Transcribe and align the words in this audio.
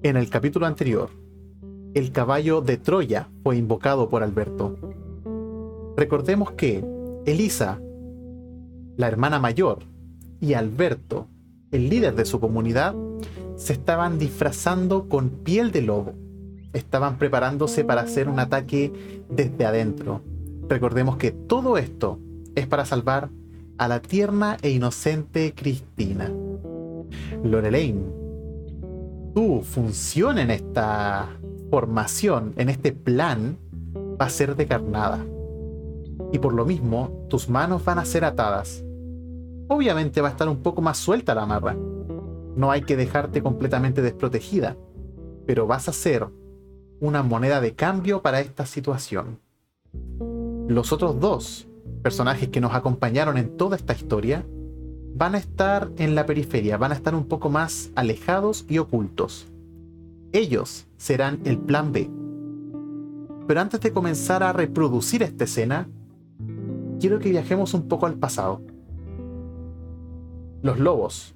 En 0.00 0.16
el 0.16 0.30
capítulo 0.30 0.66
anterior, 0.66 1.10
el 1.92 2.12
caballo 2.12 2.60
de 2.60 2.76
Troya 2.76 3.28
fue 3.42 3.56
invocado 3.56 4.08
por 4.08 4.22
Alberto. 4.22 4.76
Recordemos 5.96 6.52
que 6.52 6.84
Elisa, 7.26 7.80
la 8.96 9.08
hermana 9.08 9.40
mayor, 9.40 9.80
y 10.40 10.54
Alberto, 10.54 11.26
el 11.72 11.88
líder 11.88 12.14
de 12.14 12.26
su 12.26 12.38
comunidad, 12.38 12.94
se 13.56 13.72
estaban 13.72 14.20
disfrazando 14.20 15.08
con 15.08 15.30
piel 15.30 15.72
de 15.72 15.82
lobo. 15.82 16.12
Estaban 16.72 17.18
preparándose 17.18 17.82
para 17.82 18.02
hacer 18.02 18.28
un 18.28 18.38
ataque 18.38 19.24
desde 19.28 19.66
adentro. 19.66 20.20
Recordemos 20.68 21.16
que 21.16 21.32
todo 21.32 21.76
esto 21.76 22.20
es 22.54 22.68
para 22.68 22.84
salvar 22.84 23.30
a 23.78 23.88
la 23.88 24.00
tierna 24.00 24.58
e 24.62 24.70
inocente 24.70 25.54
Cristina. 25.56 26.30
Lorelaine, 27.42 28.17
tu 29.38 29.62
función 29.62 30.36
en 30.40 30.50
esta 30.50 31.28
formación, 31.70 32.54
en 32.56 32.68
este 32.68 32.90
plan, 32.90 33.56
va 34.20 34.26
a 34.26 34.30
ser 34.30 34.56
de 34.56 34.66
carnada. 34.66 35.24
Y 36.32 36.40
por 36.40 36.52
lo 36.52 36.64
mismo, 36.64 37.24
tus 37.30 37.48
manos 37.48 37.84
van 37.84 38.00
a 38.00 38.04
ser 38.04 38.24
atadas. 38.24 38.82
Obviamente 39.68 40.20
va 40.20 40.26
a 40.26 40.30
estar 40.32 40.48
un 40.48 40.56
poco 40.56 40.82
más 40.82 40.98
suelta 40.98 41.36
la 41.36 41.42
amarra. 41.42 41.76
No 42.56 42.72
hay 42.72 42.80
que 42.80 42.96
dejarte 42.96 43.40
completamente 43.40 44.02
desprotegida, 44.02 44.76
pero 45.46 45.68
vas 45.68 45.88
a 45.88 45.92
ser 45.92 46.26
una 46.98 47.22
moneda 47.22 47.60
de 47.60 47.76
cambio 47.76 48.22
para 48.22 48.40
esta 48.40 48.66
situación. 48.66 49.38
Los 50.66 50.92
otros 50.92 51.20
dos 51.20 51.68
personajes 52.02 52.48
que 52.48 52.60
nos 52.60 52.74
acompañaron 52.74 53.38
en 53.38 53.56
toda 53.56 53.76
esta 53.76 53.92
historia 53.92 54.44
van 55.18 55.34
a 55.34 55.38
estar 55.38 55.90
en 55.98 56.14
la 56.14 56.26
periferia, 56.26 56.76
van 56.76 56.92
a 56.92 56.94
estar 56.94 57.16
un 57.16 57.24
poco 57.24 57.50
más 57.50 57.90
alejados 57.96 58.64
y 58.68 58.78
ocultos. 58.78 59.48
Ellos 60.32 60.86
serán 60.96 61.40
el 61.44 61.58
plan 61.58 61.90
B. 61.90 62.08
Pero 63.48 63.60
antes 63.60 63.80
de 63.80 63.92
comenzar 63.92 64.44
a 64.44 64.52
reproducir 64.52 65.24
esta 65.24 65.42
escena, 65.42 65.88
quiero 67.00 67.18
que 67.18 67.30
viajemos 67.30 67.74
un 67.74 67.88
poco 67.88 68.06
al 68.06 68.14
pasado. 68.14 68.62
Los 70.62 70.78
lobos 70.78 71.34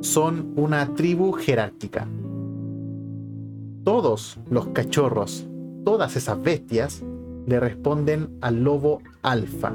son 0.00 0.52
una 0.54 0.94
tribu 0.94 1.32
jerárquica. 1.32 2.06
Todos 3.82 4.38
los 4.48 4.68
cachorros, 4.68 5.48
todas 5.84 6.14
esas 6.14 6.40
bestias, 6.40 7.02
le 7.46 7.58
responden 7.58 8.38
al 8.40 8.62
lobo 8.62 9.02
alfa. 9.22 9.72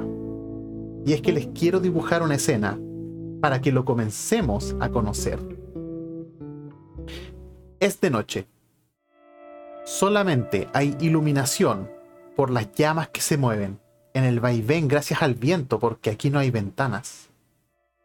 Y 1.04 1.12
es 1.12 1.20
que 1.20 1.32
les 1.32 1.48
quiero 1.48 1.80
dibujar 1.80 2.22
una 2.22 2.36
escena 2.36 2.78
para 3.40 3.60
que 3.60 3.72
lo 3.72 3.84
comencemos 3.84 4.76
a 4.80 4.88
conocer. 4.88 5.38
Es 7.80 8.00
de 8.00 8.10
noche. 8.10 8.46
Solamente 9.84 10.68
hay 10.72 10.96
iluminación 11.00 11.90
por 12.36 12.50
las 12.50 12.72
llamas 12.72 13.08
que 13.08 13.20
se 13.20 13.36
mueven 13.36 13.80
en 14.14 14.24
el 14.24 14.40
vaivén 14.40 14.88
gracias 14.88 15.22
al 15.22 15.34
viento 15.34 15.78
porque 15.78 16.10
aquí 16.10 16.30
no 16.30 16.38
hay 16.38 16.50
ventanas. 16.50 17.28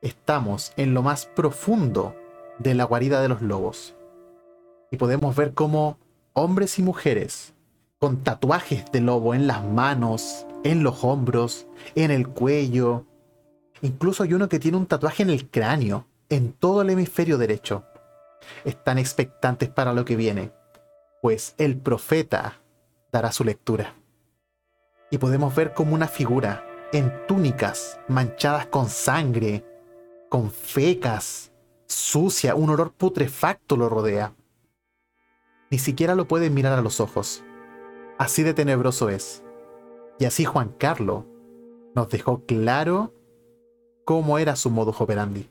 Estamos 0.01 0.73
en 0.77 0.93
lo 0.93 1.01
más 1.01 1.25
profundo 1.25 2.15
de 2.59 2.75
la 2.75 2.83
guarida 2.83 3.21
de 3.21 3.29
los 3.29 3.41
lobos. 3.41 3.95
Y 4.91 4.97
podemos 4.97 5.35
ver 5.35 5.53
cómo 5.53 5.97
hombres 6.33 6.77
y 6.77 6.83
mujeres 6.83 7.53
con 7.99 8.17
tatuajes 8.17 8.91
de 8.91 8.99
lobo 9.01 9.33
en 9.33 9.47
las 9.47 9.63
manos, 9.63 10.45
en 10.63 10.83
los 10.83 11.03
hombros, 11.03 11.67
en 11.95 12.11
el 12.11 12.27
cuello. 12.27 13.05
Incluso 13.81 14.23
hay 14.23 14.33
uno 14.33 14.49
que 14.49 14.59
tiene 14.59 14.77
un 14.77 14.85
tatuaje 14.85 15.23
en 15.23 15.29
el 15.29 15.49
cráneo, 15.49 16.07
en 16.29 16.53
todo 16.53 16.81
el 16.81 16.89
hemisferio 16.89 17.37
derecho. 17.37 17.85
Están 18.65 18.97
expectantes 18.97 19.69
para 19.69 19.93
lo 19.93 20.05
que 20.05 20.15
viene, 20.15 20.51
pues 21.21 21.55
el 21.57 21.77
profeta 21.77 22.61
dará 23.11 23.31
su 23.31 23.43
lectura. 23.43 23.95
Y 25.09 25.17
podemos 25.17 25.53
ver 25.55 25.73
como 25.73 25.93
una 25.93 26.07
figura 26.07 26.65
en 26.91 27.25
túnicas 27.27 27.99
manchadas 28.07 28.67
con 28.67 28.89
sangre, 28.89 29.65
con 30.29 30.51
fecas, 30.51 31.51
sucia, 31.87 32.55
un 32.55 32.69
olor 32.69 32.93
putrefacto 32.93 33.77
lo 33.77 33.89
rodea. 33.89 34.33
Ni 35.69 35.79
siquiera 35.79 36.15
lo 36.15 36.27
pueden 36.27 36.53
mirar 36.53 36.77
a 36.77 36.81
los 36.81 36.99
ojos 36.99 37.43
Así 38.17 38.43
de 38.43 38.53
tenebroso 38.53 39.09
es. 39.09 39.43
Y 40.19 40.25
así 40.25 40.45
Juan 40.45 40.69
Carlos 40.77 41.25
nos 41.95 42.09
dejó 42.09 42.45
claro 42.45 43.13
cómo 44.05 44.37
era 44.37 44.55
su 44.55 44.69
modo 44.69 44.95
operandi. 44.97 45.49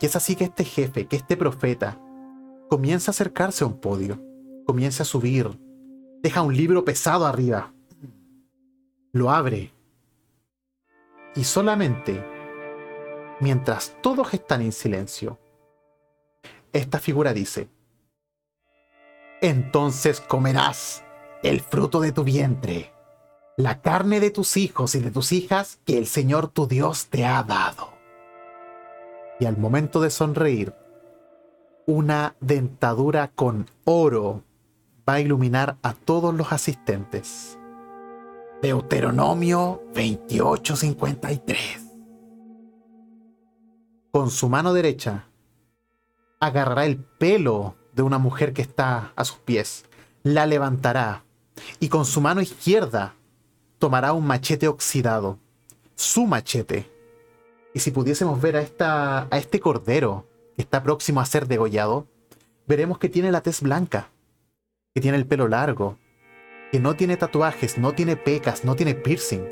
Y 0.00 0.06
es 0.06 0.16
así 0.16 0.36
que 0.36 0.44
este 0.44 0.64
jefe, 0.64 1.06
que 1.06 1.16
este 1.16 1.36
profeta, 1.36 1.98
comienza 2.68 3.10
a 3.10 3.12
acercarse 3.12 3.64
a 3.64 3.66
un 3.66 3.80
podio, 3.80 4.20
comienza 4.66 5.02
a 5.02 5.06
subir, 5.06 5.58
deja 6.22 6.42
un 6.42 6.56
libro 6.56 6.84
pesado 6.84 7.26
arriba, 7.26 7.72
lo 9.12 9.30
abre. 9.30 9.72
Y 11.36 11.44
solamente, 11.44 12.24
mientras 13.40 13.96
todos 14.02 14.34
están 14.34 14.62
en 14.62 14.72
silencio, 14.72 15.38
esta 16.72 16.98
figura 16.98 17.32
dice, 17.32 17.68
entonces 19.40 20.20
comerás 20.20 21.04
el 21.42 21.60
fruto 21.60 22.00
de 22.00 22.12
tu 22.12 22.24
vientre, 22.24 22.93
la 23.56 23.80
carne 23.80 24.18
de 24.18 24.30
tus 24.30 24.56
hijos 24.56 24.94
y 24.94 25.00
de 25.00 25.10
tus 25.10 25.32
hijas 25.32 25.78
que 25.84 25.96
el 25.96 26.06
Señor 26.06 26.48
tu 26.48 26.66
Dios 26.66 27.06
te 27.06 27.24
ha 27.24 27.42
dado. 27.44 27.92
Y 29.38 29.46
al 29.46 29.56
momento 29.56 30.00
de 30.00 30.10
sonreír, 30.10 30.74
una 31.86 32.34
dentadura 32.40 33.28
con 33.28 33.70
oro 33.84 34.42
va 35.08 35.14
a 35.14 35.20
iluminar 35.20 35.76
a 35.82 35.92
todos 35.92 36.34
los 36.34 36.52
asistentes. 36.52 37.58
Deuteronomio 38.62 39.82
28:53. 39.94 41.80
Con 44.10 44.30
su 44.30 44.48
mano 44.48 44.72
derecha 44.72 45.28
agarrará 46.40 46.86
el 46.86 46.98
pelo 46.98 47.76
de 47.92 48.02
una 48.02 48.18
mujer 48.18 48.52
que 48.52 48.62
está 48.62 49.12
a 49.14 49.24
sus 49.24 49.38
pies, 49.38 49.84
la 50.22 50.46
levantará 50.46 51.24
y 51.78 51.88
con 51.88 52.04
su 52.04 52.20
mano 52.20 52.40
izquierda 52.40 53.14
tomará 53.84 54.14
un 54.14 54.26
machete 54.26 54.66
oxidado, 54.66 55.38
su 55.94 56.26
machete. 56.26 56.90
Y 57.74 57.80
si 57.80 57.90
pudiésemos 57.90 58.40
ver 58.40 58.56
a, 58.56 58.62
esta, 58.62 59.28
a 59.30 59.36
este 59.36 59.60
cordero 59.60 60.26
que 60.56 60.62
está 60.62 60.82
próximo 60.82 61.20
a 61.20 61.26
ser 61.26 61.46
degollado, 61.46 62.06
veremos 62.66 62.98
que 62.98 63.10
tiene 63.10 63.30
la 63.30 63.42
tez 63.42 63.60
blanca, 63.60 64.08
que 64.94 65.02
tiene 65.02 65.18
el 65.18 65.26
pelo 65.26 65.48
largo, 65.48 65.98
que 66.72 66.80
no 66.80 66.96
tiene 66.96 67.18
tatuajes, 67.18 67.76
no 67.76 67.92
tiene 67.92 68.16
pecas, 68.16 68.64
no 68.64 68.74
tiene 68.74 68.94
piercing. 68.94 69.46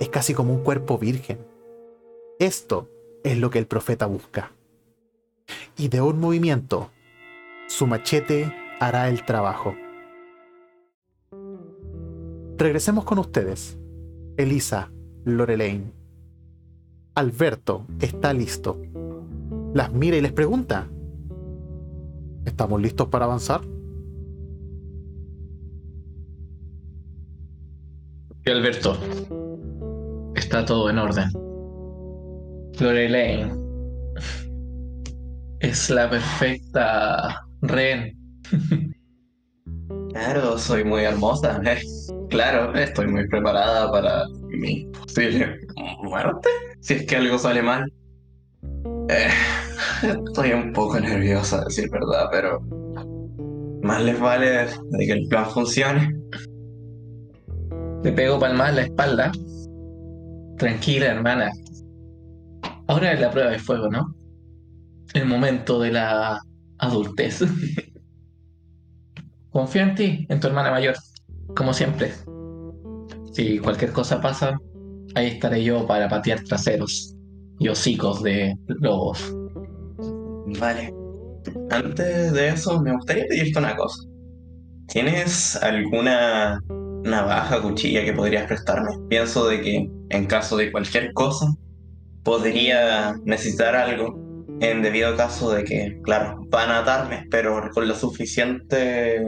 Es 0.00 0.08
casi 0.08 0.32
como 0.32 0.54
un 0.54 0.64
cuerpo 0.64 0.96
virgen. 0.96 1.46
Esto 2.38 2.88
es 3.22 3.36
lo 3.36 3.50
que 3.50 3.58
el 3.58 3.66
profeta 3.66 4.06
busca. 4.06 4.50
Y 5.76 5.88
de 5.88 6.00
un 6.00 6.20
movimiento, 6.20 6.90
su 7.68 7.86
machete 7.86 8.50
hará 8.80 9.10
el 9.10 9.26
trabajo. 9.26 9.76
Regresemos 12.56 13.04
con 13.04 13.18
ustedes. 13.18 13.78
Elisa, 14.36 14.90
Lorelaine. 15.24 15.92
Alberto 17.14 17.86
está 18.00 18.32
listo. 18.32 18.80
Las 19.74 19.92
mira 19.92 20.16
y 20.16 20.20
les 20.20 20.32
pregunta. 20.32 20.88
¿Estamos 22.44 22.80
listos 22.80 23.08
para 23.08 23.24
avanzar? 23.24 23.62
Y 28.46 28.50
Alberto, 28.50 28.96
está 30.34 30.64
todo 30.64 30.90
en 30.90 30.98
orden. 30.98 31.30
Lorelaine 32.78 33.52
es 35.60 35.88
la 35.90 36.10
perfecta 36.10 37.46
Ren. 37.62 38.16
Claro, 40.10 40.58
soy 40.58 40.84
muy 40.84 41.02
hermosa. 41.02 41.60
¿eh? 41.64 41.80
Claro, 42.34 42.74
estoy 42.74 43.06
muy 43.06 43.28
preparada 43.28 43.92
para 43.92 44.24
mi 44.48 44.86
posible 44.86 45.60
muerte. 46.02 46.48
Si 46.80 46.94
es 46.94 47.06
que 47.06 47.14
algo 47.14 47.38
sale 47.38 47.62
mal. 47.62 47.92
Eh, 49.08 49.28
estoy 50.26 50.50
un 50.50 50.72
poco 50.72 50.98
nerviosa, 50.98 51.60
a 51.60 51.64
decir 51.66 51.88
verdad, 51.90 52.26
pero 52.32 52.60
más 53.84 54.02
les 54.02 54.18
vale 54.18 54.66
de 54.66 55.06
que 55.06 55.12
el 55.12 55.28
plan 55.28 55.46
funcione. 55.48 56.12
Le 58.02 58.10
pego 58.10 58.40
palmas 58.40 58.70
en 58.70 58.76
la 58.76 58.82
espalda. 58.82 59.30
Tranquila, 60.58 61.06
hermana. 61.06 61.52
Ahora 62.88 63.12
es 63.12 63.20
la 63.20 63.30
prueba 63.30 63.50
de 63.50 63.60
fuego, 63.60 63.88
¿no? 63.88 64.12
El 65.14 65.26
momento 65.26 65.80
de 65.80 65.92
la 65.92 66.40
adultez. 66.78 67.44
Confío 69.50 69.82
en 69.82 69.94
ti, 69.94 70.26
en 70.28 70.40
tu 70.40 70.48
hermana 70.48 70.72
mayor 70.72 70.96
como 71.54 71.72
siempre. 71.72 72.12
Si 73.34 73.58
cualquier 73.58 73.90
cosa 73.90 74.20
pasa, 74.20 74.56
ahí 75.16 75.26
estaré 75.26 75.64
yo 75.64 75.86
para 75.88 76.08
patear 76.08 76.44
traseros 76.44 77.16
y 77.58 77.68
hocicos 77.68 78.22
de 78.22 78.56
lobos. 78.66 79.34
Vale. 80.60 80.94
antes 81.70 82.32
de 82.32 82.48
eso, 82.48 82.80
me 82.80 82.92
gustaría 82.92 83.24
pedirte 83.28 83.58
una 83.58 83.74
cosa. 83.74 84.08
¿Tienes 84.86 85.56
alguna 85.56 86.60
navaja, 87.02 87.60
cuchilla 87.60 88.04
que 88.04 88.12
podrías 88.12 88.46
prestarme? 88.46 88.90
Pienso 89.08 89.48
de 89.48 89.60
que 89.60 89.90
en 90.10 90.26
caso 90.26 90.56
de 90.56 90.70
cualquier 90.70 91.12
cosa, 91.12 91.52
podría 92.22 93.16
necesitar 93.24 93.74
algo 93.74 94.14
en 94.60 94.82
debido 94.82 95.16
caso 95.16 95.50
de 95.50 95.64
que, 95.64 95.98
claro, 96.04 96.40
van 96.50 96.70
a 96.70 96.78
atarme, 96.78 97.26
pero 97.32 97.68
con 97.74 97.88
la 97.88 97.94
suficiente 97.96 99.24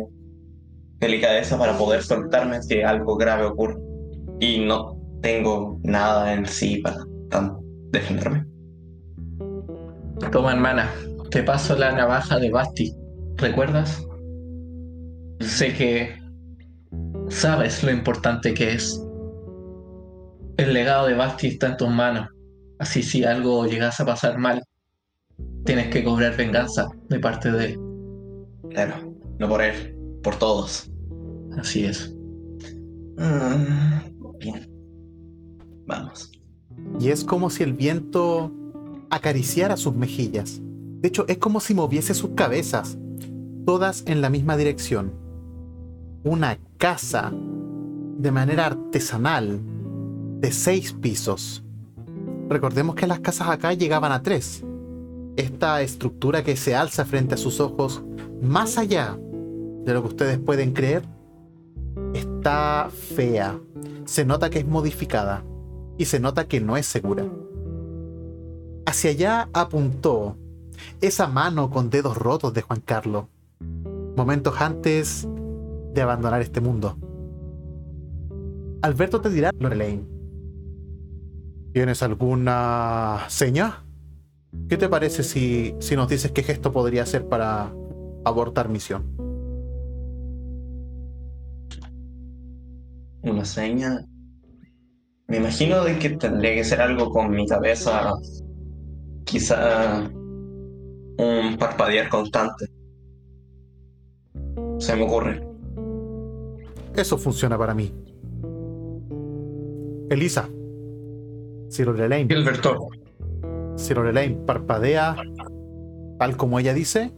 delicadeza 1.01 1.59
para 1.59 1.77
poder 1.77 2.05
soltarme 2.05 2.63
si 2.63 2.83
algo 2.83 3.17
grave 3.17 3.47
ocurre. 3.47 3.96
Y 4.41 4.61
no 4.61 4.97
tengo 5.23 5.81
nada 5.83 6.33
en 6.35 6.47
sí 6.47 6.79
para 6.79 6.99
tan, 7.31 7.57
defenderme. 7.91 8.47
Toma, 10.33 10.53
hermana, 10.53 10.91
te 11.31 11.43
paso 11.43 11.77
la 11.77 11.93
navaja 11.93 12.39
de 12.39 12.51
Basti. 12.51 12.95
¿Recuerdas? 13.37 14.07
Sé 15.41 15.75
que 15.75 16.15
sabes 17.29 17.83
lo 17.83 17.91
importante 17.91 18.55
que 18.55 18.73
es. 18.73 19.03
El 20.57 20.73
legado 20.73 21.07
de 21.07 21.15
Basti 21.15 21.49
está 21.49 21.69
en 21.69 21.77
tus 21.77 21.91
manos. 21.91 22.29
Así 22.79 23.03
si 23.03 23.25
algo 23.25 23.67
llegase 23.67 24.03
a 24.03 24.07
pasar 24.07 24.39
mal, 24.39 24.63
tienes 25.65 25.89
que 25.89 26.05
cobrar 26.05 26.37
venganza 26.37 26.89
de 27.09 27.19
parte 27.19 27.51
de 27.51 27.65
él. 27.67 27.81
Claro, 28.71 29.15
no 29.39 29.49
por 29.49 29.63
él, 29.63 29.97
por 30.23 30.39
todos. 30.39 30.91
Así 31.59 31.85
es. 31.85 32.15
Ah, 33.19 34.03
Vamos. 35.87 36.33
Y 37.01 37.09
es 37.11 37.25
como 37.25 37.51
si 37.51 37.63
el 37.63 37.73
viento 37.73 38.53
acariciara 39.11 39.77
sus 39.77 39.95
mejillas. 39.95 40.61
De 41.01 41.09
hecho, 41.09 41.27
es 41.29 41.39
como 41.39 41.61
si 41.61 41.75
moviese 41.75 42.15
sus 42.15 42.31
cabezas, 42.31 42.99
todas 43.65 44.03
en 44.07 44.21
la 44.21 44.31
misma 44.31 44.57
dirección. 44.57 45.13
Una 46.25 46.59
casa 46.79 47.33
de 47.33 48.31
manera 48.33 48.67
artesanal 48.67 49.61
de 50.41 50.53
seis 50.53 50.93
pisos. 50.93 51.63
Recordemos 52.49 52.95
que 52.95 53.07
las 53.07 53.21
casas 53.21 53.49
acá 53.49 53.73
llegaban 53.75 54.13
a 54.13 54.23
tres. 54.23 54.65
Esta 55.37 55.83
estructura 55.83 56.43
que 56.43 56.57
se 56.57 56.75
alza 56.75 57.05
frente 57.05 57.35
a 57.35 57.39
sus 57.39 57.61
ojos, 57.61 58.03
más 58.41 58.79
allá 58.79 59.19
de 59.85 59.93
lo 59.93 60.03
que 60.03 60.09
ustedes 60.09 60.39
pueden 60.39 60.73
creer, 60.73 61.03
está 62.15 62.89
fea. 62.91 63.59
Se 64.07 64.25
nota 64.25 64.51
que 64.51 64.61
es 64.61 64.67
modificada 64.67 65.45
y 65.99 66.07
se 66.07 66.21
nota 66.21 66.47
que 66.47 66.61
no 66.61 66.77
es 66.77 66.87
segura. 66.87 67.27
Hacia 68.87 69.11
allá 69.11 69.49
apuntó 69.53 70.37
esa 71.01 71.27
mano 71.27 71.71
con 71.71 71.91
dedos 71.91 72.17
rotos 72.17 72.55
de 72.55 72.63
Juan 72.63 72.81
Carlos, 72.81 73.27
momentos 74.17 74.61
antes 74.61 75.29
de 75.93 76.03
abandonar 76.03 76.41
este 76.41 76.61
mundo. 76.61 76.97
Alberto 78.83 79.21
te 79.21 79.31
dirá, 79.31 79.51
Lorelaine, 79.59 80.07
¿tienes 81.73 82.03
alguna 82.03 83.25
seña? 83.29 83.85
¿Qué 84.69 84.77
te 84.77 84.89
parece 84.89 85.25
si, 85.25 85.75
si 85.81 85.97
nos 85.97 86.09
dices 86.09 86.31
qué 86.31 86.45
gesto 86.45 86.73
podría 86.73 87.03
hacer 87.03 87.27
para 87.27 87.73
abortar 88.25 88.69
misión? 88.69 89.26
Una 93.27 93.45
seña. 93.45 94.05
Me 95.27 95.39
imagino 95.39 95.83
de 95.83 95.99
que 95.99 96.11
tendría 96.11 96.55
que 96.55 96.65
ser 96.65 96.81
algo 96.81 97.11
con 97.11 97.31
mi 97.31 97.47
cabeza. 97.47 98.13
Quizá 99.25 100.09
un 101.19 101.57
parpadear 101.59 102.09
constante. 102.09 102.67
Se 104.79 104.95
me 104.95 105.03
ocurre. 105.03 105.45
Eso 106.95 107.19
funciona 107.19 107.59
para 107.59 107.75
mí. 107.75 107.93
Elisa. 110.09 110.49
Si 111.69 111.85
Lorelaine, 111.85 112.33
Gilberto, 112.33 112.89
si 113.75 113.93
Lorelaine 113.93 114.37
parpadea 114.47 115.17
tal 116.17 116.37
como 116.37 116.61
ella 116.61 116.73
dice, 116.73 117.13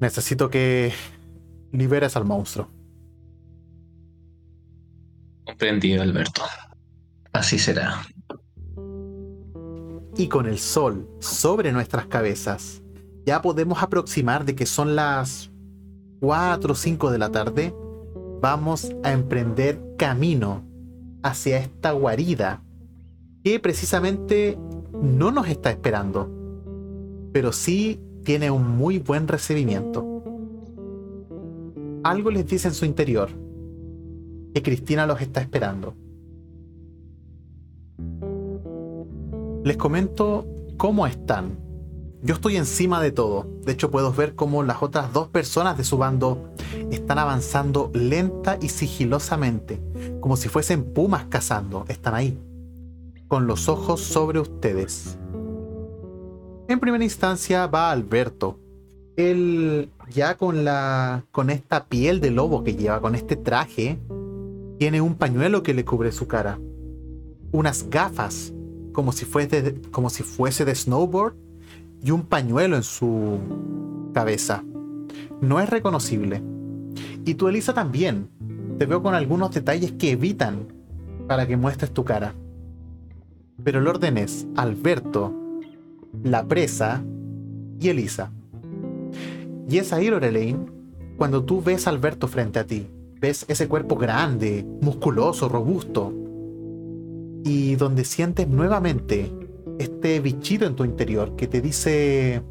necesito 0.00 0.50
que 0.50 0.92
liberes 1.70 2.16
al 2.16 2.24
monstruo. 2.24 2.66
Comprendido, 5.52 6.02
Alberto. 6.02 6.42
Así 7.32 7.58
será. 7.58 8.02
y 10.14 10.28
con 10.28 10.46
el 10.46 10.58
sol 10.58 11.08
sobre 11.20 11.72
nuestras 11.72 12.06
cabezas, 12.06 12.82
ya 13.24 13.40
podemos 13.40 13.82
aproximar 13.82 14.44
de 14.44 14.54
que 14.54 14.66
son 14.66 14.94
las 14.94 15.50
4 16.20 16.72
o 16.72 16.76
5 16.76 17.10
de 17.10 17.18
la 17.18 17.30
tarde, 17.30 17.74
vamos 18.42 18.90
a 19.02 19.12
emprender 19.12 19.80
camino 19.96 20.64
hacia 21.22 21.58
esta 21.58 21.92
guarida 21.92 22.62
que 23.42 23.58
precisamente 23.58 24.58
no 24.92 25.30
nos 25.30 25.48
está 25.48 25.70
esperando, 25.70 26.30
pero 27.32 27.52
sí 27.52 27.98
tiene 28.22 28.50
un 28.50 28.76
muy 28.76 28.98
buen 28.98 29.28
recibimiento. 29.28 30.06
Algo 32.04 32.30
les 32.30 32.46
dice 32.46 32.68
en 32.68 32.74
su 32.74 32.84
interior, 32.84 33.30
que 34.52 34.62
Cristina 34.62 35.06
los 35.06 35.20
está 35.20 35.40
esperando. 35.40 35.94
Les 39.64 39.76
comento 39.76 40.46
cómo 40.76 41.06
están. 41.06 41.58
Yo 42.22 42.34
estoy 42.34 42.56
encima 42.56 43.00
de 43.00 43.10
todo. 43.10 43.46
De 43.64 43.72
hecho, 43.72 43.90
puedo 43.90 44.12
ver 44.12 44.34
cómo 44.34 44.62
las 44.62 44.82
otras 44.82 45.12
dos 45.12 45.28
personas 45.28 45.76
de 45.76 45.84
su 45.84 45.98
bando 45.98 46.52
están 46.90 47.18
avanzando 47.18 47.90
lenta 47.94 48.58
y 48.60 48.68
sigilosamente, 48.68 49.80
como 50.20 50.36
si 50.36 50.48
fuesen 50.48 50.84
pumas 50.92 51.26
cazando. 51.26 51.84
Están 51.88 52.14
ahí, 52.14 52.38
con 53.28 53.46
los 53.46 53.68
ojos 53.68 54.00
sobre 54.00 54.38
ustedes. 54.38 55.18
En 56.68 56.78
primera 56.80 57.02
instancia 57.02 57.66
va 57.66 57.90
Alberto. 57.90 58.58
Él 59.16 59.90
ya 60.10 60.36
con 60.36 60.64
la 60.64 61.24
con 61.32 61.50
esta 61.50 61.86
piel 61.86 62.20
de 62.20 62.30
lobo 62.30 62.64
que 62.64 62.74
lleva, 62.74 63.00
con 63.00 63.14
este 63.14 63.36
traje, 63.36 63.98
tiene 64.82 65.00
un 65.00 65.14
pañuelo 65.14 65.62
que 65.62 65.74
le 65.74 65.84
cubre 65.84 66.10
su 66.10 66.26
cara. 66.26 66.58
Unas 67.52 67.88
gafas 67.88 68.52
como 68.90 69.12
si 69.12 69.24
fuese 69.24 69.80
como 69.92 70.10
si 70.10 70.24
fuese 70.24 70.64
de 70.64 70.74
snowboard 70.74 71.36
y 72.02 72.10
un 72.10 72.22
pañuelo 72.22 72.74
en 72.74 72.82
su 72.82 73.38
cabeza. 74.12 74.64
No 75.40 75.60
es 75.60 75.70
reconocible. 75.70 76.42
Y 77.24 77.34
tú, 77.34 77.46
Elisa, 77.46 77.72
también. 77.72 78.28
Te 78.76 78.86
veo 78.86 79.04
con 79.04 79.14
algunos 79.14 79.52
detalles 79.52 79.92
que 79.92 80.10
evitan 80.10 80.66
para 81.28 81.46
que 81.46 81.56
muestres 81.56 81.92
tu 81.92 82.02
cara. 82.02 82.34
Pero 83.62 83.78
el 83.78 83.86
orden 83.86 84.18
es 84.18 84.48
Alberto, 84.56 85.32
la 86.24 86.48
presa 86.48 87.04
y 87.78 87.88
Elisa. 87.88 88.32
Y 89.68 89.78
es 89.78 89.92
ahí, 89.92 90.08
Lorelaine, 90.08 90.66
cuando 91.18 91.44
tú 91.44 91.62
ves 91.62 91.86
a 91.86 91.90
Alberto 91.90 92.26
frente 92.26 92.58
a 92.58 92.66
ti. 92.66 92.88
Ves 93.22 93.44
ese 93.46 93.68
cuerpo 93.68 93.94
grande, 93.94 94.66
musculoso, 94.80 95.48
robusto. 95.48 96.12
Y 97.44 97.76
donde 97.76 98.04
sientes 98.04 98.48
nuevamente 98.48 99.30
este 99.78 100.18
bichito 100.18 100.66
en 100.66 100.74
tu 100.74 100.84
interior 100.84 101.36
que 101.36 101.46
te 101.46 101.60
dice... 101.60 102.42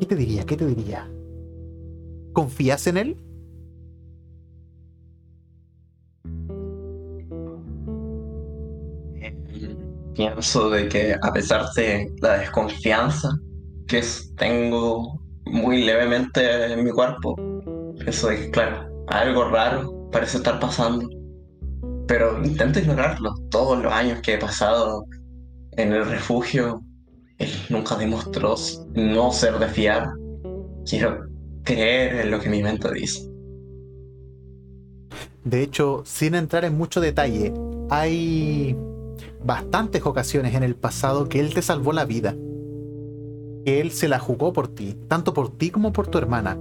¿Qué 0.00 0.06
te 0.06 0.16
diría? 0.16 0.44
¿Qué 0.44 0.56
te 0.56 0.66
diría? 0.66 1.08
¿Confías 2.32 2.88
en 2.88 2.96
él? 2.96 3.16
Pienso 10.14 10.70
de 10.70 10.88
que 10.88 11.14
a 11.22 11.32
pesar 11.32 11.66
de 11.76 12.12
la 12.20 12.38
desconfianza 12.38 13.30
que 13.86 13.98
es- 13.98 14.34
tengo 14.36 15.20
muy 15.44 15.84
levemente 15.84 16.72
en 16.72 16.84
mi 16.84 16.90
cuerpo, 16.90 17.36
de 17.94 18.04
que, 18.36 18.50
claro, 18.50 18.89
algo 19.10 19.44
raro 19.44 20.08
parece 20.10 20.38
estar 20.38 20.58
pasando. 20.58 21.08
Pero 22.06 22.42
intento 22.44 22.78
ignorarlo. 22.78 23.34
Todos 23.50 23.82
los 23.82 23.92
años 23.92 24.20
que 24.22 24.34
he 24.34 24.38
pasado 24.38 25.04
en 25.72 25.92
el 25.92 26.06
refugio, 26.06 26.82
él 27.38 27.50
nunca 27.68 27.96
demostró 27.96 28.54
no 28.94 29.30
ser 29.32 29.58
de 29.58 29.68
fiar. 29.68 30.10
Quiero 30.84 31.26
creer 31.62 32.20
en 32.20 32.30
lo 32.30 32.40
que 32.40 32.48
mi 32.48 32.62
mente 32.62 32.92
dice. 32.92 33.28
De 35.44 35.62
hecho, 35.62 36.02
sin 36.04 36.34
entrar 36.34 36.64
en 36.64 36.76
mucho 36.76 37.00
detalle, 37.00 37.52
hay 37.88 38.76
bastantes 39.42 40.04
ocasiones 40.04 40.54
en 40.54 40.62
el 40.62 40.74
pasado 40.74 41.28
que 41.28 41.40
él 41.40 41.54
te 41.54 41.62
salvó 41.62 41.92
la 41.92 42.04
vida. 42.04 42.34
Que 43.64 43.80
él 43.80 43.90
se 43.90 44.08
la 44.08 44.18
jugó 44.18 44.52
por 44.52 44.68
ti, 44.68 44.96
tanto 45.08 45.32
por 45.32 45.56
ti 45.56 45.70
como 45.70 45.92
por 45.92 46.08
tu 46.08 46.18
hermana. 46.18 46.56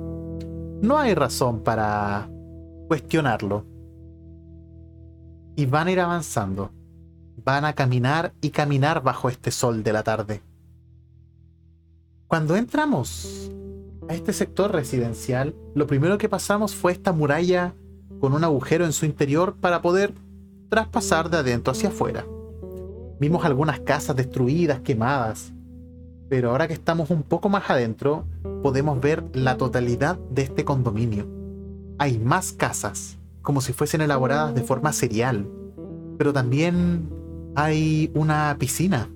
No 0.81 0.97
hay 0.97 1.13
razón 1.13 1.61
para 1.61 2.29
cuestionarlo. 2.89 3.65
Y 5.55 5.67
van 5.67 5.87
a 5.87 5.91
ir 5.91 5.99
avanzando. 5.99 6.71
Van 7.45 7.63
a 7.63 7.73
caminar 7.73 8.33
y 8.41 8.49
caminar 8.49 9.03
bajo 9.03 9.29
este 9.29 9.51
sol 9.51 9.83
de 9.83 9.93
la 9.93 10.03
tarde. 10.03 10.41
Cuando 12.27 12.55
entramos 12.55 13.51
a 14.09 14.15
este 14.15 14.33
sector 14.33 14.71
residencial, 14.71 15.55
lo 15.75 15.85
primero 15.85 16.17
que 16.17 16.29
pasamos 16.29 16.75
fue 16.75 16.91
esta 16.91 17.13
muralla 17.13 17.75
con 18.19 18.33
un 18.33 18.43
agujero 18.43 18.85
en 18.85 18.91
su 18.91 19.05
interior 19.05 19.55
para 19.55 19.81
poder 19.83 20.13
traspasar 20.69 21.29
de 21.29 21.37
adentro 21.37 21.71
hacia 21.71 21.89
afuera. 21.89 22.25
Vimos 23.19 23.45
algunas 23.45 23.79
casas 23.81 24.15
destruidas, 24.15 24.81
quemadas, 24.81 25.53
pero 26.27 26.49
ahora 26.49 26.67
que 26.67 26.73
estamos 26.73 27.11
un 27.11 27.21
poco 27.21 27.49
más 27.49 27.69
adentro, 27.69 28.25
podemos 28.63 28.99
ver 28.99 29.23
la 29.33 29.57
totalidad 29.57 30.17
de 30.31 30.41
este 30.41 30.65
condominio. 30.65 31.38
Hay 31.99 32.17
más 32.17 32.53
casas, 32.53 33.17
como 33.41 33.61
si 33.61 33.73
fuesen 33.73 33.99
elaboradas 34.01 34.55
de 34.55 34.63
forma 34.63 34.93
serial, 34.93 35.47
pero 36.17 36.31
también 36.31 37.09
hay 37.55 38.09
una 38.13 38.55
piscina. 38.57 39.09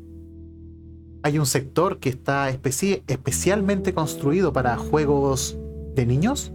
Hay 1.23 1.39
un 1.39 1.45
sector 1.45 1.99
que 1.99 2.09
está 2.09 2.49
especialmente 2.49 3.93
construido 3.93 4.51
para 4.51 4.75
juegos 4.75 5.57
de 5.95 6.05
niños, 6.05 6.51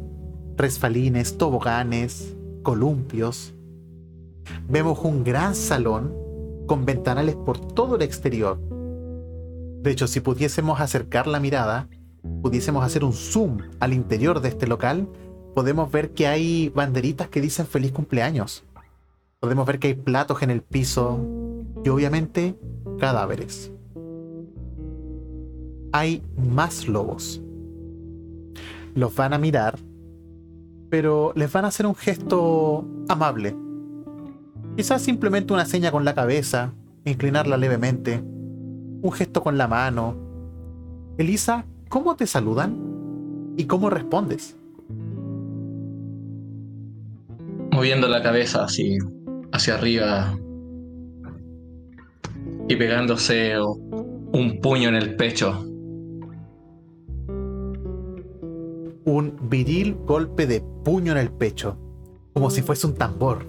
resfalines, 0.58 1.38
toboganes, 1.38 2.36
columpios. 2.62 3.54
Vemos 4.68 4.98
un 5.02 5.24
gran 5.24 5.54
salón 5.54 6.14
con 6.66 6.84
ventanales 6.84 7.36
por 7.36 7.58
todo 7.58 7.96
el 7.96 8.02
exterior. 8.02 8.60
De 9.82 9.90
hecho, 9.90 10.06
si 10.06 10.20
pudiésemos 10.20 10.80
acercar 10.80 11.26
la 11.26 11.40
mirada, 11.40 11.88
pudiésemos 12.42 12.84
hacer 12.84 13.04
un 13.04 13.14
zoom 13.14 13.58
al 13.80 13.94
interior 13.94 14.40
de 14.40 14.50
este 14.50 14.66
local, 14.66 15.08
podemos 15.58 15.90
ver 15.90 16.10
que 16.10 16.28
hay 16.28 16.68
banderitas 16.68 17.26
que 17.26 17.40
dicen 17.40 17.66
feliz 17.66 17.90
cumpleaños. 17.90 18.62
Podemos 19.40 19.66
ver 19.66 19.80
que 19.80 19.88
hay 19.88 19.94
platos 19.94 20.40
en 20.42 20.50
el 20.50 20.62
piso 20.62 21.18
y 21.84 21.88
obviamente 21.88 22.56
cadáveres. 23.00 23.72
Hay 25.90 26.22
más 26.36 26.86
lobos. 26.86 27.42
Los 28.94 29.16
van 29.16 29.32
a 29.32 29.38
mirar, 29.38 29.80
pero 30.90 31.32
les 31.34 31.50
van 31.50 31.64
a 31.64 31.68
hacer 31.68 31.86
un 31.86 31.96
gesto 31.96 32.84
amable 33.08 33.56
Quizás 34.76 35.02
simplemente 35.02 35.52
una 35.52 35.66
seña 35.66 35.90
con 35.90 36.04
la 36.04 36.14
cabeza, 36.14 36.72
inclinarla 37.04 37.56
levemente, 37.56 38.22
un 39.02 39.10
gesto 39.10 39.42
con 39.42 39.58
la 39.58 39.66
mano. 39.66 40.14
Elisa, 41.18 41.64
¿cómo 41.88 42.14
te 42.14 42.28
saludan? 42.28 42.76
¿Y 43.56 43.64
cómo 43.64 43.90
respondes? 43.90 44.54
Moviendo 47.78 48.08
la 48.08 48.24
cabeza 48.24 48.64
así, 48.64 48.98
hacia 49.52 49.74
arriba 49.74 50.36
y 52.66 52.74
pegándose 52.74 53.54
un 53.60 54.58
puño 54.60 54.88
en 54.88 54.96
el 54.96 55.14
pecho. 55.14 55.64
Un 59.04 59.38
viril 59.48 59.94
golpe 59.94 60.48
de 60.48 60.60
puño 60.60 61.12
en 61.12 61.18
el 61.18 61.30
pecho, 61.30 61.78
como 62.34 62.50
si 62.50 62.62
fuese 62.62 62.88
un 62.88 62.94
tambor. 62.94 63.46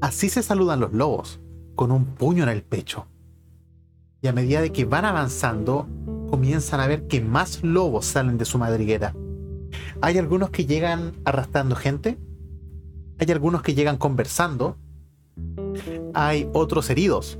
Así 0.00 0.28
se 0.28 0.42
saludan 0.42 0.80
los 0.80 0.92
lobos, 0.92 1.38
con 1.76 1.92
un 1.92 2.06
puño 2.06 2.42
en 2.42 2.48
el 2.48 2.64
pecho. 2.64 3.06
Y 4.22 4.26
a 4.26 4.32
medida 4.32 4.60
de 4.60 4.72
que 4.72 4.86
van 4.86 5.04
avanzando, 5.04 5.86
comienzan 6.28 6.80
a 6.80 6.88
ver 6.88 7.06
que 7.06 7.20
más 7.20 7.62
lobos 7.62 8.06
salen 8.06 8.38
de 8.38 8.44
su 8.44 8.58
madriguera. 8.58 9.14
Hay 10.00 10.18
algunos 10.18 10.50
que 10.50 10.66
llegan 10.66 11.12
arrastrando 11.24 11.76
gente, 11.76 12.18
hay 13.20 13.30
algunos 13.30 13.62
que 13.62 13.74
llegan 13.74 13.98
conversando, 13.98 14.76
hay 16.14 16.48
otros 16.52 16.90
heridos 16.90 17.38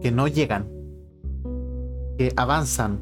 que 0.00 0.10
no 0.10 0.28
llegan, 0.28 0.68
que 2.16 2.32
avanzan 2.36 3.00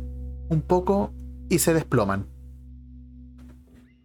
un 0.49 0.62
poco 0.62 1.12
y 1.49 1.59
se 1.59 1.75
desploman. 1.75 2.26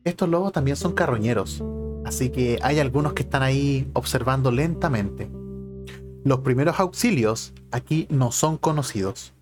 Estos 0.03 0.29
lobos 0.29 0.51
también 0.51 0.77
son 0.77 0.93
carroñeros, 0.93 1.63
Así 2.05 2.29
que 2.29 2.59
hay 2.62 2.79
algunos 2.79 3.13
que 3.13 3.24
están 3.24 3.41
ahí 3.41 3.89
observando 3.93 4.51
lentamente. 4.51 5.27
Los 6.24 6.41
primeros 6.41 6.79
auxilios 6.79 7.51
aquí 7.71 8.05
no 8.12 8.31
son 8.31 8.57
conocidos. 8.57 9.33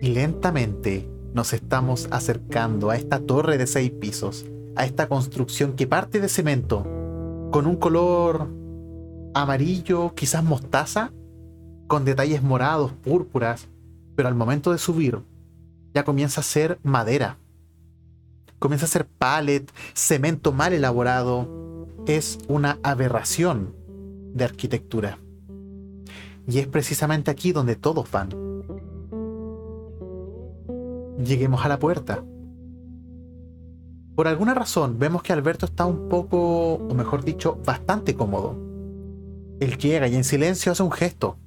Y 0.00 0.08
lentamente 0.08 1.08
nos 1.34 1.52
estamos 1.52 2.06
acercando 2.12 2.90
a 2.90 2.96
esta 2.96 3.18
torre 3.18 3.58
de 3.58 3.66
seis 3.66 3.90
pisos, 3.90 4.46
a 4.76 4.84
esta 4.84 5.08
construcción 5.08 5.74
que 5.74 5.86
parte 5.86 6.20
de 6.20 6.28
cemento, 6.28 6.82
con 7.50 7.66
un 7.66 7.76
color 7.76 8.48
amarillo, 9.34 10.14
quizás 10.14 10.42
mostaza, 10.42 11.12
con 11.86 12.04
detalles 12.04 12.42
morados, 12.42 12.92
púrpuras, 12.92 13.68
pero 14.16 14.28
al 14.28 14.34
momento 14.34 14.72
de 14.72 14.78
subir 14.78 15.20
ya 15.94 16.04
comienza 16.04 16.40
a 16.40 16.44
ser 16.44 16.78
madera 16.82 17.36
comienza 18.62 18.86
a 18.86 18.88
ser 18.88 19.06
pallet, 19.06 19.70
cemento 19.92 20.52
mal 20.52 20.72
elaborado. 20.72 21.88
Es 22.06 22.38
una 22.48 22.78
aberración 22.82 23.74
de 24.34 24.44
arquitectura. 24.44 25.18
Y 26.46 26.60
es 26.60 26.68
precisamente 26.68 27.30
aquí 27.30 27.52
donde 27.52 27.76
todos 27.76 28.10
van. 28.10 28.30
Lleguemos 31.18 31.64
a 31.64 31.68
la 31.68 31.78
puerta. 31.78 32.24
Por 34.14 34.28
alguna 34.28 34.52
razón 34.52 34.98
vemos 34.98 35.22
que 35.22 35.32
Alberto 35.32 35.66
está 35.66 35.86
un 35.86 36.08
poco, 36.08 36.74
o 36.74 36.94
mejor 36.94 37.24
dicho, 37.24 37.58
bastante 37.64 38.14
cómodo. 38.14 38.56
Él 39.58 39.78
llega 39.78 40.06
y 40.06 40.16
en 40.16 40.24
silencio 40.24 40.72
hace 40.72 40.82
un 40.82 40.92
gesto. 40.92 41.38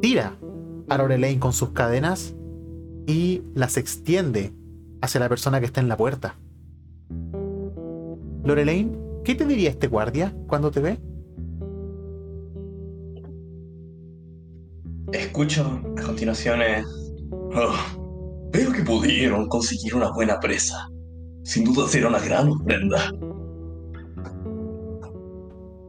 Tira 0.00 0.34
a 0.88 0.98
Lorelaine 0.98 1.38
con 1.38 1.52
sus 1.52 1.70
cadenas 1.70 2.34
y 3.06 3.42
las 3.54 3.76
extiende 3.76 4.52
hacia 5.00 5.20
la 5.20 5.28
persona 5.28 5.60
que 5.60 5.66
está 5.66 5.80
en 5.80 5.88
la 5.88 5.96
puerta. 5.96 6.34
Lorelaine, 8.42 8.98
¿qué 9.24 9.34
te 9.34 9.44
diría 9.44 9.70
este 9.70 9.86
guardia 9.86 10.34
cuando 10.48 10.70
te 10.70 10.80
ve? 10.80 10.98
Escucho 15.12 15.80
a 15.96 16.02
continuación. 16.02 16.60
Oh, 17.30 17.74
veo 18.52 18.72
que 18.72 18.82
pudieron 18.82 19.46
conseguir 19.48 19.94
una 19.94 20.10
buena 20.10 20.40
presa. 20.40 20.88
Sin 21.48 21.64
duda 21.64 21.88
será 21.88 22.08
una 22.08 22.18
gran 22.18 22.46
ofrenda. 22.50 23.10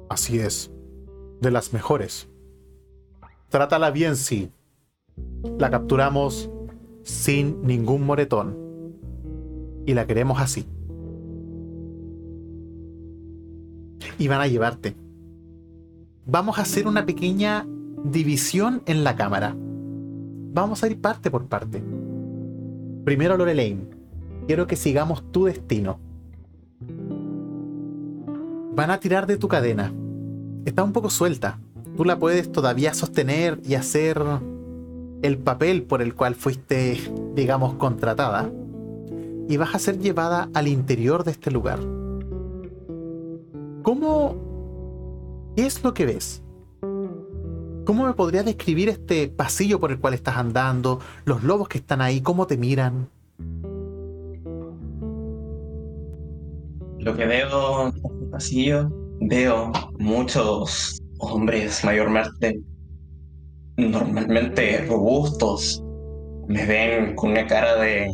Así 0.08 0.40
es. 0.40 0.72
De 1.42 1.52
las 1.52 1.74
mejores. 1.74 2.30
Trátala 3.50 3.92
bien, 3.92 4.16
sí. 4.16 4.54
La 5.58 5.70
capturamos 5.70 6.50
sin 7.04 7.62
ningún 7.62 8.06
moretón 8.06 8.58
y 9.86 9.96
la 9.96 10.08
queremos 10.08 10.40
así. 10.40 10.66
Y 14.18 14.30
van 14.30 14.40
a 14.40 14.48
llevarte. 14.48 14.96
Vamos 16.26 16.58
a 16.58 16.62
hacer 16.62 16.88
una 16.88 17.06
pequeña 17.06 17.68
división 18.06 18.82
en 18.86 19.04
la 19.04 19.18
cámara. 19.18 19.58
Vamos 19.58 20.86
a 20.86 20.88
ir 20.88 21.02
parte 21.02 21.30
por 21.30 21.48
parte. 21.48 21.84
Primero 23.04 23.36
Lorelaine, 23.36 23.99
quiero 24.50 24.66
que 24.66 24.76
sigamos 24.76 25.32
tu 25.32 25.46
destino. 25.46 26.00
Van 28.74 28.90
a 28.90 29.00
tirar 29.00 29.28
de 29.28 29.38
tu 29.38 29.48
cadena. 29.48 29.94
Está 30.66 30.84
un 30.84 30.92
poco 30.92 31.12
suelta. 31.12 31.60
Tú 31.96 32.04
la 32.04 32.18
puedes 32.18 32.52
todavía 32.52 32.96
sostener 32.96 33.62
y 33.64 33.76
hacer 33.76 34.20
el 35.22 35.38
papel 35.38 35.84
por 35.84 36.02
el 36.02 36.16
cual 36.16 36.34
fuiste, 36.34 37.00
digamos, 37.36 37.76
contratada 37.76 38.50
y 39.48 39.56
vas 39.58 39.76
a 39.76 39.78
ser 39.78 40.00
llevada 40.00 40.50
al 40.56 40.68
interior 40.68 41.24
de 41.24 41.30
este 41.30 41.52
lugar. 41.52 41.78
¿Cómo... 43.84 45.54
¿Qué 45.56 45.68
es 45.68 45.84
lo 45.84 45.94
que 45.94 46.08
ves? 46.08 46.42
¿Cómo 47.86 48.08
me 48.08 48.14
podrías 48.14 48.46
describir 48.46 48.90
este 48.90 49.28
pasillo 49.28 49.80
por 49.80 49.92
el 49.92 50.00
cual 50.00 50.16
estás 50.16 50.38
andando? 50.38 51.02
Los 51.26 51.44
lobos 51.44 51.68
que 51.70 51.78
están 51.78 52.02
ahí, 52.02 52.22
¿cómo 52.22 52.48
te 52.48 52.58
miran? 52.58 53.10
Lo 57.10 57.16
que 57.16 57.26
veo 57.26 57.88
en 57.88 57.96
este 57.96 58.26
pasillo, 58.32 58.90
veo 59.22 59.72
muchos 59.98 61.02
hombres 61.18 61.84
mayormente, 61.84 62.62
normalmente 63.78 64.86
robustos. 64.86 65.84
Me 66.48 66.68
ven 66.68 67.16
con 67.16 67.32
una 67.32 67.48
cara 67.48 67.78
de 67.78 68.12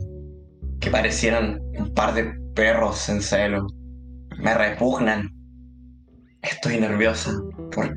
que 0.80 0.90
parecieran 0.90 1.60
un 1.78 1.94
par 1.94 2.14
de 2.14 2.24
perros 2.54 3.10
en 3.10 3.22
celo. 3.22 3.68
Me 4.38 4.54
repugnan. 4.54 5.30
Estoy 6.42 6.80
nerviosa 6.80 7.34
por, 7.74 7.88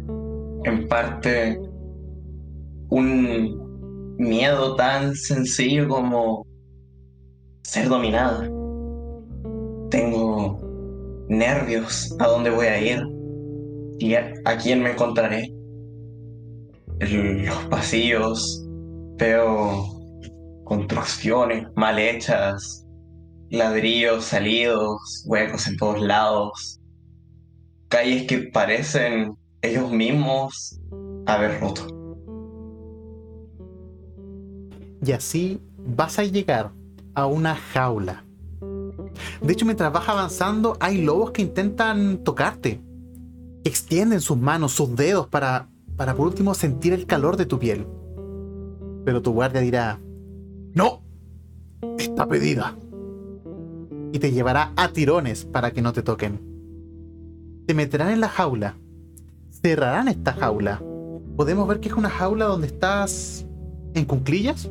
en 0.64 0.88
parte, 0.88 1.60
un 2.90 4.16
miedo 4.18 4.74
tan 4.74 5.14
sencillo 5.14 5.86
como 5.86 6.44
ser 7.62 7.88
dominada. 7.88 8.50
Tengo 9.90 10.67
nervios 11.28 12.14
a 12.18 12.26
dónde 12.26 12.50
voy 12.50 12.66
a 12.66 12.80
ir 12.80 13.02
y 13.98 14.14
a, 14.14 14.32
quién 14.62 14.82
me 14.82 14.92
encontraré. 14.92 15.52
los 17.00 17.64
pasillos 17.70 18.64
Veo 19.18 19.98
construcciones 20.64 21.66
mal 21.74 21.98
hechas, 21.98 22.86
ladrillos 23.50 24.24
salidos, 24.24 25.24
huecos 25.26 25.66
en 25.66 25.76
todos 25.76 26.00
lados, 26.00 26.80
calles 27.88 28.28
que 28.28 28.38
parecen 28.52 29.34
ellos 29.60 29.90
mismos 29.90 30.78
haber 31.26 31.58
roto. 31.58 31.86
Y 35.04 35.12
así 35.12 35.60
vas 35.78 36.18
a 36.20 36.24
llegar 36.24 36.70
a 37.14 37.26
una 37.26 37.56
jaula. 37.56 38.24
De 39.42 39.52
hecho, 39.52 39.64
mientras 39.64 39.92
vas 39.92 40.08
avanzando, 40.08 40.76
hay 40.80 41.02
lobos 41.02 41.30
que 41.30 41.42
intentan 41.42 42.18
tocarte. 42.18 42.80
Extienden 43.64 44.20
sus 44.20 44.36
manos, 44.36 44.72
sus 44.72 44.94
dedos 44.96 45.28
para, 45.28 45.68
para 45.96 46.14
por 46.14 46.26
último 46.26 46.54
sentir 46.54 46.92
el 46.92 47.06
calor 47.06 47.36
de 47.36 47.46
tu 47.46 47.58
piel. 47.58 47.86
Pero 49.04 49.22
tu 49.22 49.32
guardia 49.32 49.60
dirá, 49.60 50.00
no, 50.74 51.02
está 51.98 52.26
pedida. 52.26 52.76
Y 54.12 54.18
te 54.18 54.32
llevará 54.32 54.72
a 54.76 54.88
tirones 54.88 55.44
para 55.44 55.70
que 55.70 55.82
no 55.82 55.92
te 55.92 56.02
toquen. 56.02 56.40
Te 57.66 57.74
meterán 57.74 58.10
en 58.10 58.20
la 58.20 58.28
jaula. 58.28 58.76
Cerrarán 59.50 60.08
esta 60.08 60.32
jaula. 60.32 60.82
Podemos 61.36 61.68
ver 61.68 61.80
que 61.80 61.88
es 61.88 61.94
una 61.94 62.10
jaula 62.10 62.46
donde 62.46 62.66
estás 62.66 63.46
en 63.94 64.04
cunclillas. 64.04 64.70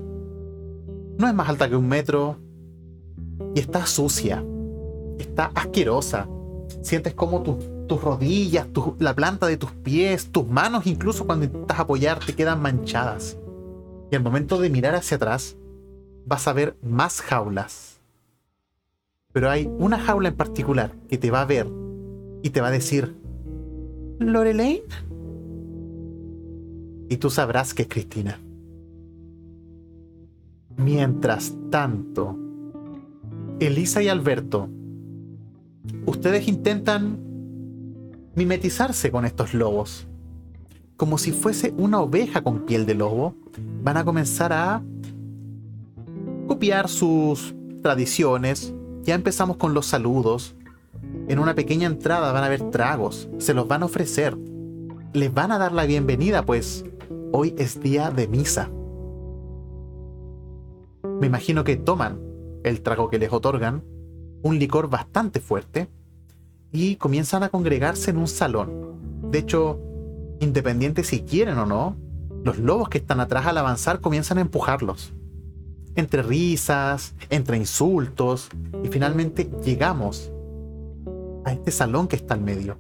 No 1.18 1.28
es 1.28 1.34
más 1.34 1.48
alta 1.50 1.70
que 1.70 1.76
un 1.76 1.88
metro. 1.88 2.38
Y 3.56 3.60
está 3.60 3.86
sucia. 3.86 4.44
Está 5.18 5.52
asquerosa. 5.56 6.28
Sientes 6.82 7.14
como 7.14 7.42
tus 7.42 8.02
rodillas, 8.02 8.68
la 9.00 9.16
planta 9.16 9.48
de 9.48 9.58
tus 9.58 9.72
pies, 9.72 10.32
tus 10.32 10.48
manos 10.48 10.86
incluso 10.86 11.26
cuando 11.26 11.46
intentas 11.46 11.80
apoyar 11.80 12.20
te 12.20 12.34
quedan 12.34 12.62
manchadas. 12.62 13.38
Y 14.12 14.16
al 14.16 14.24
momento 14.24 14.60
de 14.60 14.70
mirar 14.70 14.96
hacia 14.96 15.18
atrás, 15.18 15.58
vas 16.26 16.48
a 16.48 16.54
ver 16.54 16.78
más 16.82 17.22
jaulas. 17.22 18.00
Pero 19.34 19.50
hay 19.50 19.70
una 19.78 20.00
jaula 20.00 20.30
en 20.30 20.36
particular 20.36 20.94
que 21.10 21.18
te 21.18 21.32
va 21.32 21.42
a 21.42 21.46
ver 21.46 21.68
y 22.44 22.50
te 22.50 22.62
va 22.62 22.68
a 22.68 22.72
decir, 22.72 23.16
¿Lorelaine? 24.20 24.84
Y 27.10 27.18
tú 27.18 27.30
sabrás 27.30 27.74
que 27.74 27.84
es 27.84 27.88
Cristina. 27.88 28.40
Mientras 30.76 31.54
tanto, 31.70 32.38
Elisa 33.60 34.04
y 34.04 34.10
Alberto, 34.10 34.70
ustedes 36.06 36.48
intentan 36.48 37.20
mimetizarse 38.36 39.12
con 39.12 39.26
estos 39.26 39.54
lobos. 39.54 40.08
Como 40.96 41.18
si 41.18 41.32
fuese 41.32 41.74
una 41.78 42.00
oveja 42.00 42.42
con 42.42 42.66
piel 42.66 42.86
de 42.86 42.96
lobo, 42.96 43.36
van 43.84 43.98
a 43.98 44.06
comenzar 44.06 44.54
a 44.54 44.84
copiar 46.48 46.88
sus 46.88 47.56
tradiciones. 47.82 48.74
Ya 49.04 49.16
empezamos 49.16 49.58
con 49.58 49.74
los 49.74 49.86
saludos. 49.86 50.56
En 51.28 51.40
una 51.40 51.56
pequeña 51.56 51.88
entrada 51.88 52.32
van 52.32 52.44
a 52.44 52.48
haber 52.48 52.70
tragos, 52.72 53.30
se 53.38 53.54
los 53.54 53.68
van 53.68 53.84
a 53.84 53.86
ofrecer. 53.86 54.38
Les 55.14 55.34
van 55.34 55.52
a 55.52 55.58
dar 55.58 55.72
la 55.72 55.86
bienvenida, 55.86 56.46
pues 56.46 56.86
hoy 57.32 57.54
es 57.58 57.82
día 57.82 58.12
de 58.12 58.28
misa. 58.28 58.70
Me 61.20 61.28
imagino 61.28 61.64
que 61.64 61.76
toman 61.76 62.20
el 62.64 62.82
trago 62.82 63.10
que 63.10 63.20
les 63.20 63.32
otorgan, 63.32 63.84
un 64.42 64.60
licor 64.60 64.90
bastante 64.90 65.40
fuerte, 65.40 65.90
y 66.72 66.98
comienzan 66.98 67.44
a 67.44 67.50
congregarse 67.50 68.12
en 68.12 68.18
un 68.18 68.28
salón. 68.28 69.32
De 69.32 69.40
hecho, 69.40 69.80
independiente 70.40 71.04
si 71.04 71.22
quieren 71.22 71.58
o 71.58 71.66
no, 71.66 71.96
los 72.44 72.58
lobos 72.60 72.90
que 72.90 72.98
están 72.98 73.20
atrás 73.20 73.46
al 73.48 73.58
avanzar 73.58 74.02
comienzan 74.02 74.38
a 74.38 74.42
empujarlos. 74.42 75.14
Entre 75.96 76.22
risas, 76.22 77.16
entre 77.30 77.58
insultos, 77.58 78.50
y 78.84 78.90
finalmente 78.90 79.50
llegamos 79.64 80.32
a 81.46 81.54
este 81.54 81.72
salón 81.72 82.08
que 82.08 82.18
está 82.18 82.34
al 82.34 82.42
medio. 82.42 82.78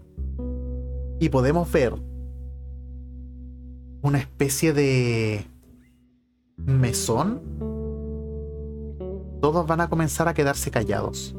Y 1.19 1.29
podemos 1.29 1.71
ver 1.71 1.95
una 4.01 4.19
especie 4.19 4.73
de 4.73 5.45
mesón 6.57 7.41
todos 9.41 9.67
van 9.67 9.81
a 9.81 9.89
comenzar 9.89 10.27
a 10.27 10.33
quedarse 10.33 10.71
callados. 10.71 11.36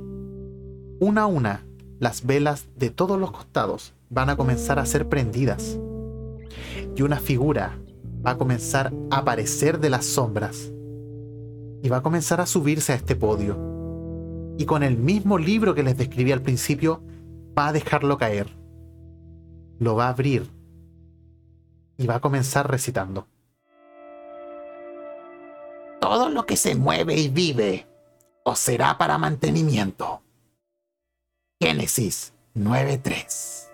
Una 1.01 1.23
a 1.23 1.27
una, 1.27 1.65
las 2.01 2.27
velas 2.27 2.67
de 2.77 2.91
todos 2.91 3.21
los 3.21 3.31
costados 3.31 3.95
van 4.11 4.31
a 4.31 4.37
comenzar 4.37 4.81
a 4.81 4.87
ser 4.87 5.09
prendidas. 5.09 5.79
Y 6.97 7.03
una 7.03 7.21
figura 7.21 7.79
va 8.27 8.33
a 8.33 8.39
comenzar 8.39 8.93
a 9.11 9.19
aparecer 9.19 9.79
de 9.79 9.91
las 9.91 10.05
sombras. 10.05 10.73
Y 11.83 11.89
va 11.89 11.99
a 11.99 12.03
comenzar 12.03 12.41
a 12.41 12.47
subirse 12.47 12.93
a 12.93 12.97
este 12.97 13.15
podio. 13.15 13.57
Y 14.59 14.65
con 14.65 14.83
el 14.83 14.97
mismo 14.97 15.39
libro 15.39 15.73
que 15.73 15.85
les 15.85 15.97
describí 15.97 16.33
al 16.33 16.43
principio, 16.43 17.01
va 17.57 17.69
a 17.69 17.73
dejarlo 17.73 18.19
caer. 18.19 18.49
Lo 19.79 19.95
va 19.95 20.07
a 20.07 20.11
abrir. 20.11 20.51
Y 21.97 22.09
va 22.09 22.17
a 22.17 22.21
comenzar 22.21 22.69
recitando. 22.69 23.29
Todo 26.01 26.29
lo 26.29 26.45
que 26.45 26.57
se 26.57 26.75
mueve 26.75 27.15
y 27.15 27.29
vive 27.29 27.87
o 28.45 28.57
será 28.57 28.99
para 28.99 29.17
mantenimiento. 29.17 30.23
Génesis 31.61 32.33
9.3. 32.55 33.69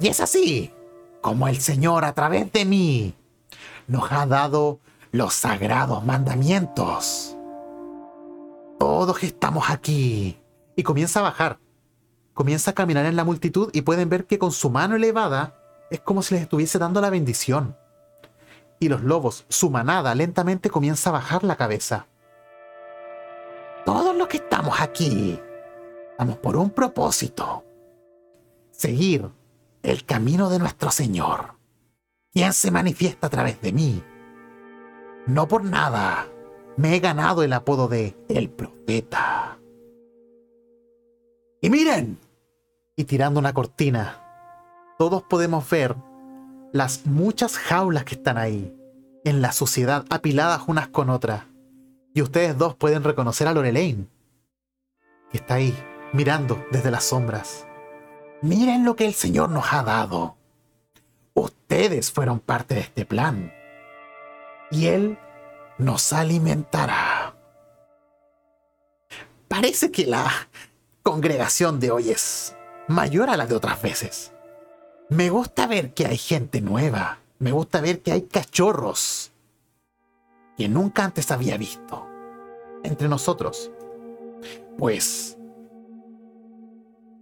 Y 0.00 0.08
es 0.08 0.20
así 0.20 0.74
como 1.22 1.48
el 1.48 1.60
Señor 1.60 2.04
a 2.04 2.12
través 2.12 2.52
de 2.52 2.64
mí 2.64 3.14
nos 3.86 4.12
ha 4.12 4.26
dado 4.26 4.80
los 5.12 5.32
sagrados 5.32 6.04
mandamientos. 6.04 7.36
Todos 8.78 9.22
estamos 9.22 9.70
aquí. 9.70 10.38
Y 10.76 10.82
comienza 10.82 11.20
a 11.20 11.24
bajar. 11.24 11.58
Comienza 12.34 12.70
a 12.70 12.74
caminar 12.74 13.06
en 13.06 13.16
la 13.16 13.24
multitud 13.24 13.70
y 13.72 13.82
pueden 13.82 14.08
ver 14.08 14.26
que 14.26 14.38
con 14.38 14.52
su 14.52 14.70
mano 14.70 14.96
elevada 14.96 15.56
es 15.90 16.00
como 16.00 16.22
si 16.22 16.34
les 16.34 16.42
estuviese 16.42 16.78
dando 16.78 17.00
la 17.00 17.10
bendición 17.10 17.76
y 18.78 18.88
los 18.88 19.02
lobos, 19.02 19.44
su 19.48 19.68
manada, 19.68 20.14
lentamente 20.14 20.70
comienza 20.70 21.10
a 21.10 21.12
bajar 21.12 21.44
la 21.44 21.56
cabeza. 21.56 22.06
Todos 23.84 24.16
los 24.16 24.26
que 24.26 24.38
estamos 24.38 24.80
aquí, 24.80 25.38
estamos 26.20 26.36
por 26.36 26.58
un 26.58 26.68
propósito. 26.68 27.64
Seguir 28.72 29.30
el 29.82 30.04
camino 30.04 30.50
de 30.50 30.58
nuestro 30.58 30.90
Señor, 30.90 31.54
quien 32.30 32.52
se 32.52 32.70
manifiesta 32.70 33.28
a 33.28 33.30
través 33.30 33.62
de 33.62 33.72
mí. 33.72 34.04
No 35.26 35.48
por 35.48 35.64
nada 35.64 36.28
me 36.76 36.94
he 36.94 37.00
ganado 37.00 37.42
el 37.42 37.54
apodo 37.54 37.88
de 37.88 38.18
el 38.28 38.50
profeta. 38.50 39.58
Y 41.62 41.70
miren, 41.70 42.18
y 42.96 43.04
tirando 43.04 43.40
una 43.40 43.54
cortina, 43.54 44.22
todos 44.98 45.22
podemos 45.22 45.70
ver 45.70 45.96
las 46.74 47.06
muchas 47.06 47.56
jaulas 47.56 48.04
que 48.04 48.16
están 48.16 48.36
ahí, 48.36 48.76
en 49.24 49.40
la 49.40 49.52
suciedad, 49.52 50.04
apiladas 50.10 50.64
unas 50.66 50.88
con 50.88 51.08
otras. 51.08 51.44
Y 52.12 52.20
ustedes 52.20 52.58
dos 52.58 52.74
pueden 52.74 53.04
reconocer 53.04 53.48
a 53.48 53.54
Lorelaine, 53.54 54.06
que 55.30 55.38
está 55.38 55.54
ahí, 55.54 55.74
mirando 56.12 56.64
desde 56.70 56.90
las 56.90 57.04
sombras. 57.04 57.66
Miren 58.42 58.84
lo 58.84 58.96
que 58.96 59.06
el 59.06 59.14
Señor 59.14 59.50
nos 59.50 59.72
ha 59.72 59.82
dado. 59.82 60.36
Ustedes 61.34 62.10
fueron 62.10 62.40
parte 62.40 62.74
de 62.74 62.80
este 62.80 63.04
plan. 63.04 63.52
Y 64.70 64.86
Él 64.86 65.18
nos 65.78 66.12
alimentará. 66.12 67.34
Parece 69.48 69.90
que 69.90 70.06
la 70.06 70.30
congregación 71.02 71.80
de 71.80 71.90
hoy 71.90 72.10
es 72.10 72.56
mayor 72.88 73.30
a 73.30 73.36
la 73.36 73.46
de 73.46 73.54
otras 73.54 73.82
veces. 73.82 74.32
Me 75.08 75.28
gusta 75.28 75.66
ver 75.66 75.92
que 75.92 76.06
hay 76.06 76.18
gente 76.18 76.60
nueva. 76.60 77.18
Me 77.38 77.52
gusta 77.52 77.80
ver 77.80 78.00
que 78.00 78.12
hay 78.12 78.22
cachorros 78.22 79.32
que 80.56 80.68
nunca 80.68 81.04
antes 81.04 81.30
había 81.30 81.56
visto 81.56 82.06
entre 82.84 83.08
nosotros. 83.08 83.70
Pues 84.78 85.36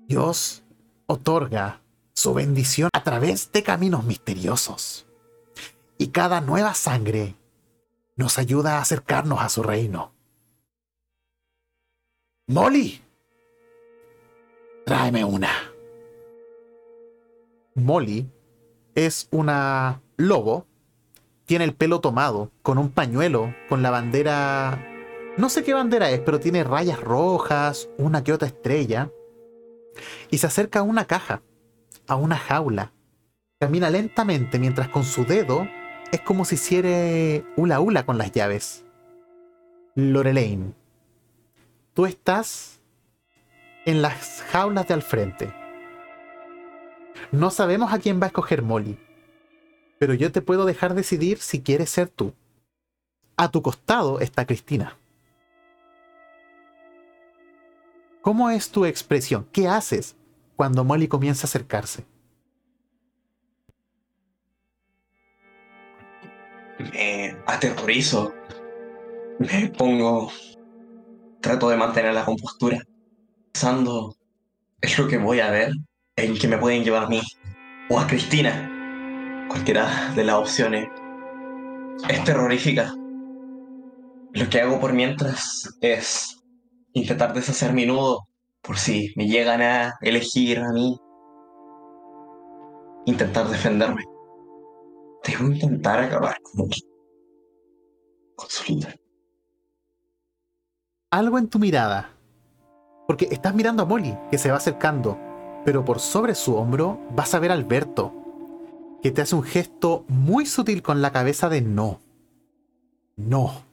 Dios 0.09 0.63
otorga 1.07 1.83
su 2.15 2.33
bendición 2.33 2.89
a 2.95 3.05
través 3.05 3.53
de 3.53 3.63
caminos 3.63 4.05
misteriosos. 4.05 5.07
Y 5.99 6.09
cada 6.09 6.41
nueva 6.41 6.73
sangre 6.73 7.35
nos 8.17 8.39
ayuda 8.39 8.79
a 8.79 8.81
acercarnos 8.81 9.43
a 9.43 9.51
su 9.51 9.63
reino. 9.63 10.15
Molly, 12.47 13.03
tráeme 14.87 15.25
una. 15.27 15.51
Molly 17.75 18.31
es 18.95 19.29
una 19.31 20.01
lobo. 20.17 20.67
Tiene 21.45 21.65
el 21.65 21.75
pelo 21.75 22.01
tomado, 22.01 22.51
con 22.63 22.79
un 22.79 22.89
pañuelo, 22.91 23.55
con 23.69 23.83
la 23.83 23.91
bandera... 23.91 24.87
No 25.37 25.51
sé 25.51 25.63
qué 25.65 25.75
bandera 25.75 26.11
es, 26.11 26.21
pero 26.21 26.41
tiene 26.41 26.65
rayas 26.65 26.99
rojas, 26.99 27.91
una 27.99 28.25
que 28.25 28.33
otra 28.33 28.49
estrella. 28.49 29.11
Y 30.31 30.39
se 30.39 30.47
acerca 30.47 30.81
a 30.81 30.83
una 30.83 31.05
caja, 31.05 31.43
a 32.07 32.17
una 32.17 32.37
jaula. 32.37 32.93
Camina 33.61 33.91
lentamente 33.91 34.59
mientras 34.59 34.89
con 34.89 35.05
su 35.05 35.25
dedo 35.25 35.67
es 36.13 36.21
como 36.21 36.45
si 36.45 36.55
hiciera 36.55 37.45
hula 37.57 37.81
hula 37.81 38.07
con 38.07 38.19
las 38.19 38.33
llaves. 38.33 38.85
Lorelaine, 39.95 40.75
tú 41.93 42.07
estás 42.07 42.81
en 43.85 44.03
las 44.03 44.43
jaulas 44.51 44.87
de 44.87 44.95
al 44.95 45.03
frente. 45.03 45.53
No 47.33 47.51
sabemos 47.51 47.93
a 47.93 47.99
quién 47.99 48.21
va 48.21 48.25
a 48.25 48.29
escoger 48.29 48.63
Molly, 48.63 48.99
pero 49.99 50.15
yo 50.15 50.31
te 50.31 50.41
puedo 50.41 50.65
dejar 50.65 50.95
decidir 50.95 51.39
si 51.39 51.63
quieres 51.63 51.91
ser 51.91 52.09
tú. 52.09 52.33
A 53.37 53.51
tu 53.51 53.63
costado 53.63 54.21
está 54.21 54.47
Cristina. 54.47 54.97
¿Cómo 58.21 58.51
es 58.51 58.71
tu 58.71 58.85
expresión? 58.85 59.47
¿Qué 59.53 59.69
haces 59.69 60.17
cuando 60.57 60.85
Molly 60.85 61.09
comienza 61.09 61.47
a 61.47 61.49
acercarse? 61.49 62.05
Me 66.79 67.37
aterrorizo. 67.47 68.35
Me 69.39 69.69
pongo. 69.69 70.31
Trato 71.41 71.69
de 71.69 71.77
mantener 71.77 72.15
la 72.15 72.25
compostura. 72.25 72.83
Pensando. 73.53 74.15
Es 74.81 74.99
lo 74.99 75.09
que 75.09 75.19
voy 75.19 75.41
a 75.41 75.51
ver. 75.51 75.73
El 76.17 76.39
que 76.39 76.49
me 76.49 76.59
pueden 76.59 76.85
llevar 76.85 77.05
a 77.05 77.09
mí. 77.09 77.21
O 77.89 77.99
a 77.99 78.07
Cristina. 78.07 79.47
Cualquiera 79.49 80.13
de 80.15 80.25
las 80.25 80.37
opciones. 80.37 80.89
Es 82.09 82.25
terrorífica. 82.25 82.95
Lo 84.33 84.49
que 84.51 84.61
hago 84.61 84.79
por 84.79 84.93
mientras 84.93 85.77
es 85.81 86.38
intentar 86.93 87.33
deshacer 87.35 87.73
mi 87.73 87.87
nudo 87.87 88.29
por 88.63 88.79
si 88.79 89.13
me 89.17 89.27
llegan 89.27 89.63
a 89.63 89.99
elegir 90.01 90.59
a 90.59 90.73
mí. 90.73 90.99
Intentar 93.07 93.49
defenderme. 93.49 94.05
Debo 95.25 95.51
intentar 95.51 96.01
acabar 96.01 96.37
con, 96.43 96.69
con 98.37 98.49
su 98.49 98.73
líder. 98.73 99.01
Algo 101.11 101.39
en 101.39 101.49
tu 101.49 101.59
mirada. 101.59 102.11
Porque 103.07 103.29
estás 103.31 103.55
mirando 103.55 103.83
a 103.83 103.87
Molly, 103.87 104.15
que 104.31 104.37
se 104.37 104.51
va 104.51 104.59
acercando, 104.59 105.19
pero 105.65 105.85
por 105.85 106.01
sobre 106.01 106.35
su 106.35 106.57
hombro 106.57 107.01
vas 107.11 107.35
a 107.35 107.39
ver 107.39 107.51
a 107.51 107.55
Alberto, 107.55 108.13
que 109.03 109.11
te 109.11 109.23
hace 109.23 109.35
un 109.35 109.43
gesto 109.43 110.05
muy 110.09 110.45
sutil 110.45 110.83
con 110.83 111.01
la 111.01 111.11
cabeza 111.11 111.49
de 111.49 111.63
no. 111.63 112.01
No. 113.17 113.68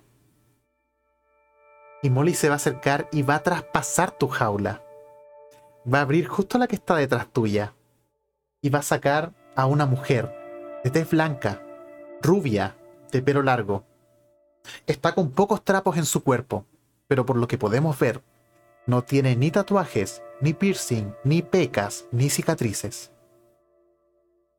Y 2.06 2.12
Molly 2.12 2.36
se 2.36 2.50
va 2.50 2.54
a 2.54 2.58
acercar 2.58 3.10
y 3.12 3.24
va 3.24 3.34
a 3.34 3.42
traspasar 3.42 4.12
tu 4.12 4.28
jaula. 4.28 4.84
Va 5.92 5.98
a 5.98 6.02
abrir 6.02 6.28
justo 6.28 6.60
la 6.60 6.68
que 6.68 6.76
está 6.76 6.96
detrás 6.96 7.34
tuya. 7.34 7.74
Y 8.62 8.70
va 8.70 8.78
a 8.78 8.84
sacar 8.84 9.34
a 9.56 9.66
una 9.66 9.88
mujer 9.88 10.32
de 10.84 10.92
tez 10.92 11.10
blanca, 11.10 11.64
rubia, 12.22 12.78
de 13.12 13.24
pelo 13.24 13.42
largo. 13.42 13.86
Está 14.86 15.16
con 15.16 15.32
pocos 15.32 15.64
trapos 15.64 15.98
en 15.98 16.06
su 16.06 16.24
cuerpo, 16.24 16.68
pero 17.08 17.26
por 17.26 17.38
lo 17.38 17.48
que 17.48 17.58
podemos 17.58 17.98
ver, 17.98 18.22
no 18.86 19.04
tiene 19.04 19.36
ni 19.36 19.50
tatuajes, 19.50 20.22
ni 20.42 20.54
piercing, 20.54 21.12
ni 21.24 21.42
pecas, 21.42 22.06
ni 22.12 22.30
cicatrices. 22.30 23.12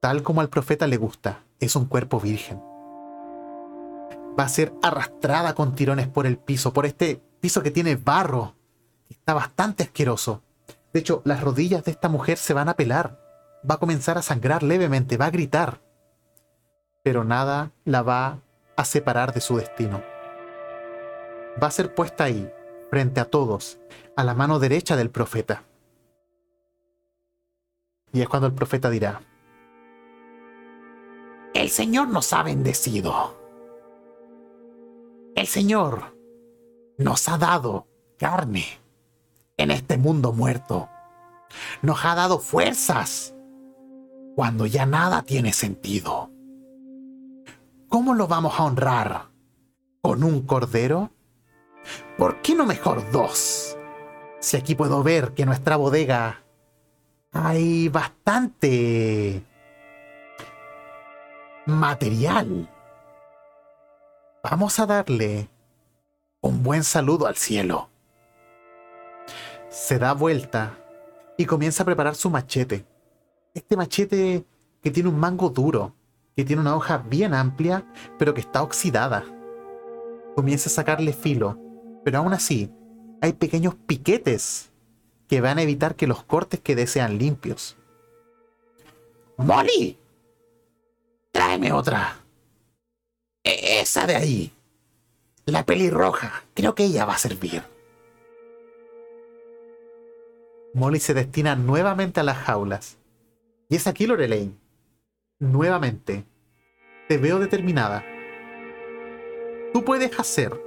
Tal 0.00 0.24
como 0.24 0.40
al 0.40 0.48
profeta 0.48 0.88
le 0.88 0.96
gusta, 0.96 1.44
es 1.60 1.76
un 1.76 1.84
cuerpo 1.84 2.18
virgen. 2.18 2.60
Va 4.36 4.42
a 4.42 4.48
ser 4.48 4.72
arrastrada 4.82 5.54
con 5.54 5.76
tirones 5.76 6.08
por 6.08 6.26
el 6.26 6.38
piso, 6.38 6.72
por 6.72 6.86
este 6.86 7.22
piso 7.46 7.62
que 7.62 7.70
tiene 7.70 7.94
barro. 7.94 8.56
Está 9.08 9.32
bastante 9.32 9.84
asqueroso. 9.84 10.42
De 10.92 10.98
hecho, 10.98 11.22
las 11.24 11.42
rodillas 11.42 11.84
de 11.84 11.92
esta 11.92 12.08
mujer 12.08 12.38
se 12.38 12.54
van 12.54 12.68
a 12.68 12.74
pelar. 12.74 13.20
Va 13.62 13.76
a 13.76 13.78
comenzar 13.78 14.18
a 14.18 14.22
sangrar 14.22 14.64
levemente, 14.64 15.16
va 15.16 15.26
a 15.26 15.30
gritar. 15.30 15.80
Pero 17.04 17.22
nada 17.22 17.70
la 17.84 18.02
va 18.02 18.40
a 18.76 18.84
separar 18.84 19.32
de 19.32 19.40
su 19.40 19.58
destino. 19.58 20.02
Va 21.62 21.68
a 21.68 21.70
ser 21.70 21.94
puesta 21.94 22.24
ahí, 22.24 22.52
frente 22.90 23.20
a 23.20 23.26
todos, 23.26 23.78
a 24.16 24.24
la 24.24 24.34
mano 24.34 24.58
derecha 24.58 24.96
del 24.96 25.10
profeta. 25.10 25.62
Y 28.12 28.22
es 28.22 28.28
cuando 28.28 28.48
el 28.48 28.54
profeta 28.54 28.90
dirá, 28.90 29.20
El 31.54 31.70
Señor 31.70 32.08
nos 32.08 32.32
ha 32.32 32.42
bendecido. 32.42 33.36
El 35.36 35.46
Señor 35.46 36.15
nos 36.98 37.28
ha 37.28 37.38
dado 37.38 37.86
carne 38.18 38.64
en 39.56 39.70
este 39.70 39.96
mundo 39.96 40.32
muerto. 40.32 40.88
Nos 41.82 42.04
ha 42.04 42.14
dado 42.14 42.38
fuerzas 42.38 43.34
cuando 44.34 44.66
ya 44.66 44.86
nada 44.86 45.22
tiene 45.22 45.52
sentido. 45.52 46.30
¿Cómo 47.88 48.14
lo 48.14 48.26
vamos 48.26 48.58
a 48.58 48.64
honrar? 48.64 49.26
¿Con 50.02 50.24
un 50.24 50.42
cordero? 50.42 51.10
¿Por 52.18 52.42
qué 52.42 52.54
no 52.54 52.66
mejor 52.66 53.10
dos? 53.10 53.76
Si 54.40 54.56
aquí 54.56 54.74
puedo 54.74 55.02
ver 55.02 55.32
que 55.34 55.46
nuestra 55.46 55.76
bodega 55.76 56.42
hay 57.32 57.88
bastante 57.88 59.42
material. 61.66 62.70
Vamos 64.42 64.78
a 64.78 64.86
darle 64.86 65.48
un 66.46 66.62
buen 66.62 66.84
saludo 66.84 67.26
al 67.26 67.36
cielo. 67.36 67.88
Se 69.68 69.98
da 69.98 70.12
vuelta 70.14 70.78
y 71.36 71.44
comienza 71.44 71.82
a 71.82 71.86
preparar 71.86 72.14
su 72.14 72.30
machete. 72.30 72.86
Este 73.54 73.76
machete 73.76 74.44
que 74.82 74.90
tiene 74.90 75.08
un 75.08 75.18
mango 75.18 75.50
duro, 75.50 75.94
que 76.36 76.44
tiene 76.44 76.62
una 76.62 76.76
hoja 76.76 76.98
bien 76.98 77.34
amplia, 77.34 77.84
pero 78.18 78.32
que 78.32 78.40
está 78.40 78.62
oxidada. 78.62 79.24
Comienza 80.34 80.68
a 80.68 80.72
sacarle 80.72 81.12
filo, 81.12 81.58
pero 82.04 82.18
aún 82.18 82.32
así 82.32 82.70
hay 83.20 83.32
pequeños 83.32 83.74
piquetes 83.74 84.70
que 85.28 85.40
van 85.40 85.58
a 85.58 85.62
evitar 85.62 85.96
que 85.96 86.06
los 86.06 86.22
cortes 86.22 86.60
queden 86.60 86.86
sean 86.86 87.18
limpios. 87.18 87.76
¡Molly! 89.36 89.98
Tráeme 91.32 91.72
otra. 91.72 92.16
E-, 93.42 93.80
esa 93.80 94.06
de 94.06 94.16
ahí. 94.16 94.55
La 95.46 95.64
pelirroja. 95.64 96.44
Creo 96.54 96.74
que 96.74 96.84
ella 96.84 97.04
va 97.04 97.14
a 97.14 97.18
servir. 97.18 97.62
Molly 100.74 100.98
se 100.98 101.14
destina 101.14 101.54
nuevamente 101.54 102.18
a 102.18 102.24
las 102.24 102.36
jaulas. 102.36 102.98
Y 103.68 103.76
es 103.76 103.86
aquí 103.86 104.08
Lorelaine. 104.08 104.58
Nuevamente. 105.38 106.24
Te 107.08 107.16
veo 107.16 107.38
determinada. 107.38 108.04
Tú 109.72 109.84
puedes 109.84 110.18
hacer, 110.18 110.60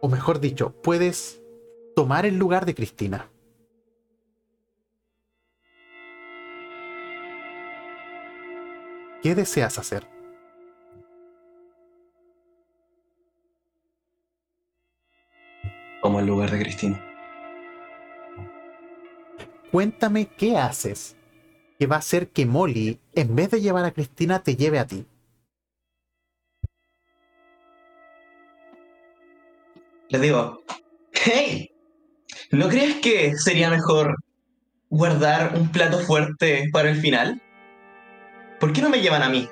o 0.00 0.08
mejor 0.08 0.40
dicho, 0.40 0.72
puedes 0.82 1.42
tomar 1.94 2.24
el 2.24 2.38
lugar 2.38 2.64
de 2.64 2.74
Cristina. 2.74 3.28
¿Qué 9.22 9.34
deseas 9.34 9.78
hacer? 9.78 10.19
Lugar 16.30 16.50
de 16.50 16.60
Cristina. 16.60 17.06
Cuéntame 19.70 20.26
qué 20.26 20.56
haces 20.56 21.16
que 21.78 21.86
va 21.86 21.96
a 21.96 22.00
hacer 22.00 22.28
que 22.28 22.44
Molly, 22.44 22.98
en 23.14 23.36
vez 23.36 23.50
de 23.50 23.60
llevar 23.60 23.84
a 23.84 23.92
Cristina, 23.92 24.42
te 24.42 24.56
lleve 24.56 24.78
a 24.78 24.86
ti. 24.86 25.06
Le 30.08 30.18
digo, 30.18 30.62
hey, 31.12 31.70
¿no 32.50 32.68
crees 32.68 32.96
que 32.96 33.36
sería 33.36 33.70
mejor 33.70 34.16
guardar 34.88 35.54
un 35.56 35.70
plato 35.70 36.00
fuerte 36.00 36.68
para 36.72 36.90
el 36.90 36.96
final? 36.96 37.40
¿Por 38.58 38.72
qué 38.72 38.82
no 38.82 38.90
me 38.90 39.00
llevan 39.00 39.22
a 39.22 39.28
mí? 39.28 39.48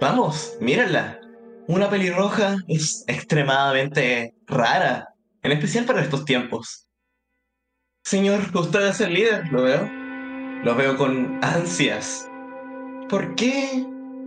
Vamos, 0.00 0.56
mírenla. 0.60 1.20
Una 1.66 1.90
pelirroja 1.90 2.56
es 2.68 3.04
extremadamente 3.08 4.32
rara, 4.46 5.08
en 5.48 5.56
especial 5.58 5.86
para 5.86 6.02
estos 6.02 6.24
tiempos. 6.24 6.86
Señor, 8.04 8.40
usted 8.54 8.88
es 8.88 9.00
el 9.00 9.14
líder, 9.14 9.48
lo 9.50 9.62
veo. 9.62 9.88
Lo 10.62 10.74
veo 10.74 10.96
con 10.96 11.42
ansias. 11.42 12.28
¿Por 13.08 13.34
qué 13.34 13.86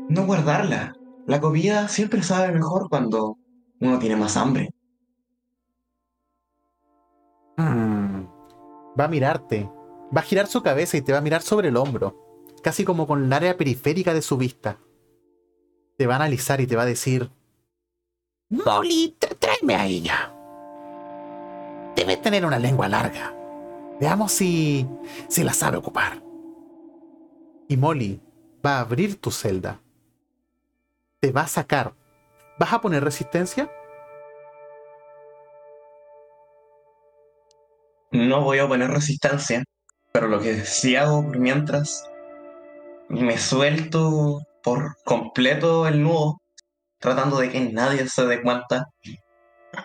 no 0.10 0.26
guardarla? 0.26 0.96
La 1.28 1.40
comida 1.40 1.88
siempre 1.88 2.24
sabe 2.24 2.52
mejor 2.52 2.90
cuando 2.90 3.38
uno 3.80 4.00
tiene 4.00 4.16
más 4.16 4.36
hambre. 4.38 4.70
Mm. 7.58 8.26
Va 9.00 9.06
a 9.06 9.08
mirarte. 9.08 9.70
Va 10.16 10.22
a 10.22 10.24
girar 10.24 10.48
su 10.48 10.64
cabeza 10.64 10.98
y 10.98 11.02
te 11.02 11.12
va 11.12 11.20
a 11.20 11.22
mirar 11.22 11.42
sobre 11.42 11.70
el 11.70 11.78
hombro. 11.78 12.50
Casi 12.64 12.84
como 12.84 13.06
con 13.08 13.26
el 13.26 13.34
área 13.34 13.58
periférica 13.58 14.14
de 14.14 14.22
su 14.22 14.38
vista. 14.38 14.80
Te 15.98 16.08
va 16.08 16.14
a 16.14 16.18
analizar 16.18 16.62
y 16.62 16.68
te 16.68 16.76
va 16.76 16.84
a 16.84 16.88
decir... 16.88 17.30
Molly, 18.50 19.18
tráeme 19.40 19.76
a 19.76 19.86
ella. 19.86 20.41
Debe 21.96 22.18
tener 22.18 22.46
una 22.46 22.60
lengua 22.60 22.88
larga. 22.88 23.34
Veamos 24.00 24.32
si, 24.32 24.88
si 25.28 25.44
la 25.44 25.54
sabe 25.54 25.78
ocupar. 25.78 26.22
Y 27.68 27.78
Molly 27.78 28.20
va 28.66 28.78
a 28.78 28.82
abrir 28.82 29.20
tu 29.20 29.32
celda. 29.32 29.80
te 31.20 31.32
va 31.32 31.42
a 31.42 31.48
sacar. 31.48 31.94
¿Vas 32.58 32.74
a 32.74 32.82
poner 32.82 33.04
resistencia? 33.04 33.72
No 38.12 38.44
voy 38.44 38.60
a 38.60 38.68
poner 38.68 38.90
resistencia, 38.90 39.64
pero 40.12 40.28
lo 40.28 40.40
que 40.42 40.66
sí 40.66 40.96
hago 40.96 41.22
mientras, 41.22 42.04
me 43.08 43.38
suelto 43.38 44.42
por 44.64 44.96
completo 45.06 45.88
el 45.88 46.04
nudo, 46.04 46.42
tratando 47.00 47.38
de 47.40 47.50
que 47.50 47.60
nadie 47.72 48.08
se 48.08 48.26
dé 48.26 48.42
cuenta, 48.42 48.88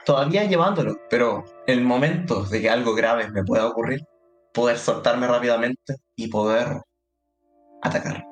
todavía 0.04 0.44
llevándolo, 0.44 0.96
pero 1.08 1.44
en 1.66 1.78
el 1.78 1.84
momento 1.84 2.44
de 2.44 2.60
que 2.60 2.70
algo 2.70 2.94
grave 2.94 3.30
me 3.30 3.44
pueda 3.44 3.66
ocurrir, 3.66 4.04
poder 4.52 4.78
soltarme 4.78 5.26
rápidamente 5.26 5.96
y 6.16 6.28
poder 6.28 6.80
atacar. 7.82 8.24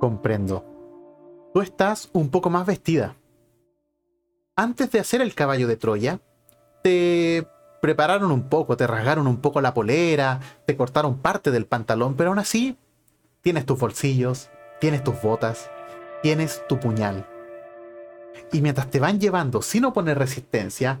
Comprendo. 0.00 0.64
Tú 1.52 1.60
estás 1.60 2.10
un 2.12 2.30
poco 2.30 2.50
más 2.50 2.66
vestida. 2.66 3.16
Antes 4.56 4.90
de 4.90 5.00
hacer 5.00 5.20
el 5.20 5.34
caballo 5.34 5.66
de 5.66 5.76
Troya, 5.76 6.20
te 6.82 7.46
prepararon 7.80 8.30
un 8.30 8.48
poco, 8.48 8.76
te 8.76 8.86
rasgaron 8.86 9.26
un 9.26 9.38
poco 9.38 9.60
la 9.60 9.74
polera, 9.74 10.40
te 10.66 10.76
cortaron 10.76 11.18
parte 11.18 11.50
del 11.50 11.66
pantalón, 11.66 12.14
pero 12.14 12.30
aún 12.30 12.38
así 12.38 12.76
tienes 13.40 13.66
tus 13.66 13.78
bolsillos, 13.78 14.50
tienes 14.80 15.02
tus 15.02 15.20
botas, 15.22 15.70
tienes 16.22 16.62
tu 16.68 16.78
puñal. 16.78 17.26
Y 18.52 18.60
mientras 18.60 18.90
te 18.90 19.00
van 19.00 19.20
llevando 19.20 19.62
sin 19.62 19.84
oponer 19.84 20.18
resistencia, 20.18 21.00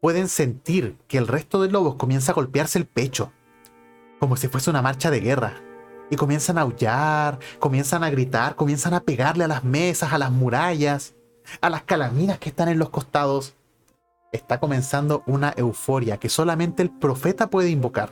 pueden 0.00 0.28
sentir 0.28 0.96
que 1.08 1.18
el 1.18 1.26
resto 1.26 1.60
de 1.62 1.70
lobos 1.70 1.96
comienza 1.96 2.32
a 2.32 2.34
golpearse 2.34 2.78
el 2.78 2.86
pecho, 2.86 3.32
como 4.18 4.36
si 4.36 4.48
fuese 4.48 4.70
una 4.70 4.82
marcha 4.82 5.10
de 5.10 5.20
guerra. 5.20 5.54
Y 6.10 6.16
comienzan 6.16 6.58
a 6.58 6.62
aullar, 6.62 7.38
comienzan 7.58 8.04
a 8.04 8.10
gritar, 8.10 8.54
comienzan 8.54 8.94
a 8.94 9.00
pegarle 9.00 9.44
a 9.44 9.48
las 9.48 9.64
mesas, 9.64 10.12
a 10.12 10.18
las 10.18 10.30
murallas, 10.30 11.14
a 11.60 11.70
las 11.70 11.82
calaminas 11.82 12.38
que 12.38 12.48
están 12.48 12.68
en 12.68 12.78
los 12.78 12.90
costados. 12.90 13.56
Está 14.32 14.60
comenzando 14.60 15.22
una 15.26 15.52
euforia 15.56 16.18
que 16.18 16.28
solamente 16.28 16.82
el 16.82 16.90
profeta 16.90 17.50
puede 17.50 17.70
invocar. 17.70 18.10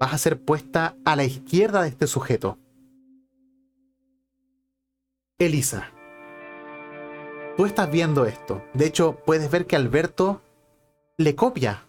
Vas 0.00 0.12
a 0.12 0.18
ser 0.18 0.40
puesta 0.40 0.96
a 1.04 1.16
la 1.16 1.24
izquierda 1.24 1.82
de 1.82 1.88
este 1.88 2.06
sujeto. 2.06 2.58
Elisa, 5.38 5.92
tú 7.56 7.64
estás 7.64 7.90
viendo 7.90 8.26
esto. 8.26 8.62
De 8.74 8.86
hecho, 8.86 9.16
puedes 9.24 9.50
ver 9.50 9.66
que 9.66 9.76
Alberto 9.76 10.42
le 11.16 11.34
copia 11.34 11.84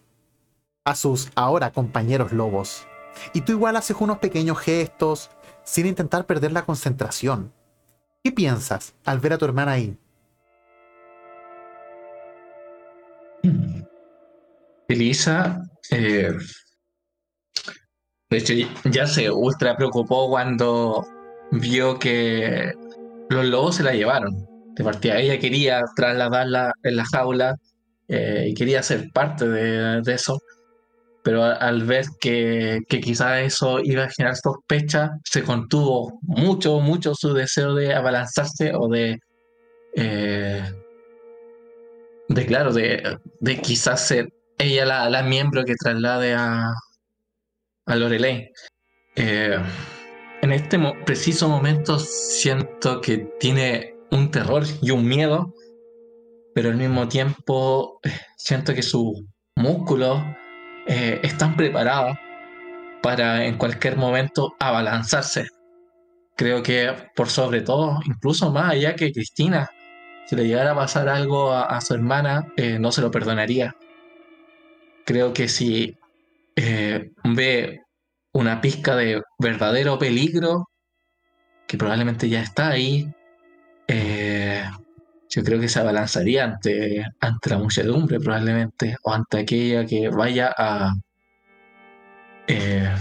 a 0.85 0.95
sus 0.95 1.29
ahora 1.35 1.71
compañeros 1.71 2.31
lobos. 2.31 2.87
Y 3.33 3.41
tú 3.41 3.51
igual 3.51 3.75
haces 3.75 3.97
unos 3.99 4.19
pequeños 4.19 4.59
gestos 4.59 5.29
sin 5.63 5.85
intentar 5.85 6.25
perder 6.25 6.53
la 6.53 6.63
concentración. 6.65 7.51
¿Qué 8.23 8.31
piensas 8.31 8.95
al 9.05 9.19
ver 9.19 9.33
a 9.33 9.37
tu 9.37 9.45
hermana 9.45 9.73
ahí? 9.73 9.97
Elisa, 14.87 15.61
eh, 15.91 16.31
de 18.29 18.37
hecho, 18.37 18.53
ya 18.85 19.07
se 19.07 19.29
ultra 19.29 19.75
preocupó 19.75 20.29
cuando 20.29 21.05
vio 21.51 21.99
que 21.99 22.73
los 23.29 23.45
lobos 23.45 23.75
se 23.75 23.83
la 23.83 23.93
llevaron. 23.93 24.56
De 24.77 24.83
partida, 24.83 25.19
ella 25.19 25.39
quería 25.39 25.81
trasladarla 25.95 26.71
en 26.83 26.95
la 26.95 27.05
jaula 27.05 27.55
eh, 28.07 28.47
y 28.49 28.53
quería 28.53 28.83
ser 28.83 29.09
parte 29.11 29.47
de, 29.47 30.13
eso, 30.13 30.39
pero 31.23 31.43
al 31.43 31.83
ver 31.83 32.05
que, 32.19 32.79
que 32.87 33.01
quizás 33.01 33.41
eso 33.41 33.79
iba 33.83 34.03
a 34.03 34.09
generar 34.09 34.35
sospecha, 34.35 35.09
se 35.23 35.43
contuvo 35.43 36.19
mucho, 36.21 36.79
mucho 36.79 37.15
su 37.15 37.33
deseo 37.33 37.73
de 37.73 37.93
abalanzarse 37.95 38.71
o 38.75 38.87
de, 38.87 39.17
eh, 39.95 40.63
de 42.29 42.45
claro, 42.45 42.71
de, 42.71 43.17
de 43.39 43.61
quizás 43.61 44.07
ser 44.07 44.29
ella 44.59 44.85
la, 44.85 45.09
la 45.09 45.23
miembro 45.23 45.63
que 45.65 45.75
traslade 45.75 46.33
a, 46.33 46.71
a 47.87 47.95
Lorelei. 47.95 48.51
Eh, 49.15 49.57
en 50.41 50.51
este 50.51 50.79
preciso 51.05 51.49
momento 51.49 51.97
siento 51.99 53.01
que 53.01 53.17
tiene 53.39 53.96
un 54.11 54.31
terror 54.31 54.63
y 54.81 54.91
un 54.91 55.07
miedo, 55.07 55.53
pero 56.53 56.69
al 56.69 56.77
mismo 56.77 57.07
tiempo 57.07 57.99
eh, 58.03 58.11
siento 58.37 58.73
que 58.73 58.83
sus 58.83 59.23
músculos 59.55 60.21
eh, 60.87 61.19
están 61.23 61.55
preparados 61.55 62.17
para 63.01 63.45
en 63.45 63.57
cualquier 63.57 63.97
momento 63.97 64.53
abalanzarse. 64.59 65.47
Creo 66.35 66.61
que 66.63 66.93
por 67.15 67.29
sobre 67.29 67.61
todo, 67.61 67.99
incluso 68.05 68.51
más 68.51 68.71
allá 68.73 68.95
que 68.95 69.11
Cristina, 69.11 69.69
si 70.27 70.35
le 70.35 70.47
llegara 70.47 70.71
a 70.71 70.75
pasar 70.75 71.09
algo 71.09 71.51
a, 71.51 71.79
su 71.81 71.93
hermana, 71.93 72.45
no 72.79 72.91
se 72.91 73.01
lo 73.01 73.09
perdonaría. 73.09 73.75
Creo 75.05 75.33
que 75.33 75.47
si 75.47 75.97
ve 76.55 77.79
una 78.33 78.61
pizca 78.61 78.95
de 78.95 79.21
verdadero 79.39 79.97
peligro 79.97 80.69
que 81.67 81.77
probablemente 81.77 82.29
ya 82.29 82.41
está 82.41 82.69
ahí, 82.69 83.01
eh, 83.01 83.16
yo 85.37 85.43
creo 85.43 85.59
que 85.59 85.69
se 85.69 85.79
abalanzaría 85.79 86.45
ante, 86.45 87.05
ante 87.19 87.49
la 87.51 87.59
muchedumbre 87.59 88.19
probablemente, 88.19 88.97
o 89.03 89.13
ante 89.13 89.41
aquella 89.41 89.85
que 89.85 90.09
vaya 90.09 90.51
a 90.57 90.95
eh, 92.47 92.91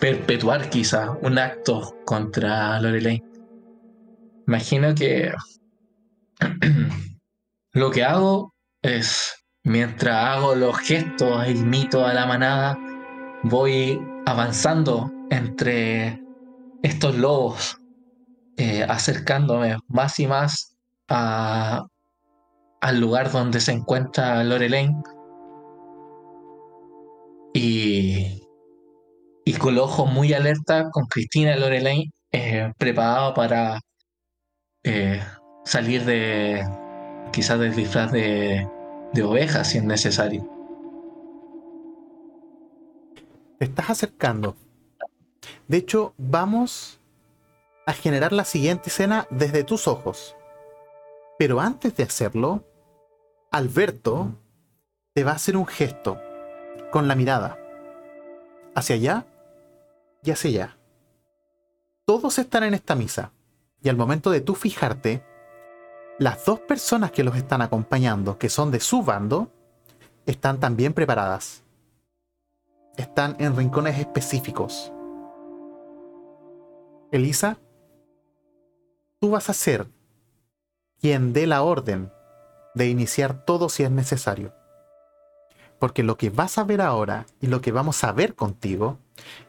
perpetuar 0.00 0.70
quizá 0.70 1.10
un 1.20 1.38
acto 1.38 1.94
contra 2.06 2.80
Lorelei. 2.80 3.22
Imagino 4.46 4.94
que 4.94 5.34
lo 7.74 7.90
que 7.90 8.04
hago 8.04 8.54
es, 8.80 9.34
mientras 9.62 10.16
hago 10.16 10.54
los 10.54 10.78
gestos, 10.78 11.46
imito 11.46 12.06
a 12.06 12.14
la 12.14 12.24
manada, 12.24 12.78
voy 13.42 14.00
avanzando 14.24 15.12
entre 15.28 16.22
estos 16.80 17.18
lobos, 17.18 17.76
eh, 18.56 18.82
acercándome 18.88 19.76
más 19.88 20.18
y 20.20 20.26
más 20.26 20.75
a, 21.08 21.86
al 22.80 23.00
lugar 23.00 23.30
donde 23.32 23.60
se 23.60 23.72
encuentra 23.72 24.42
Lorelaine. 24.44 25.02
Y, 27.54 28.42
y 29.44 29.52
con 29.54 29.74
los 29.74 29.84
ojos 29.84 30.12
muy 30.12 30.32
alerta, 30.34 30.90
con 30.90 31.06
Cristina 31.06 31.56
Lorelaine 31.56 32.10
eh, 32.32 32.72
preparado 32.76 33.32
para 33.32 33.80
eh, 34.84 35.22
salir 35.64 36.04
de 36.04 36.62
quizás 37.32 37.58
del 37.58 37.74
disfraz 37.74 38.12
de, 38.12 38.68
de 39.12 39.22
oveja 39.22 39.64
si 39.64 39.78
es 39.78 39.84
necesario. 39.84 40.48
Te 43.58 43.64
estás 43.64 43.90
acercando. 43.90 44.54
De 45.66 45.78
hecho, 45.78 46.14
vamos 46.18 47.00
a 47.86 47.92
generar 47.92 48.32
la 48.32 48.44
siguiente 48.44 48.90
escena 48.90 49.26
desde 49.30 49.64
tus 49.64 49.88
ojos. 49.88 50.35
Pero 51.38 51.60
antes 51.60 51.94
de 51.96 52.02
hacerlo, 52.02 52.64
Alberto 53.50 54.34
te 55.14 55.24
va 55.24 55.32
a 55.32 55.36
hacer 55.36 55.56
un 55.56 55.66
gesto 55.66 56.18
con 56.90 57.08
la 57.08 57.14
mirada. 57.14 57.58
Hacia 58.74 58.96
allá 58.96 59.26
y 60.22 60.30
hacia 60.30 60.50
allá. 60.50 60.78
Todos 62.04 62.38
están 62.38 62.64
en 62.64 62.74
esta 62.74 62.94
misa. 62.94 63.32
Y 63.82 63.88
al 63.88 63.96
momento 63.96 64.30
de 64.30 64.40
tú 64.40 64.54
fijarte, 64.54 65.24
las 66.18 66.44
dos 66.44 66.60
personas 66.60 67.10
que 67.10 67.24
los 67.24 67.36
están 67.36 67.62
acompañando, 67.62 68.38
que 68.38 68.48
son 68.48 68.70
de 68.70 68.80
su 68.80 69.02
bando, 69.02 69.50
están 70.26 70.60
también 70.60 70.92
preparadas 70.92 71.62
están 72.96 73.36
en 73.38 73.56
rincones 73.56 73.98
específicos. 73.98 74.92
Elisa, 77.12 77.58
tú 79.20 79.30
vas 79.30 79.48
a 79.50 79.54
ser 79.54 79.86
quien 81.00 81.32
dé 81.32 81.46
la 81.46 81.62
orden 81.62 82.12
de 82.74 82.88
iniciar 82.88 83.44
todo 83.44 83.68
si 83.68 83.82
es 83.82 83.90
necesario. 83.90 84.52
Porque 85.78 86.02
lo 86.02 86.16
que 86.16 86.30
vas 86.30 86.58
a 86.58 86.64
ver 86.64 86.80
ahora 86.80 87.26
y 87.40 87.48
lo 87.48 87.60
que 87.60 87.72
vamos 87.72 88.02
a 88.04 88.12
ver 88.12 88.34
contigo 88.34 88.98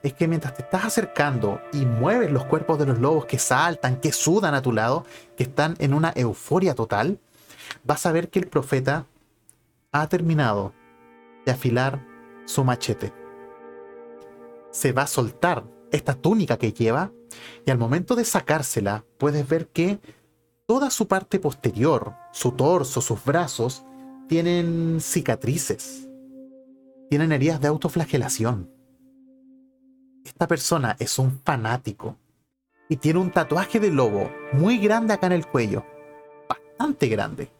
es 0.03 0.13
que 0.13 0.27
mientras 0.27 0.53
te 0.55 0.63
estás 0.63 0.85
acercando 0.85 1.61
y 1.73 1.85
mueves 1.85 2.31
los 2.31 2.45
cuerpos 2.45 2.79
de 2.79 2.85
los 2.85 2.99
lobos 2.99 3.25
que 3.25 3.39
saltan, 3.39 3.99
que 3.99 4.11
sudan 4.11 4.53
a 4.53 4.61
tu 4.61 4.71
lado, 4.71 5.05
que 5.35 5.43
están 5.43 5.75
en 5.79 5.93
una 5.93 6.11
euforia 6.15 6.75
total, 6.75 7.19
vas 7.83 8.05
a 8.05 8.11
ver 8.11 8.29
que 8.29 8.39
el 8.39 8.47
profeta 8.47 9.05
ha 9.91 10.07
terminado 10.07 10.73
de 11.45 11.51
afilar 11.53 12.05
su 12.45 12.63
machete 12.63 13.13
se 14.77 14.91
va 14.91 15.03
a 15.03 15.07
soltar 15.07 15.63
esta 15.91 16.13
túnica 16.13 16.57
que 16.57 16.71
lleva 16.71 17.11
y 17.65 17.71
al 17.71 17.79
momento 17.79 18.15
de 18.15 18.25
sacársela 18.25 19.05
puedes 19.17 19.47
ver 19.47 19.67
que 19.67 19.99
toda 20.67 20.91
su 20.91 21.07
parte 21.07 21.39
posterior, 21.39 22.13
su 22.31 22.51
torso, 22.51 23.01
sus 23.01 23.25
brazos, 23.25 23.83
tienen 24.27 24.99
cicatrices, 25.01 26.07
tienen 27.09 27.31
heridas 27.31 27.59
de 27.59 27.69
autoflagelación. 27.69 28.69
Esta 30.23 30.47
persona 30.47 30.95
es 30.99 31.17
un 31.17 31.41
fanático, 31.43 32.17
y 32.89 32.97
tiene 32.97 33.19
un 33.19 33.31
tatuaje 33.31 33.79
de 33.79 33.91
lobo 33.91 34.31
muy 34.53 34.77
grande 34.77 35.13
acá 35.13 35.27
en 35.27 35.33
el 35.33 35.47
cuello. 35.47 35.85
Bastante 36.47 37.07
grande. 37.07 37.51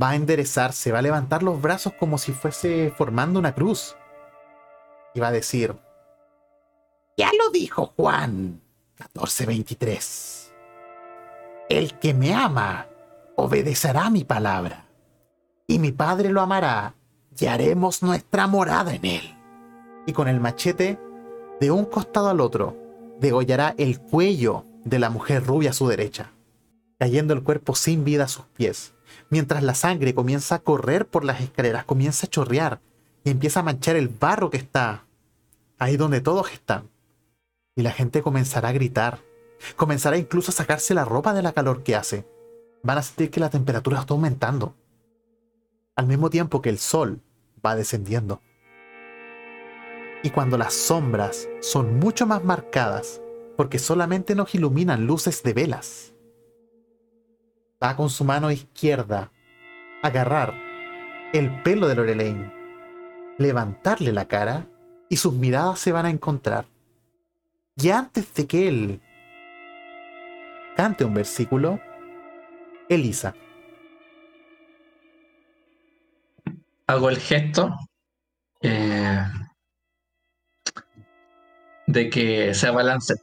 Va 0.00 0.10
a 0.10 0.14
enderezarse, 0.16 0.92
va 0.92 0.98
a 0.98 1.02
levantar 1.02 1.42
los 1.42 1.60
brazos 1.60 1.92
como 1.94 2.18
si 2.18 2.32
fuese 2.32 2.92
formando 2.96 3.38
una 3.38 3.54
cruz. 3.54 3.96
Y 5.14 5.20
va 5.20 5.28
a 5.28 5.32
decir, 5.32 5.76
ya 7.16 7.30
lo 7.38 7.50
dijo 7.50 7.92
Juan 7.96 8.60
1423. 8.98 10.43
El 11.68 11.98
que 11.98 12.12
me 12.12 12.34
ama 12.34 12.88
obedecerá 13.36 14.10
mi 14.10 14.22
palabra, 14.24 14.86
y 15.66 15.78
mi 15.78 15.92
Padre 15.92 16.28
lo 16.28 16.40
amará, 16.40 16.94
y 17.38 17.46
haremos 17.46 18.02
nuestra 18.02 18.46
morada 18.46 18.94
en 18.94 19.04
él. 19.04 19.34
Y 20.06 20.12
con 20.12 20.28
el 20.28 20.40
machete, 20.40 20.98
de 21.60 21.70
un 21.70 21.86
costado 21.86 22.28
al 22.28 22.40
otro, 22.40 22.76
degollará 23.18 23.74
el 23.78 23.98
cuello 23.98 24.66
de 24.84 24.98
la 24.98 25.08
mujer 25.08 25.46
rubia 25.46 25.70
a 25.70 25.74
su 25.74 25.88
derecha, 25.88 26.32
cayendo 26.98 27.32
el 27.32 27.42
cuerpo 27.42 27.74
sin 27.74 28.04
vida 28.04 28.24
a 28.24 28.28
sus 28.28 28.44
pies, 28.46 28.94
mientras 29.30 29.62
la 29.62 29.74
sangre 29.74 30.14
comienza 30.14 30.56
a 30.56 30.58
correr 30.58 31.06
por 31.06 31.24
las 31.24 31.40
escaleras, 31.40 31.84
comienza 31.84 32.26
a 32.26 32.30
chorrear 32.30 32.80
y 33.24 33.30
empieza 33.30 33.60
a 33.60 33.64
manchar 33.64 33.96
el 33.96 34.08
barro 34.08 34.50
que 34.50 34.58
está 34.58 35.06
ahí 35.78 35.96
donde 35.96 36.20
todos 36.20 36.52
están. 36.52 36.90
Y 37.74 37.82
la 37.82 37.90
gente 37.90 38.22
comenzará 38.22 38.68
a 38.68 38.72
gritar, 38.72 39.20
comenzará 39.76 40.16
incluso 40.16 40.50
a 40.50 40.54
sacarse 40.54 40.94
la 40.94 41.04
ropa 41.04 41.34
de 41.34 41.42
la 41.42 41.52
calor 41.52 41.82
que 41.82 41.96
hace. 41.96 42.26
Van 42.82 42.98
a 42.98 43.02
sentir 43.02 43.30
que 43.30 43.40
la 43.40 43.50
temperatura 43.50 44.00
está 44.00 44.14
aumentando, 44.14 44.74
al 45.96 46.06
mismo 46.06 46.30
tiempo 46.30 46.60
que 46.60 46.70
el 46.70 46.78
sol 46.78 47.22
va 47.64 47.76
descendiendo. 47.76 48.40
Y 50.22 50.30
cuando 50.30 50.58
las 50.58 50.74
sombras 50.74 51.48
son 51.60 51.98
mucho 51.98 52.26
más 52.26 52.44
marcadas, 52.44 53.20
porque 53.56 53.78
solamente 53.78 54.34
nos 54.34 54.54
iluminan 54.54 55.06
luces 55.06 55.42
de 55.42 55.52
velas, 55.52 56.14
va 57.82 57.96
con 57.96 58.10
su 58.10 58.24
mano 58.24 58.50
izquierda 58.50 59.30
a 60.02 60.06
agarrar 60.06 60.54
el 61.32 61.62
pelo 61.62 61.88
de 61.88 61.94
Lorelaine, 61.94 62.52
levantarle 63.38 64.12
la 64.12 64.26
cara 64.26 64.66
y 65.08 65.16
sus 65.16 65.34
miradas 65.34 65.78
se 65.78 65.92
van 65.92 66.06
a 66.06 66.10
encontrar. 66.10 66.66
Y 67.76 67.90
antes 67.90 68.32
de 68.34 68.46
que 68.46 68.68
él 68.68 69.00
cante 70.76 71.04
un 71.04 71.14
versículo, 71.14 71.80
Elisa. 72.88 73.34
Hago 76.86 77.08
el 77.08 77.18
gesto 77.18 77.74
eh, 78.60 79.24
de 81.86 82.10
que 82.10 82.54
se 82.54 82.66
abalance. 82.66 83.14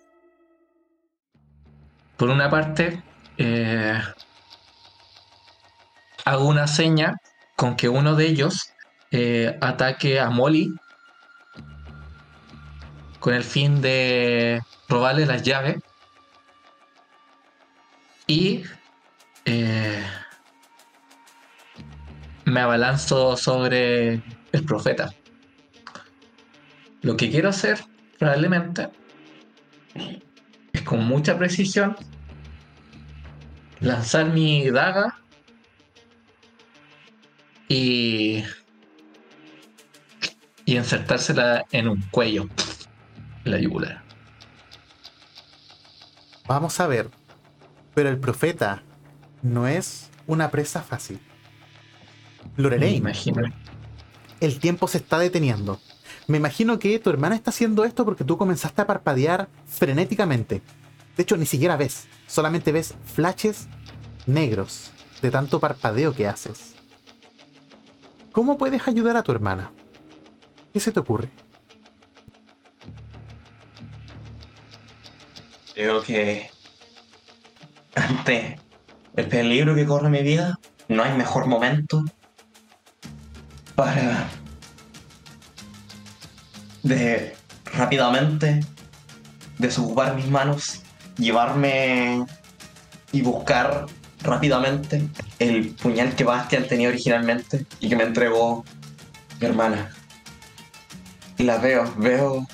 Por 2.18 2.30
una 2.30 2.50
parte, 2.50 3.04
eh, 3.38 4.00
hago 6.26 6.48
una 6.48 6.68
seña 6.68 7.18
con 7.56 7.76
que 7.76 7.90
uno 7.90 8.16
de 8.16 8.26
ellos 8.26 8.74
eh, 9.12 9.58
ataque 9.62 10.20
a 10.20 10.30
Molly 10.30 10.74
con 13.20 13.34
el 13.34 13.44
fin 13.44 13.82
de 13.82 14.62
robarle 14.88 15.26
las 15.26 15.44
llaves 15.44 15.78
y 18.28 18.64
eh, 19.46 20.04
me 22.46 22.60
abalanzo 22.60 23.36
sobre 23.38 24.22
el 24.52 24.66
profeta. 24.66 25.14
Lo 27.02 27.18
que 27.18 27.30
quiero 27.30 27.50
hacer 27.50 27.80
probablemente 28.20 28.90
es 30.74 30.82
con 30.84 31.06
mucha 31.06 31.38
precisión 31.38 31.96
lanzar 33.80 34.28
mi 34.28 34.70
daga 34.70 35.20
y, 37.68 38.44
y 40.66 40.78
insertársela 40.78 41.66
en 41.72 41.88
un 41.88 42.02
cuello, 42.12 42.48
en 43.46 43.52
la 43.52 43.60
yugular. 43.60 44.04
Vamos 46.48 46.80
a 46.80 46.88
ver. 46.88 47.10
Pero 47.94 48.10
el 48.10 48.20
profeta 48.20 48.84
no 49.42 49.68
es 49.68 50.10
una 50.28 50.52
presa 50.52 50.82
fácil. 50.82 51.20
Me 52.56 52.64
Lorelei, 52.64 52.96
imagino. 52.96 53.44
el 54.40 54.60
tiempo 54.60 54.88
se 54.88 54.98
está 55.00 55.20
deteniendo. 55.20 55.80
Me 56.28 56.38
imagino 56.38 56.80
que 56.80 57.00
tu 57.00 57.10
hermana 57.10 57.36
está 57.36 57.50
haciendo 57.52 57.84
esto 57.84 58.06
porque 58.06 58.24
tú 58.24 58.38
comenzaste 58.38 58.82
a 58.82 58.88
parpadear 58.88 59.50
frenéticamente. 59.66 60.62
De 61.18 61.24
hecho, 61.24 61.38
ni 61.38 61.46
siquiera 61.46 61.76
ves. 61.78 62.08
Solamente 62.28 62.72
ves 62.72 62.96
flashes 63.06 63.68
negros 64.26 64.92
de 65.22 65.32
tanto 65.32 65.60
parpadeo 65.60 66.14
que 66.14 66.28
haces. 66.28 66.76
¿Cómo 68.32 68.58
puedes 68.58 68.88
ayudar 68.88 69.18
a 69.18 69.24
tu 69.24 69.32
hermana? 69.32 69.72
¿Qué 70.74 70.80
se 70.80 70.92
te 70.92 71.00
ocurre? 71.00 71.30
Creo 75.74 76.02
que 76.04 76.50
ante 77.96 78.60
el 79.16 79.28
peligro 79.28 79.76
que 79.76 79.86
corre 79.86 80.10
mi 80.10 80.22
vida, 80.22 80.60
no 80.88 81.04
hay 81.04 81.16
mejor 81.18 81.48
momento 81.48 82.04
para 83.76 84.28
de 86.84 87.36
rápidamente 87.66 88.62
desocupar 89.58 90.16
mis 90.16 90.28
manos, 90.28 90.82
llevarme 91.18 92.26
y 93.12 93.22
buscar 93.22 93.86
rápidamente 94.24 95.08
el 95.40 95.76
puñal 95.76 96.16
que 96.16 96.24
Bastian 96.24 96.68
tenía 96.68 96.90
originalmente 96.90 97.66
y 97.80 97.90
que 97.90 97.96
me 97.96 98.04
entregó 98.04 98.64
mi 99.40 99.48
hermana. 99.48 99.92
Y 101.38 101.44
la 101.44 101.58
veo, 101.58 101.92
veo 101.98 102.48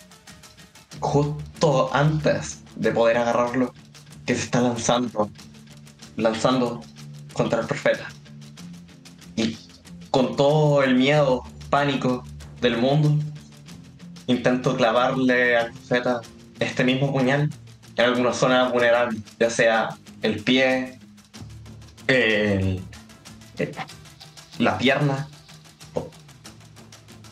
justo 0.99 1.89
antes 1.93 2.63
de 2.75 2.91
poder 2.91 3.17
agarrarlo 3.17 3.73
que 4.27 4.35
se 4.35 4.43
está 4.43 4.61
lanzando, 4.61 5.31
lanzando 6.17 6.81
contra 7.33 7.61
el 7.61 7.65
profeta. 7.65 8.07
Y 9.35 9.57
con 10.11 10.35
todo 10.35 10.83
el 10.83 10.95
miedo, 10.95 11.43
pánico 11.69 12.23
del 12.61 12.77
mundo, 12.77 13.17
intento 14.27 14.75
clavarle 14.75 15.57
al 15.57 15.71
profeta 15.71 16.21
este 16.59 16.83
mismo 16.83 17.11
puñal 17.11 17.49
en 17.95 18.05
alguna 18.05 18.33
zona 18.33 18.69
vulnerable, 18.69 19.19
ya 19.39 19.49
sea 19.49 19.97
el 20.21 20.43
pie, 20.43 20.99
el- 22.07 22.83
el- 23.57 23.75
la 24.59 24.77
pierna, 24.77 25.27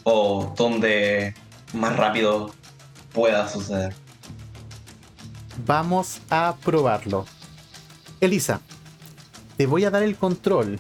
o 0.04 0.54
donde 0.56 1.34
más 1.74 1.96
rápido 1.98 2.54
pueda 3.12 3.50
suceder. 3.50 3.94
Vamos 5.64 6.22
a 6.30 6.56
probarlo. 6.64 7.26
Elisa, 8.20 8.62
te 9.58 9.66
voy 9.68 9.86
a 9.86 9.90
dar 9.90 10.04
el 10.04 10.18
control 10.18 10.80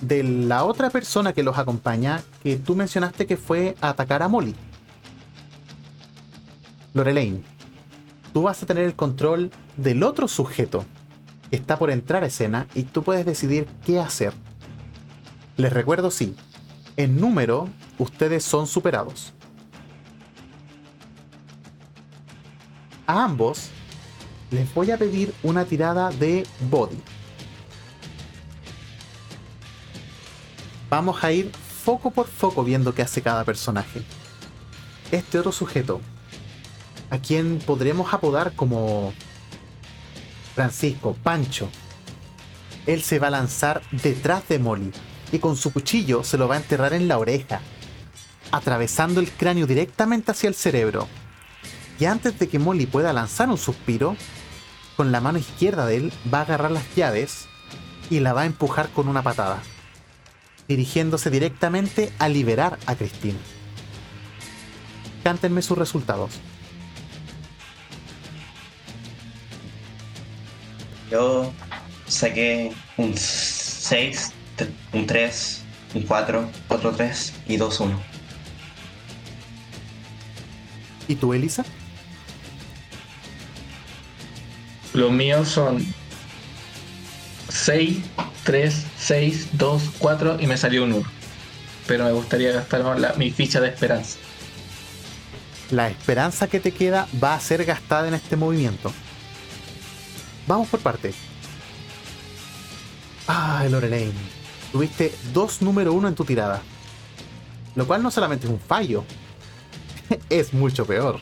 de 0.00 0.22
la 0.22 0.64
otra 0.64 0.90
persona 0.90 1.32
que 1.32 1.42
los 1.42 1.58
acompaña 1.58 2.22
que 2.42 2.56
tú 2.56 2.74
mencionaste 2.74 3.26
que 3.26 3.36
fue 3.36 3.76
a 3.80 3.90
atacar 3.90 4.22
a 4.22 4.28
Molly. 4.28 4.54
Lorelaine, 6.94 7.42
tú 8.32 8.42
vas 8.42 8.62
a 8.62 8.66
tener 8.66 8.84
el 8.84 8.94
control 8.94 9.50
del 9.76 10.02
otro 10.02 10.28
sujeto 10.28 10.84
que 11.50 11.56
está 11.56 11.78
por 11.78 11.90
entrar 11.90 12.22
a 12.22 12.26
escena 12.26 12.66
y 12.74 12.84
tú 12.84 13.02
puedes 13.02 13.26
decidir 13.26 13.66
qué 13.84 14.00
hacer. 14.00 14.32
Les 15.56 15.72
recuerdo, 15.72 16.10
sí, 16.10 16.34
en 16.96 17.20
número 17.20 17.68
ustedes 17.98 18.44
son 18.44 18.66
superados. 18.66 19.32
A 23.06 23.24
ambos 23.24 23.70
les 24.54 24.72
voy 24.72 24.90
a 24.92 24.96
pedir 24.96 25.34
una 25.42 25.64
tirada 25.64 26.10
de 26.10 26.46
body. 26.70 26.96
Vamos 30.88 31.24
a 31.24 31.32
ir 31.32 31.50
foco 31.50 32.12
por 32.12 32.28
foco 32.28 32.62
viendo 32.62 32.94
qué 32.94 33.02
hace 33.02 33.20
cada 33.20 33.44
personaje. 33.44 34.02
Este 35.10 35.38
otro 35.38 35.50
sujeto, 35.50 36.00
a 37.10 37.18
quien 37.18 37.58
podremos 37.58 38.14
apodar 38.14 38.54
como 38.54 39.12
Francisco, 40.54 41.16
Pancho, 41.22 41.68
él 42.86 43.02
se 43.02 43.18
va 43.18 43.26
a 43.26 43.30
lanzar 43.30 43.82
detrás 43.90 44.46
de 44.48 44.60
Molly 44.60 44.92
y 45.32 45.40
con 45.40 45.56
su 45.56 45.72
cuchillo 45.72 46.22
se 46.22 46.38
lo 46.38 46.46
va 46.46 46.54
a 46.54 46.58
enterrar 46.58 46.92
en 46.92 47.08
la 47.08 47.18
oreja, 47.18 47.60
atravesando 48.52 49.20
el 49.20 49.32
cráneo 49.32 49.66
directamente 49.66 50.30
hacia 50.30 50.48
el 50.48 50.54
cerebro. 50.54 51.08
Y 51.98 52.04
antes 52.04 52.38
de 52.38 52.48
que 52.48 52.58
Molly 52.58 52.86
pueda 52.86 53.12
lanzar 53.12 53.48
un 53.48 53.58
suspiro, 53.58 54.16
con 54.96 55.12
la 55.12 55.20
mano 55.20 55.38
izquierda 55.38 55.86
de 55.86 55.96
él 55.96 56.12
va 56.32 56.38
a 56.38 56.42
agarrar 56.42 56.70
las 56.70 56.94
llaves 56.94 57.46
y 58.10 58.20
la 58.20 58.32
va 58.32 58.42
a 58.42 58.46
empujar 58.46 58.88
con 58.90 59.08
una 59.08 59.22
patada, 59.22 59.62
dirigiéndose 60.68 61.30
directamente 61.30 62.12
a 62.18 62.28
liberar 62.28 62.78
a 62.86 62.94
Christine. 62.94 63.38
Cántenme 65.22 65.62
sus 65.62 65.78
resultados. 65.78 66.32
Yo 71.10 71.52
saqué 72.06 72.72
un 72.96 73.14
6, 73.16 74.32
un 74.92 75.06
3, 75.06 75.62
un 75.94 76.02
4, 76.02 76.50
otro 76.68 76.92
3 76.92 77.32
y 77.48 77.56
2, 77.56 77.80
1. 77.80 78.00
¿Y 81.08 81.14
tú, 81.16 81.34
Elisa? 81.34 81.64
Los 84.94 85.10
míos 85.10 85.48
son 85.48 85.84
6, 87.48 87.98
3, 88.44 88.86
6, 88.98 89.48
2, 89.52 89.82
4 89.98 90.38
y 90.40 90.46
me 90.46 90.56
salió 90.56 90.84
un 90.84 90.92
1. 90.94 91.06
Pero 91.86 92.04
me 92.04 92.12
gustaría 92.12 92.52
gastar 92.52 92.80
la- 92.98 93.12
mi 93.14 93.30
ficha 93.30 93.60
de 93.60 93.68
esperanza. 93.68 94.18
La 95.70 95.88
esperanza 95.88 96.46
que 96.46 96.60
te 96.60 96.72
queda 96.72 97.08
va 97.22 97.34
a 97.34 97.40
ser 97.40 97.64
gastada 97.64 98.06
en 98.08 98.14
este 98.14 98.36
movimiento. 98.36 98.92
Vamos 100.46 100.68
por 100.68 100.80
parte. 100.80 101.12
Ah, 103.26 103.64
Lorelaine. 103.68 104.12
Tuviste 104.72 105.14
dos 105.32 105.62
número 105.62 105.92
uno 105.92 106.08
en 106.08 106.14
tu 106.14 106.24
tirada. 106.24 106.62
Lo 107.74 107.86
cual 107.86 108.02
no 108.02 108.10
solamente 108.10 108.46
es 108.46 108.52
un 108.52 108.60
fallo. 108.60 109.04
es 110.30 110.52
mucho 110.52 110.86
peor. 110.86 111.20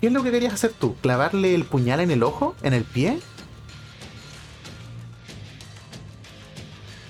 ¿Qué 0.00 0.06
es 0.08 0.12
lo 0.12 0.22
que 0.22 0.30
querías 0.30 0.54
hacer 0.54 0.72
tú? 0.72 0.96
¿Clavarle 1.00 1.54
el 1.54 1.64
puñal 1.66 2.00
en 2.00 2.10
el 2.10 2.22
ojo? 2.22 2.56
¿En 2.62 2.74
el 2.74 2.84
pie? 2.84 3.22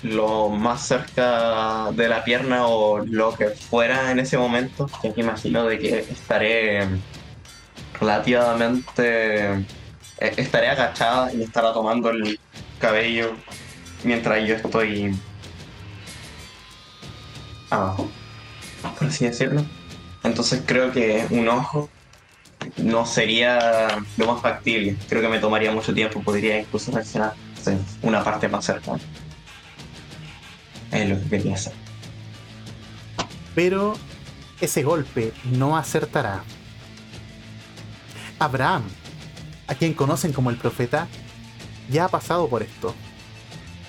Lo 0.03 0.49
más 0.49 0.87
cerca 0.87 1.91
de 1.91 2.09
la 2.09 2.23
pierna 2.23 2.65
o 2.67 2.99
lo 3.05 3.33
que 3.35 3.49
fuera 3.49 4.11
en 4.11 4.19
ese 4.19 4.37
momento, 4.37 4.89
que 5.01 5.13
imagino 5.15 5.65
de 5.65 5.77
que 5.79 5.99
estaré 5.99 6.87
relativamente... 7.99 9.53
eh, 9.55 9.65
Estaré 10.37 10.69
agachada 10.69 11.33
y 11.33 11.43
estará 11.43 11.73
tomando 11.73 12.09
el 12.11 12.39
cabello 12.79 13.37
mientras 14.03 14.47
yo 14.47 14.55
estoy 14.55 15.15
abajo, 17.69 18.11
por 18.97 19.07
así 19.07 19.25
decirlo. 19.25 19.65
Entonces 20.23 20.63
creo 20.65 20.91
que 20.91 21.25
un 21.31 21.47
ojo 21.49 21.89
no 22.77 23.05
sería 23.05 24.03
lo 24.17 24.27
más 24.27 24.41
factible. 24.41 24.95
Creo 25.09 25.21
que 25.21 25.27
me 25.27 25.39
tomaría 25.39 25.71
mucho 25.71 25.93
tiempo, 25.93 26.21
podría 26.21 26.59
incluso 26.59 26.91
reaccionar 26.91 27.33
una 28.01 28.23
parte 28.23 28.47
más 28.47 28.65
cercana. 28.65 28.99
Es 30.91 31.09
lo 31.09 31.19
que 31.19 31.29
quería 31.29 31.55
hacer. 31.55 31.73
Pero 33.55 33.93
ese 34.59 34.83
golpe 34.83 35.33
no 35.51 35.77
acertará. 35.77 36.43
Abraham, 38.39 38.83
a 39.67 39.75
quien 39.75 39.93
conocen 39.93 40.33
como 40.33 40.49
el 40.49 40.57
profeta, 40.57 41.07
ya 41.89 42.05
ha 42.05 42.07
pasado 42.07 42.47
por 42.47 42.63
esto. 42.63 42.95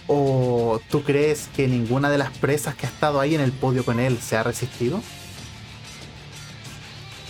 ¿O 0.07 0.81
tú 0.91 1.03
crees 1.03 1.49
que 1.57 1.69
ninguna 1.69 2.11
de 2.11 2.19
las 2.19 2.31
presas 2.37 2.75
que 2.75 2.87
ha 2.87 2.89
estado 2.89 3.21
ahí 3.21 3.35
en 3.35 3.41
el 3.41 3.53
podio 3.53 3.85
con 3.85 4.01
él 4.01 4.19
se 4.19 4.37
ha 4.37 4.43
resistido? 4.43 5.01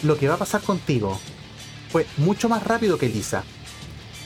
Lo 0.02 0.18
que 0.18 0.28
va 0.28 0.34
a 0.34 0.38
pasar 0.38 0.62
contigo 0.62 1.18
fue 1.90 2.06
mucho 2.16 2.48
más 2.48 2.62
rápido 2.64 2.98
que 2.98 3.06
Elisa. 3.06 3.44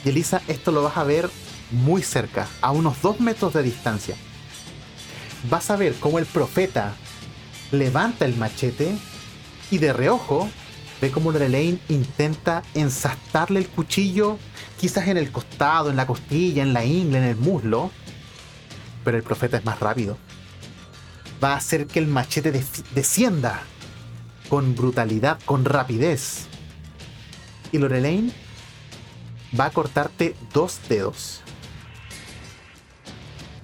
Y 0.05 0.09
Elisa, 0.09 0.41
esto 0.49 0.73
lo 0.73 0.83
vas 0.83 0.97
a 0.97 1.05
ver 1.05 1.29
muy 1.71 2.03
cerca, 2.03 2.47
a 2.61 2.71
unos 2.71 3.03
dos 3.03 3.21
metros 3.21 3.53
de 3.53 3.63
distancia. 3.63 4.17
Vas 5.51 5.71
a 5.71 5.77
ver 5.77 5.95
cómo 6.01 6.19
el 6.19 6.27
profeta 6.27 6.95
levanta 7.73 8.25
el 8.25 8.37
machete 8.37 8.97
y 9.71 9.79
de 9.79 9.93
reojo 9.93 10.49
ve 11.01 11.11
como 11.11 11.33
Lorelaine 11.33 11.79
intenta 11.89 12.63
ensastarle 12.75 13.61
el 13.61 13.69
cuchillo, 13.69 14.39
quizás 14.79 15.09
en 15.09 15.19
el 15.19 15.31
costado, 15.31 15.91
en 15.91 15.97
la 15.97 16.07
costilla, 16.07 16.63
en 16.63 16.73
la 16.73 16.85
ingle, 16.85 17.19
en 17.19 17.25
el 17.25 17.37
muslo. 17.37 17.91
Pero 19.05 19.17
el 19.17 19.23
profeta 19.23 19.59
es 19.59 19.65
más 19.65 19.79
rápido. 19.79 20.17
Va 21.43 21.53
a 21.53 21.57
hacer 21.57 21.87
que 21.87 21.99
el 21.99 22.07
machete 22.07 22.51
descienda 22.95 23.63
con 24.49 24.75
brutalidad, 24.75 25.39
con 25.45 25.65
rapidez. 25.65 26.47
Y 27.73 27.79
Lorelaine 27.79 28.33
va 29.59 29.67
a 29.67 29.71
cortarte 29.71 30.35
dos 30.53 30.81
dedos. 30.89 31.43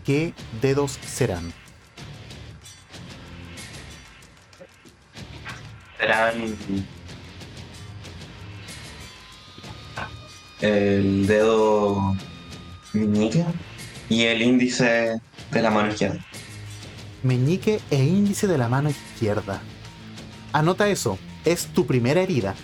¿Qué 0.05 0.35
dedos 0.61 0.99
serán? 1.07 1.53
Serán 5.99 6.57
el 10.61 11.27
dedo 11.27 12.17
meñique 12.93 13.45
y 14.09 14.23
el 14.25 14.43
índice 14.43 15.21
de 15.51 15.63
la 15.63 15.71
mano 15.71 15.91
izquierda. 15.91 16.25
meñique 17.23 17.81
e 17.91 18.05
índice 18.05 18.47
de 18.49 18.59
la 18.59 18.69
mano 18.69 18.91
izquierda. 18.91 19.63
Anota 20.53 20.89
eso, 20.89 21.19
es 21.45 21.67
tu 21.67 21.87
primera 21.87 22.21
herida. 22.21 22.55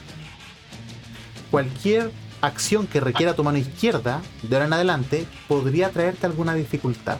Cualquier 1.50 2.12
acción 2.42 2.86
que 2.86 3.00
requiera 3.00 3.34
tu 3.34 3.44
mano 3.44 3.58
izquierda, 3.58 4.20
de 4.42 4.56
ahora 4.56 4.66
en 4.66 4.72
adelante, 4.74 5.26
podría 5.48 5.90
traerte 5.90 6.26
alguna 6.26 6.54
dificultad. 6.54 7.18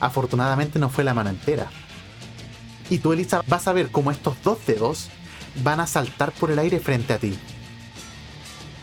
Afortunadamente 0.00 0.78
no 0.78 0.90
fue 0.90 1.04
la 1.04 1.14
mano 1.14 1.30
entera. 1.30 1.70
Y 2.90 2.98
tú, 2.98 3.12
Elisa, 3.12 3.42
vas 3.46 3.66
a 3.66 3.72
ver 3.72 3.90
cómo 3.90 4.10
estos 4.10 4.36
dos 4.42 4.58
dedos 4.66 5.08
van 5.62 5.80
a 5.80 5.86
saltar 5.86 6.32
por 6.32 6.50
el 6.50 6.58
aire 6.58 6.78
frente 6.78 7.14
a 7.14 7.18
ti. 7.18 7.36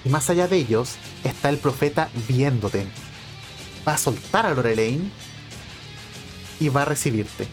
Y 0.03 0.09
más 0.09 0.29
allá 0.29 0.47
de 0.47 0.57
ellos 0.57 0.95
está 1.23 1.49
el 1.49 1.57
profeta 1.57 2.09
viéndote. 2.27 2.87
Va 3.87 3.93
a 3.93 3.97
soltar 3.97 4.45
a 4.45 4.53
Lorelaine 4.53 5.11
y 6.59 6.69
va 6.69 6.81
a 6.81 6.85
recibirte. 6.85 7.47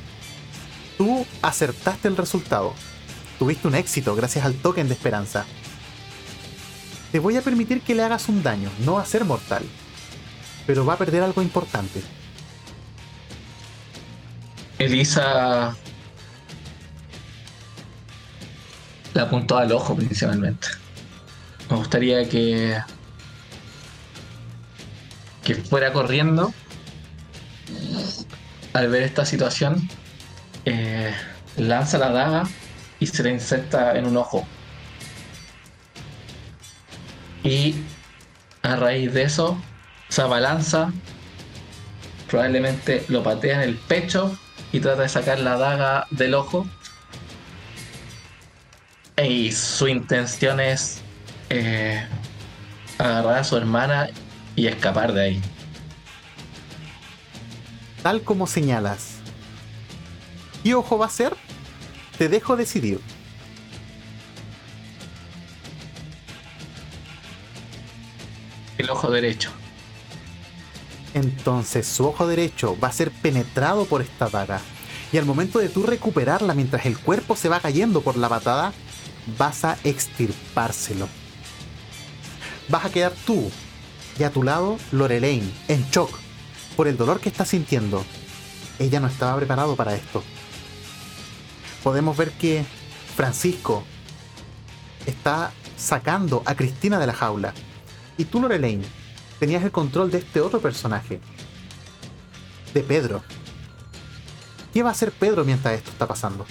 Tú 1.00 1.26
acertaste 1.40 2.08
el 2.08 2.16
resultado. 2.18 2.74
Tuviste 3.38 3.66
un 3.66 3.74
éxito 3.74 4.14
gracias 4.14 4.44
al 4.44 4.52
token 4.52 4.86
de 4.86 4.92
esperanza. 4.92 5.46
Te 7.10 7.18
voy 7.18 7.38
a 7.38 7.40
permitir 7.40 7.80
que 7.80 7.94
le 7.94 8.02
hagas 8.02 8.28
un 8.28 8.42
daño, 8.42 8.68
no 8.84 8.96
va 8.96 9.00
a 9.00 9.06
ser 9.06 9.24
mortal. 9.24 9.62
Pero 10.66 10.84
va 10.84 10.92
a 10.92 10.98
perder 10.98 11.22
algo 11.22 11.40
importante. 11.40 12.02
Elisa 14.78 15.74
la 19.14 19.22
apuntó 19.22 19.56
al 19.56 19.72
ojo 19.72 19.96
principalmente. 19.96 20.68
Me 21.70 21.76
gustaría 21.78 22.28
que 22.28 22.78
que 25.44 25.54
fuera 25.54 25.94
corriendo 25.94 26.52
al 28.74 28.88
ver 28.90 29.04
esta 29.04 29.24
situación 29.24 29.88
eh, 30.70 31.14
lanza 31.56 31.98
la 31.98 32.10
daga 32.10 32.42
y 32.98 33.06
se 33.06 33.22
la 33.22 33.30
inserta 33.30 33.96
en 33.96 34.06
un 34.06 34.16
ojo 34.16 34.46
y 37.42 37.74
a 38.62 38.76
raíz 38.76 39.12
de 39.12 39.22
eso 39.22 39.60
se 40.08 40.22
abalanza 40.22 40.92
probablemente 42.30 43.04
lo 43.08 43.22
patea 43.22 43.56
en 43.56 43.68
el 43.68 43.76
pecho 43.76 44.38
y 44.72 44.80
trata 44.80 45.02
de 45.02 45.08
sacar 45.08 45.40
la 45.40 45.56
daga 45.56 46.06
del 46.10 46.34
ojo. 46.34 46.66
Y 49.22 49.52
su 49.52 49.88
intención 49.88 50.60
es 50.60 51.02
eh, 51.50 52.02
agarrar 52.98 53.38
a 53.38 53.44
su 53.44 53.56
hermana 53.56 54.08
y 54.56 54.68
escapar 54.68 55.12
de 55.12 55.22
ahí. 55.22 55.42
Tal 58.02 58.22
como 58.22 58.46
señalas. 58.46 59.19
¿Qué 60.62 60.74
ojo 60.74 60.98
va 60.98 61.06
a 61.06 61.10
ser? 61.10 61.36
Te 62.18 62.28
dejo 62.28 62.56
decidir. 62.56 63.00
El 68.76 68.90
ojo 68.90 69.10
derecho. 69.10 69.50
Entonces 71.14 71.86
su 71.86 72.06
ojo 72.06 72.26
derecho 72.26 72.78
va 72.78 72.88
a 72.88 72.92
ser 72.92 73.10
penetrado 73.10 73.86
por 73.86 74.02
esta 74.02 74.28
daga. 74.28 74.60
Y 75.12 75.18
al 75.18 75.24
momento 75.24 75.58
de 75.58 75.68
tú 75.68 75.82
recuperarla 75.82 76.54
mientras 76.54 76.86
el 76.86 76.98
cuerpo 76.98 77.36
se 77.36 77.48
va 77.48 77.60
cayendo 77.60 78.00
por 78.00 78.16
la 78.16 78.28
patada, 78.28 78.72
vas 79.38 79.64
a 79.64 79.76
extirpárselo. 79.82 81.08
Vas 82.68 82.84
a 82.84 82.90
quedar 82.90 83.12
tú 83.26 83.50
y 84.18 84.22
a 84.22 84.30
tu 84.30 84.42
lado 84.42 84.78
Lorelaine, 84.92 85.50
en 85.68 85.84
shock, 85.90 86.16
por 86.76 86.86
el 86.86 86.96
dolor 86.96 87.18
que 87.18 87.28
está 87.28 87.44
sintiendo. 87.44 88.04
Ella 88.78 89.00
no 89.00 89.08
estaba 89.08 89.36
preparado 89.36 89.74
para 89.74 89.94
esto. 89.94 90.22
Podemos 91.82 92.16
ver 92.16 92.30
que 92.32 92.64
Francisco 93.16 93.84
está 95.06 95.52
sacando 95.76 96.42
a 96.46 96.54
Cristina 96.54 96.98
de 96.98 97.06
la 97.06 97.14
jaula. 97.14 97.54
Y 98.18 98.24
tú, 98.26 98.40
Lorelaine, 98.40 98.84
tenías 99.38 99.62
el 99.64 99.70
control 99.70 100.10
de 100.10 100.18
este 100.18 100.40
otro 100.40 100.60
personaje. 100.60 101.20
De 102.74 102.82
Pedro. 102.82 103.22
¿Qué 104.72 104.82
va 104.82 104.90
a 104.90 104.92
hacer 104.92 105.10
Pedro 105.10 105.44
mientras 105.44 105.74
esto 105.74 105.90
está 105.90 106.06
pasando? 106.06 106.46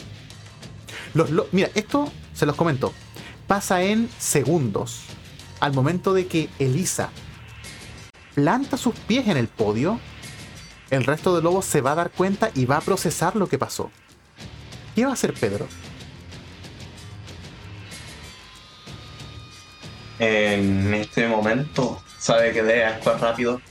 Lo- 1.13 1.47
Mira, 1.51 1.69
esto 1.75 2.11
se 2.33 2.45
los 2.45 2.55
comento. 2.55 2.93
Pasa 3.47 3.81
en 3.83 4.09
segundos. 4.17 5.01
Al 5.59 5.73
momento 5.73 6.13
de 6.13 6.27
que 6.27 6.49
Elisa 6.59 7.09
planta 8.33 8.77
sus 8.77 8.95
pies 8.95 9.27
en 9.27 9.37
el 9.37 9.47
podio, 9.47 9.99
el 10.89 11.03
resto 11.03 11.35
de 11.35 11.41
lobos 11.41 11.65
se 11.65 11.81
va 11.81 11.91
a 11.91 11.95
dar 11.95 12.11
cuenta 12.11 12.49
y 12.55 12.65
va 12.65 12.77
a 12.77 12.81
procesar 12.81 13.35
lo 13.35 13.47
que 13.47 13.57
pasó. 13.57 13.91
¿Qué 14.99 15.05
va 15.05 15.11
a 15.11 15.13
hacer 15.13 15.33
Pedro? 15.33 15.65
En 20.19 20.93
este 20.93 21.25
momento 21.25 22.03
sabe 22.17 22.51
que 22.51 22.61
debe 22.63 22.83
actuar 22.83 23.21
rápido. 23.21 23.61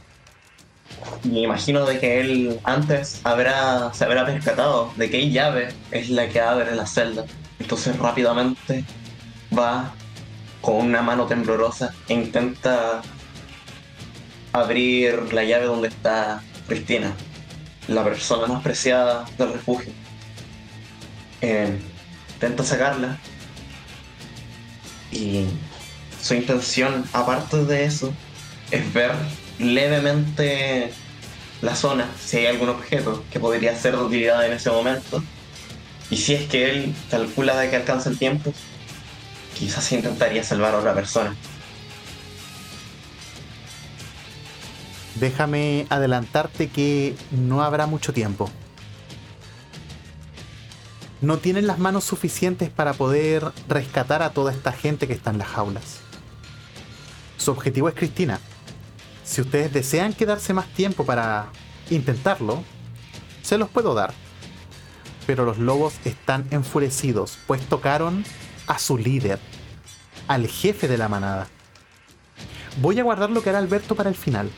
Me 1.24 1.40
imagino 1.40 1.84
de 1.84 1.98
que 2.00 2.20
él 2.20 2.58
antes 2.64 3.20
habrá, 3.24 3.92
se 3.92 4.06
habrá 4.06 4.24
percatado 4.24 4.90
de 4.96 5.10
qué 5.10 5.28
llave 5.28 5.68
es 5.90 6.08
la 6.08 6.30
que 6.30 6.40
abre 6.40 6.74
la 6.74 6.86
celda. 6.86 7.26
Entonces 7.58 7.98
rápidamente 7.98 8.86
va 9.52 9.92
con 10.62 10.76
una 10.76 11.02
mano 11.02 11.26
temblorosa 11.26 11.92
e 12.08 12.14
intenta 12.14 13.02
abrir 14.54 15.34
la 15.34 15.44
llave 15.44 15.66
donde 15.66 15.88
está 15.88 16.42
Cristina, 16.66 17.12
la 17.86 18.02
persona 18.02 18.46
más 18.46 18.62
preciada 18.62 19.26
del 19.36 19.52
refugio. 19.52 20.07
Eh, 21.40 21.78
intenta 22.34 22.64
sacarla 22.64 23.18
y 25.12 25.46
su 26.20 26.34
intención, 26.34 27.04
aparte 27.12 27.64
de 27.64 27.84
eso, 27.84 28.12
es 28.70 28.92
ver 28.92 29.12
levemente 29.58 30.92
la 31.62 31.74
zona, 31.74 32.08
si 32.24 32.38
hay 32.38 32.46
algún 32.46 32.68
objeto 32.68 33.24
que 33.30 33.40
podría 33.40 33.76
ser 33.76 33.96
de 33.96 34.02
utilidad 34.02 34.44
en 34.46 34.52
ese 34.52 34.70
momento. 34.70 35.22
Y 36.10 36.16
si 36.16 36.34
es 36.34 36.48
que 36.48 36.70
él 36.70 36.94
calcula 37.10 37.56
de 37.56 37.70
que 37.70 37.76
alcanza 37.76 38.08
el 38.08 38.18
tiempo, 38.18 38.52
quizás 39.58 39.90
intentaría 39.92 40.42
salvar 40.42 40.74
a 40.74 40.78
otra 40.78 40.94
persona. 40.94 41.34
Déjame 45.16 45.86
adelantarte 45.90 46.68
que 46.68 47.16
no 47.30 47.62
habrá 47.62 47.86
mucho 47.86 48.12
tiempo. 48.12 48.50
No 51.20 51.38
tienen 51.38 51.66
las 51.66 51.80
manos 51.80 52.04
suficientes 52.04 52.70
para 52.70 52.92
poder 52.92 53.52
rescatar 53.68 54.22
a 54.22 54.30
toda 54.30 54.52
esta 54.52 54.72
gente 54.72 55.08
que 55.08 55.14
está 55.14 55.30
en 55.30 55.38
las 55.38 55.48
jaulas. 55.48 56.00
Su 57.36 57.50
objetivo 57.50 57.88
es 57.88 57.94
Cristina. 57.94 58.38
Si 59.24 59.40
ustedes 59.40 59.72
desean 59.72 60.12
quedarse 60.12 60.54
más 60.54 60.66
tiempo 60.74 61.04
para 61.04 61.48
intentarlo, 61.90 62.62
se 63.42 63.58
los 63.58 63.68
puedo 63.68 63.94
dar. 63.94 64.14
Pero 65.26 65.44
los 65.44 65.58
lobos 65.58 65.94
están 66.04 66.46
enfurecidos, 66.50 67.38
pues 67.46 67.62
tocaron 67.62 68.24
a 68.66 68.78
su 68.78 68.96
líder, 68.96 69.40
al 70.28 70.46
jefe 70.46 70.86
de 70.86 70.98
la 70.98 71.08
manada. 71.08 71.48
Voy 72.80 73.00
a 73.00 73.02
guardar 73.02 73.30
lo 73.30 73.42
que 73.42 73.50
hará 73.50 73.58
Alberto 73.58 73.96
para 73.96 74.08
el 74.08 74.14
final. 74.14 74.50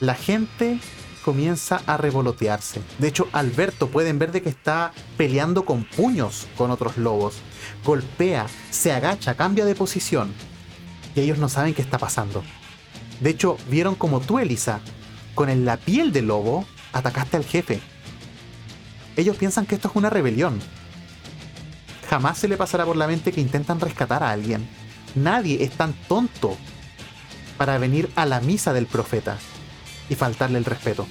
La 0.00 0.14
gente 0.14 0.80
comienza 1.24 1.80
a 1.86 1.96
revolotearse. 1.96 2.82
De 2.98 3.08
hecho, 3.08 3.28
Alberto 3.32 3.88
pueden 3.88 4.18
ver 4.18 4.30
de 4.30 4.42
que 4.42 4.50
está 4.50 4.92
peleando 5.16 5.64
con 5.64 5.84
puños 5.84 6.46
con 6.56 6.70
otros 6.70 6.98
lobos. 6.98 7.36
Golpea, 7.84 8.46
se 8.70 8.92
agacha, 8.92 9.34
cambia 9.34 9.64
de 9.64 9.74
posición. 9.74 10.32
Y 11.16 11.20
ellos 11.20 11.38
no 11.38 11.48
saben 11.48 11.74
qué 11.74 11.82
está 11.82 11.98
pasando. 11.98 12.44
De 13.20 13.30
hecho, 13.30 13.56
vieron 13.70 13.94
como 13.94 14.20
tú, 14.20 14.38
Elisa, 14.38 14.80
con 15.34 15.64
la 15.64 15.78
piel 15.78 16.12
de 16.12 16.22
lobo, 16.22 16.66
atacaste 16.92 17.38
al 17.38 17.44
jefe. 17.44 17.80
Ellos 19.16 19.36
piensan 19.36 19.64
que 19.64 19.76
esto 19.76 19.88
es 19.88 19.96
una 19.96 20.10
rebelión. 20.10 20.60
Jamás 22.10 22.38
se 22.38 22.48
le 22.48 22.58
pasará 22.58 22.84
por 22.84 22.96
la 22.96 23.06
mente 23.06 23.32
que 23.32 23.40
intentan 23.40 23.80
rescatar 23.80 24.22
a 24.22 24.30
alguien. 24.30 24.68
Nadie 25.14 25.64
es 25.64 25.70
tan 25.70 25.94
tonto 26.06 26.56
para 27.56 27.78
venir 27.78 28.10
a 28.14 28.26
la 28.26 28.40
misa 28.40 28.72
del 28.72 28.86
profeta 28.86 29.38
y 30.08 30.14
faltarle 30.14 30.58
el 30.58 30.64
respeto. 30.64 31.06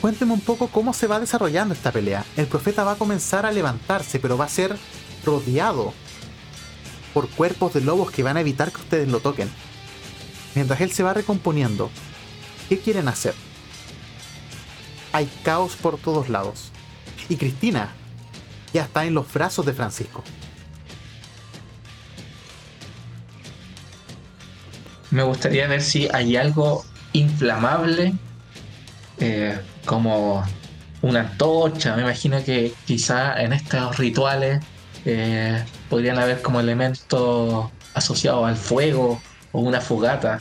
Cuénteme 0.00 0.32
un 0.32 0.40
poco 0.40 0.68
cómo 0.68 0.94
se 0.94 1.06
va 1.06 1.20
desarrollando 1.20 1.74
esta 1.74 1.92
pelea. 1.92 2.24
El 2.36 2.46
profeta 2.46 2.84
va 2.84 2.92
a 2.92 2.96
comenzar 2.96 3.44
a 3.44 3.52
levantarse, 3.52 4.18
pero 4.18 4.38
va 4.38 4.46
a 4.46 4.48
ser 4.48 4.76
rodeado 5.24 5.92
por 7.12 7.28
cuerpos 7.28 7.74
de 7.74 7.82
lobos 7.82 8.10
que 8.10 8.22
van 8.22 8.36
a 8.36 8.40
evitar 8.40 8.72
que 8.72 8.80
ustedes 8.80 9.08
lo 9.08 9.20
toquen. 9.20 9.50
Mientras 10.54 10.80
él 10.80 10.90
se 10.90 11.02
va 11.02 11.12
recomponiendo, 11.12 11.90
¿qué 12.68 12.78
quieren 12.78 13.08
hacer? 13.08 13.34
Hay 15.12 15.30
caos 15.42 15.76
por 15.76 15.98
todos 15.98 16.28
lados. 16.28 16.70
Y 17.28 17.36
Cristina 17.36 17.92
ya 18.72 18.84
está 18.84 19.04
en 19.04 19.14
los 19.14 19.30
brazos 19.32 19.66
de 19.66 19.74
Francisco. 19.74 20.24
Me 25.10 25.22
gustaría 25.24 25.66
ver 25.66 25.82
si 25.82 26.08
hay 26.12 26.36
algo 26.36 26.84
inflamable, 27.12 28.14
eh, 29.18 29.58
como 29.84 30.44
una 31.02 31.20
antorcha. 31.20 31.96
Me 31.96 32.02
imagino 32.02 32.42
que 32.44 32.72
quizá 32.86 33.40
en 33.42 33.52
estos 33.52 33.98
rituales 33.98 34.62
eh, 35.04 35.64
podrían 35.88 36.18
haber 36.18 36.42
como 36.42 36.60
elementos 36.60 37.70
asociados 37.94 38.46
al 38.46 38.56
fuego 38.56 39.20
o 39.52 39.60
una 39.60 39.80
fogata. 39.80 40.40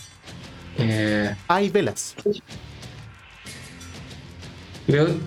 Eh, 0.78 1.36
hay 1.48 1.70
velas. 1.70 2.16
Creo 4.86 5.08
que 5.08 5.18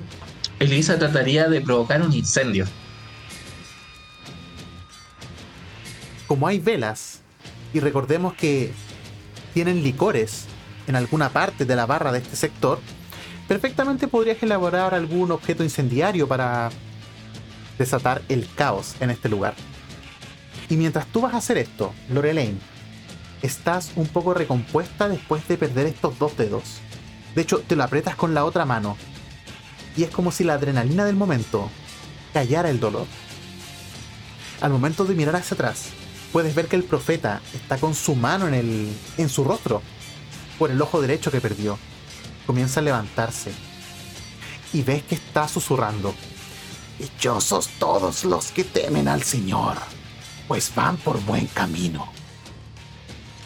Elisa 0.60 0.98
trataría 0.98 1.48
de 1.48 1.60
provocar 1.60 2.00
un 2.02 2.12
incendio. 2.12 2.66
Como 6.28 6.46
hay 6.46 6.58
velas, 6.60 7.20
y 7.74 7.80
recordemos 7.80 8.34
que 8.34 8.72
tienen 9.54 9.82
licores 9.82 10.46
en 10.86 10.96
alguna 10.96 11.28
parte 11.28 11.64
de 11.64 11.76
la 11.76 11.86
barra 11.86 12.12
de 12.12 12.18
este 12.18 12.36
sector, 12.36 12.80
perfectamente 13.48 14.08
podrías 14.08 14.42
elaborar 14.42 14.94
algún 14.94 15.30
objeto 15.30 15.62
incendiario 15.62 16.26
para 16.26 16.70
desatar 17.78 18.22
el 18.28 18.48
caos 18.54 18.96
en 19.00 19.10
este 19.10 19.28
lugar. 19.28 19.54
Y 20.68 20.76
mientras 20.76 21.06
tú 21.06 21.20
vas 21.20 21.34
a 21.34 21.38
hacer 21.38 21.58
esto, 21.58 21.92
Lorelaine, 22.10 22.58
estás 23.42 23.92
un 23.96 24.06
poco 24.06 24.34
recompuesta 24.34 25.08
después 25.08 25.46
de 25.48 25.58
perder 25.58 25.86
estos 25.86 26.18
dos 26.18 26.36
dedos. 26.36 26.80
De 27.34 27.42
hecho, 27.42 27.60
te 27.60 27.76
lo 27.76 27.84
aprietas 27.84 28.16
con 28.16 28.34
la 28.34 28.44
otra 28.44 28.64
mano. 28.64 28.96
Y 29.96 30.04
es 30.04 30.10
como 30.10 30.32
si 30.32 30.44
la 30.44 30.54
adrenalina 30.54 31.04
del 31.04 31.16
momento 31.16 31.68
callara 32.32 32.70
el 32.70 32.80
dolor. 32.80 33.06
Al 34.60 34.70
momento 34.70 35.04
de 35.04 35.14
mirar 35.14 35.36
hacia 35.36 35.54
atrás, 35.54 35.90
puedes 36.32 36.54
ver 36.54 36.66
que 36.66 36.76
el 36.76 36.84
profeta 36.84 37.42
está 37.54 37.76
con 37.78 37.94
su 37.94 38.14
mano 38.14 38.48
en, 38.48 38.54
el, 38.54 38.96
en 39.18 39.28
su 39.28 39.44
rostro, 39.44 39.82
por 40.58 40.70
el 40.70 40.80
ojo 40.80 41.00
derecho 41.00 41.30
que 41.30 41.40
perdió. 41.40 41.78
Comienza 42.46 42.80
a 42.80 42.82
levantarse 42.82 43.52
y 44.72 44.82
ves 44.82 45.02
que 45.02 45.14
está 45.14 45.46
susurrando. 45.46 46.14
Dichosos 46.98 47.68
todos 47.78 48.24
los 48.24 48.50
que 48.50 48.64
temen 48.64 49.08
al 49.08 49.22
Señor, 49.22 49.76
pues 50.48 50.74
van 50.74 50.96
por 50.96 51.20
buen 51.20 51.46
camino. 51.46 52.10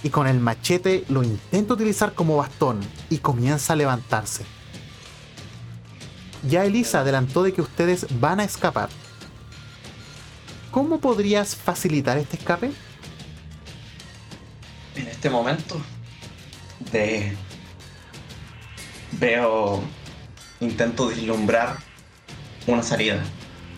Y 0.02 0.10
con 0.10 0.26
el 0.26 0.38
machete 0.38 1.04
lo 1.08 1.22
intenta 1.22 1.74
utilizar 1.74 2.14
como 2.14 2.36
bastón 2.36 2.80
y 3.10 3.18
comienza 3.18 3.72
a 3.72 3.76
levantarse. 3.76 4.44
Ya 6.48 6.64
Elisa 6.64 7.00
adelantó 7.00 7.42
de 7.42 7.52
que 7.52 7.62
ustedes 7.62 8.06
van 8.20 8.38
a 8.40 8.44
escapar 8.44 8.88
¿Cómo 10.76 11.00
podrías 11.00 11.56
facilitar 11.56 12.18
este 12.18 12.36
escape? 12.36 12.70
En 14.94 15.06
este 15.06 15.30
momento 15.30 15.80
de 16.92 17.34
veo 19.12 19.82
intento 20.60 21.08
vislumbrar 21.08 21.78
una 22.66 22.82
salida, 22.82 23.22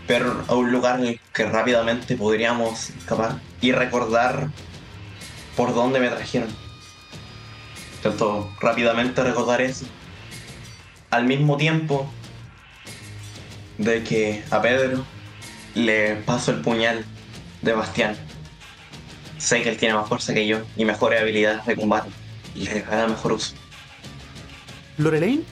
pero 0.08 0.44
a 0.48 0.56
un 0.56 0.72
lugar 0.72 0.98
en 0.98 1.06
el 1.06 1.20
que 1.32 1.46
rápidamente 1.46 2.16
podríamos 2.16 2.90
escapar 2.90 3.38
y 3.60 3.70
recordar 3.70 4.50
por 5.56 5.76
dónde 5.76 6.00
me 6.00 6.08
trajeron. 6.08 6.48
Intento 7.94 8.52
rápidamente 8.60 9.22
recordar 9.22 9.60
eso. 9.60 9.86
Al 11.10 11.26
mismo 11.26 11.56
tiempo 11.58 12.10
de 13.78 14.02
que 14.02 14.42
a 14.50 14.60
Pedro 14.60 15.04
le 15.78 16.16
paso 16.16 16.50
el 16.50 16.60
puñal 16.60 17.04
de 17.62 17.72
Bastián. 17.72 18.16
Sé 19.38 19.62
que 19.62 19.70
él 19.70 19.76
tiene 19.76 19.94
más 19.94 20.08
fuerza 20.08 20.34
que 20.34 20.46
yo 20.46 20.60
y 20.76 20.84
mejores 20.84 21.20
habilidades 21.20 21.64
de 21.66 21.76
combate. 21.76 22.10
Y 22.54 22.64
le 22.64 22.84
hará 22.84 23.06
mejor 23.06 23.32
uso. 23.32 23.54
Lorelaine, 24.96 25.44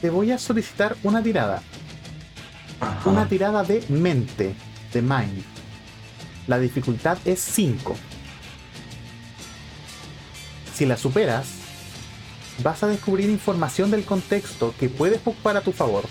te 0.00 0.10
voy 0.10 0.30
a 0.30 0.38
solicitar 0.38 0.96
una 1.02 1.22
tirada. 1.22 1.62
Una 3.04 3.26
tirada 3.26 3.62
de 3.62 3.84
mente, 3.88 4.54
de 4.92 5.02
mind. 5.02 5.44
La 6.46 6.58
dificultad 6.58 7.16
es 7.24 7.40
5. 7.40 7.96
Si 10.74 10.84
la 10.84 10.96
superas, 10.96 11.46
vas 12.62 12.82
a 12.82 12.88
descubrir 12.88 13.30
información 13.30 13.90
del 13.90 14.04
contexto 14.04 14.74
que 14.78 14.88
puedes 14.88 15.20
ocupar 15.20 15.56
a 15.56 15.62
tu 15.62 15.72
favor. 15.72 16.04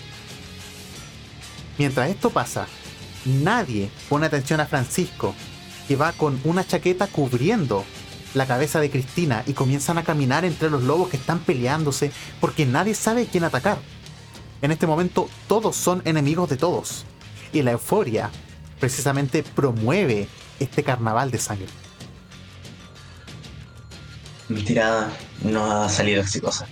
Mientras 1.77 2.09
esto 2.09 2.29
pasa, 2.29 2.67
nadie 3.25 3.89
pone 4.09 4.25
atención 4.25 4.59
a 4.59 4.65
Francisco, 4.65 5.33
que 5.87 5.95
va 5.95 6.11
con 6.13 6.39
una 6.43 6.65
chaqueta 6.65 7.07
cubriendo 7.07 7.83
la 8.33 8.45
cabeza 8.45 8.79
de 8.79 8.89
Cristina 8.89 9.43
y 9.45 9.53
comienzan 9.53 9.97
a 9.97 10.03
caminar 10.03 10.45
entre 10.45 10.69
los 10.69 10.83
lobos 10.83 11.09
que 11.09 11.17
están 11.17 11.39
peleándose 11.39 12.11
porque 12.39 12.65
nadie 12.65 12.95
sabe 12.95 13.25
quién 13.25 13.43
atacar. 13.43 13.77
En 14.61 14.71
este 14.71 14.87
momento 14.87 15.29
todos 15.47 15.75
son 15.75 16.01
enemigos 16.05 16.49
de 16.49 16.57
todos 16.57 17.05
y 17.51 17.61
la 17.61 17.71
euforia 17.71 18.29
precisamente 18.79 19.43
promueve 19.43 20.27
este 20.59 20.83
carnaval 20.83 21.31
de 21.31 21.39
sangre. 21.39 21.67
Mi 24.49 24.63
tirada 24.63 25.11
no 25.43 25.71
ha 25.71 25.89
salido 25.89 26.21
exitosa. 26.21 26.67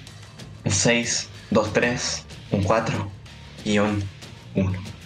Un 0.65 0.71
6, 0.71 1.29
2, 1.51 1.73
3, 1.73 2.25
un 2.51 2.63
4 2.63 3.11
y 3.65 3.79
un 3.79 4.03
1. 4.55 4.98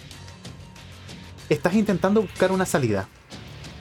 Estás 1.54 1.74
intentando 1.74 2.22
buscar 2.22 2.50
una 2.50 2.66
salida. 2.66 3.06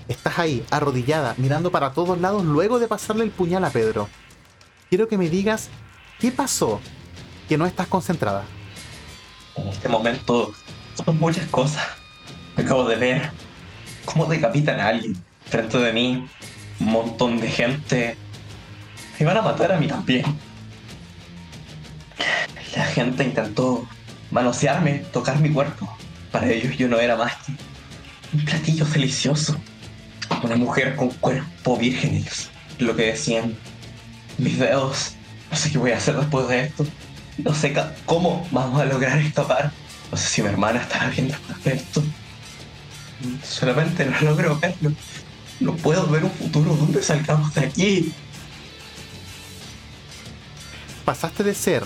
Estás 0.08 0.38
ahí, 0.38 0.64
arrodillada, 0.70 1.34
mirando 1.38 1.72
para 1.72 1.92
todos 1.92 2.22
lados 2.22 2.46
luego 2.46 2.78
de 2.78 2.88
pasarle 2.88 3.24
el 3.24 3.32
puñal 3.32 3.66
a 3.66 3.72
Pedro. 3.72 4.08
Quiero 4.90 5.08
que 5.08 5.18
me 5.18 5.28
digas 5.28 5.70
qué 6.20 6.32
pasó 6.32 6.80
que 7.50 7.58
no 7.58 7.66
estás 7.66 7.88
concentrada. 7.88 8.44
En 9.56 9.70
este 9.70 9.90
momento 9.90 10.54
son 11.04 11.18
muchas 11.18 11.48
cosas. 11.48 11.84
Acabo 12.56 12.88
de 12.88 12.96
ver 12.96 13.32
cómo 14.06 14.28
decapitan 14.28 14.80
a 14.80 14.90
alguien 14.90 15.18
frente 15.48 15.80
de 15.80 15.94
mí. 15.94 16.28
Un 16.80 16.86
montón 16.86 17.40
de 17.40 17.50
gente. 17.50 18.18
Me 19.20 19.26
van 19.26 19.38
a 19.38 19.42
matar 19.42 19.72
a 19.72 19.80
mí 19.80 19.88
también. 19.88 20.26
La 22.76 22.86
gente 22.86 23.24
intentó 23.24 23.88
manosearme, 24.30 25.00
tocar 25.12 25.40
mi 25.40 25.52
cuerpo. 25.52 25.90
Para 26.34 26.50
ellos 26.50 26.76
yo 26.76 26.88
no 26.88 27.00
era 27.00 27.16
más 27.16 27.36
que 27.46 27.54
un 28.34 28.44
platillo 28.44 28.86
delicioso. 28.86 29.56
Una 30.42 30.56
mujer 30.56 30.96
con 30.96 31.12
cuerpo 31.12 31.78
virgen, 31.78 32.16
ellos. 32.16 32.50
Lo 32.80 32.96
que 32.96 33.04
decían. 33.04 33.56
Mis 34.40 34.58
dedos. 34.58 35.12
No 35.52 35.58
sé 35.58 35.72
qué 35.72 35.78
voy 35.78 35.92
a 35.92 35.98
hacer 35.98 36.18
después 36.18 36.48
de 36.48 36.64
esto. 36.64 36.88
No 37.38 37.54
sé 37.54 37.76
cómo 38.08 38.48
vamos 38.50 38.82
a 38.82 38.86
lograr 38.86 39.20
escapar. 39.20 39.72
No 40.12 40.18
sé 40.18 40.28
si 40.28 40.42
mi 40.42 40.48
hermana 40.50 40.82
estará 40.82 41.08
viendo 41.12 41.36
esto. 41.66 42.04
Solamente 43.44 44.04
no 44.04 44.20
logro 44.22 44.58
verlo. 44.60 44.92
No 45.60 45.76
puedo 45.76 46.08
ver 46.08 46.24
un 46.24 46.32
futuro 46.32 46.76
donde 46.76 47.04
salgamos 47.04 47.54
de 47.54 47.62
aquí. 47.62 48.12
Pasaste 51.06 51.44
de 51.44 51.54
ser 51.54 51.84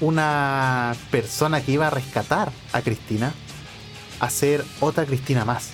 una 0.00 0.94
persona 1.10 1.60
que 1.60 1.72
iba 1.72 1.88
a 1.88 1.90
rescatar 1.90 2.52
a 2.72 2.80
Cristina 2.80 3.34
a 4.22 4.30
ser 4.30 4.64
otra 4.78 5.04
Cristina 5.04 5.44
más. 5.44 5.70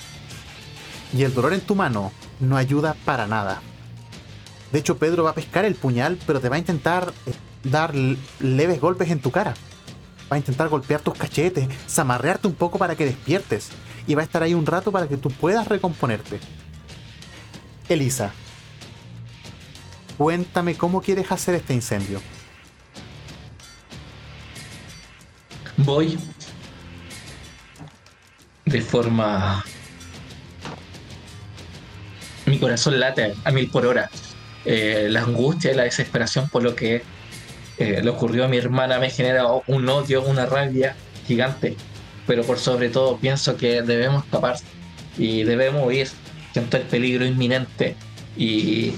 Y 1.13 1.23
el 1.23 1.35
dolor 1.35 1.53
en 1.53 1.61
tu 1.61 1.75
mano 1.75 2.13
no 2.41 2.57
ayuda 2.57 2.97
para 3.05 3.27
nada. 3.27 3.61
De 4.73 4.79
hecho, 4.79 4.97
Pedro 4.97 5.23
va 5.23 5.31
a 5.31 5.35
pescar 5.35 5.67
el 5.67 5.75
puñal, 5.75 6.19
pero 6.27 6.41
te 6.41 6.49
va 6.49 6.57
a 6.57 6.59
intentar 6.59 7.13
eh, 7.27 7.33
dar 7.63 7.95
leves 7.95 8.81
golpes 8.81 9.11
en 9.11 9.21
tu 9.21 9.31
cara. 9.31 9.53
Va 10.33 10.37
a 10.37 10.39
intentar 10.39 10.71
golpear 10.71 11.03
tus 11.03 11.13
cachetes, 11.13 11.69
zamarrearte 11.87 12.49
un 12.49 12.55
poco 12.55 12.79
para 12.79 12.97
que 12.97 13.05
despiertes. 13.05 13.69
Y 14.07 14.15
va 14.15 14.23
a 14.23 14.25
estar 14.25 14.43
ahí 14.43 14.55
un 14.55 14.65
rato 14.65 14.91
para 14.91 15.09
que 15.09 15.19
tú 15.19 15.31
puedas 15.31 15.69
recomponerte. 15.69 16.41
Elisa, 17.87 18.33
cuéntame 20.17 20.75
cómo 20.75 21.03
quieres 21.03 21.31
hacer 21.31 21.55
este 21.55 21.75
incendio. 21.75 22.23
Voy 25.77 26.19
de 28.69 28.81
forma... 28.81 29.65
Mi 32.47 32.59
corazón 32.59 32.99
late 32.99 33.35
a 33.45 33.51
mil 33.51 33.69
por 33.71 33.87
hora. 33.87 34.11
Eh, 34.65 35.09
la 35.11 35.21
angustia 35.21 35.73
y 35.73 35.75
la 35.75 35.85
desesperación 35.85 36.49
por 36.49 36.63
lo 36.63 36.75
que 36.75 37.03
eh, 37.79 38.01
le 38.03 38.11
ocurrió 38.11 38.45
a 38.45 38.49
mi 38.49 38.57
hermana 38.57 38.99
me 38.99 39.11
genera 39.11 39.47
un 39.67 39.89
odio, 39.89 40.23
una 40.23 40.47
rabia 40.47 40.97
gigante. 41.27 41.77
Pero 42.27 42.45
por 42.45 42.59
sobre 42.59 42.89
todo 42.89 43.19
pienso 43.19 43.57
que 43.57 43.83
debemos 43.83 44.25
escapar 44.25 44.57
y 45.19 45.45
debemos 45.45 45.87
huir. 45.87 46.09
Siento 46.53 46.79
el 46.79 46.85
peligro 46.85 47.27
inminente 47.27 47.97
y, 48.37 48.95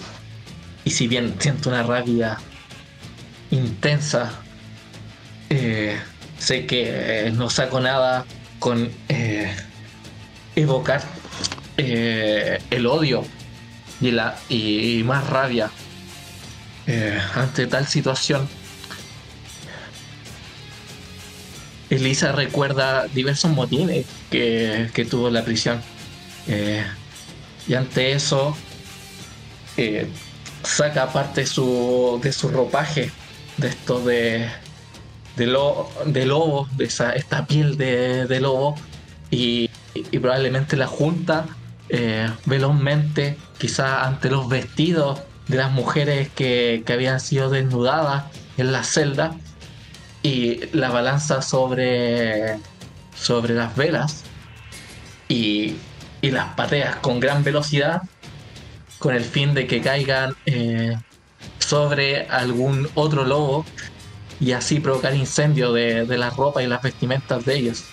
y 0.85 0.91
si 0.91 1.09
bien 1.09 1.35
siento 1.39 1.71
una 1.71 1.83
rabia 1.83 2.39
intensa, 3.51 4.33
eh, 5.51 5.99
sé 6.39 6.66
que 6.66 7.33
no 7.35 7.51
saco 7.51 7.81
nada 7.81 8.25
con 8.61 8.93
eh, 9.09 9.53
evocar 10.55 11.03
eh, 11.77 12.63
el 12.71 12.87
odio 12.87 13.25
y, 14.01 14.13
la, 14.13 14.39
y, 14.49 15.03
más 15.03 15.27
rabia 15.29 15.71
eh, 16.87 17.19
ante 17.35 17.67
tal 17.67 17.89
situación. 17.89 18.49
Elisa 21.89 22.31
recuerda 22.31 23.09
diversos 23.09 23.51
motines 23.51 24.07
que, 24.31 24.89
que 24.95 25.05
tuvo 25.05 25.27
en 25.27 25.35
la 25.35 25.45
prisión. 25.45 25.83
Y 27.67 27.75
ante 27.75 28.13
eso 28.13 28.57
saca 30.63 31.13
parte 31.13 31.47
su, 31.47 32.21
de 32.23 32.33
su 32.33 32.49
ropaje, 32.49 33.11
de 33.57 33.69
esto 33.69 34.01
de, 34.01 34.49
de, 35.41 35.47
lo- 35.47 35.88
de 36.05 36.26
lobo, 36.26 36.68
de 36.76 36.84
esa, 36.84 37.12
esta 37.14 37.47
piel 37.47 37.78
de, 37.78 38.26
de 38.26 38.41
lobo, 38.41 38.74
y, 39.30 39.70
probablemente 40.20 40.76
la 40.76 40.86
junta 40.86 41.47
eh, 41.88 42.28
velozmente, 42.45 43.38
quizá 43.59 44.07
ante 44.07 44.28
los 44.28 44.49
vestidos 44.51 45.20
de 45.49 45.57
las 45.57 45.70
mujeres 45.72 46.28
que, 46.28 46.82
que 46.84 46.93
habían 46.93 47.20
sido 47.20 47.49
desnudadas 47.49 48.24
en 48.59 48.70
la 48.70 48.84
celda, 48.84 49.34
y 50.22 50.61
la 50.76 50.91
balanza 50.91 51.41
sobre, 51.41 52.59
sobre 53.16 53.55
las 53.55 53.74
velas, 53.74 54.24
y, 55.26 55.76
y 56.20 56.30
las 56.32 56.49
pateas 56.55 56.97
con 56.97 57.18
gran 57.18 57.43
velocidad, 57.45 58.03
con 58.99 59.14
el 59.14 59.24
fin 59.24 59.55
de 59.55 59.66
que 59.66 59.80
caigan 59.80 60.34
eh, 60.45 60.99
sobre 61.59 62.26
algún 62.28 62.91
otro 62.95 63.24
lobo 63.24 63.64
y 64.41 64.53
así 64.53 64.80
provocar 64.80 65.14
incendio 65.14 65.72
de, 65.72 66.07
de 66.07 66.18
la 66.18 66.30
ropa 66.30 66.62
y 66.62 66.66
las 66.66 66.82
vestimentas 66.82 67.45
de 67.45 67.57
ellos. 67.57 67.84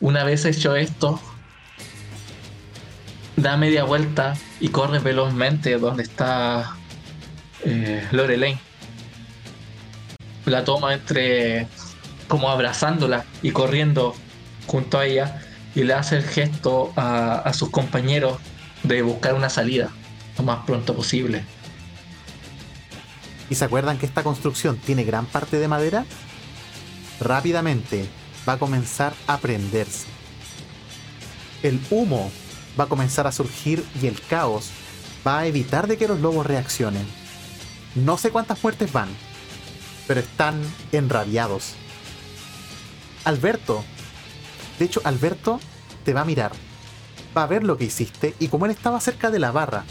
Una 0.00 0.24
vez 0.24 0.46
hecho 0.46 0.76
esto, 0.76 1.20
da 3.36 3.56
media 3.56 3.84
vuelta 3.84 4.34
y 4.60 4.68
corre 4.68 4.98
velozmente 4.98 5.78
donde 5.78 6.02
está 6.02 6.76
eh. 7.64 8.58
La 10.46 10.64
toma 10.64 10.94
entre 10.94 11.68
como 12.28 12.48
abrazándola 12.48 13.24
y 13.42 13.50
corriendo 13.50 14.14
junto 14.66 14.98
a 14.98 15.06
ella 15.06 15.42
y 15.74 15.84
le 15.84 15.92
hace 15.94 16.16
el 16.16 16.22
gesto 16.22 16.92
a 16.96 17.52
sus 17.52 17.70
compañeros 17.70 18.38
de 18.82 19.02
buscar 19.02 19.34
una 19.34 19.50
salida 19.50 19.90
lo 20.38 20.44
más 20.44 20.64
pronto 20.64 20.94
posible. 20.94 21.44
¿Y 23.50 23.56
se 23.56 23.64
acuerdan 23.64 23.98
que 23.98 24.06
esta 24.06 24.22
construcción 24.22 24.78
tiene 24.78 25.04
gran 25.04 25.26
parte 25.26 25.58
de 25.58 25.68
madera? 25.68 26.06
Rápidamente 27.20 28.08
va 28.48 28.54
a 28.54 28.58
comenzar 28.58 29.12
a 29.26 29.38
prenderse. 29.38 30.06
El 31.62 31.80
humo 31.90 32.30
va 32.78 32.84
a 32.84 32.88
comenzar 32.88 33.26
a 33.26 33.32
surgir 33.32 33.84
y 34.00 34.06
el 34.06 34.20
caos 34.22 34.70
va 35.26 35.40
a 35.40 35.46
evitar 35.46 35.88
de 35.88 35.98
que 35.98 36.08
los 36.08 36.20
lobos 36.20 36.46
reaccionen. 36.46 37.06
No 37.96 38.16
sé 38.16 38.30
cuántas 38.30 38.62
muertes 38.62 38.92
van, 38.92 39.08
pero 40.06 40.20
están 40.20 40.60
enrabiados. 40.92 41.74
Alberto, 43.24 43.84
de 44.78 44.84
hecho 44.84 45.00
Alberto 45.04 45.60
te 46.04 46.14
va 46.14 46.22
a 46.22 46.24
mirar, 46.24 46.52
va 47.36 47.42
a 47.42 47.48
ver 47.48 47.64
lo 47.64 47.76
que 47.76 47.84
hiciste 47.84 48.34
y 48.38 48.48
como 48.48 48.64
él 48.64 48.70
estaba 48.70 49.00
cerca 49.00 49.30
de 49.30 49.40
la 49.40 49.50
barra, 49.50 49.84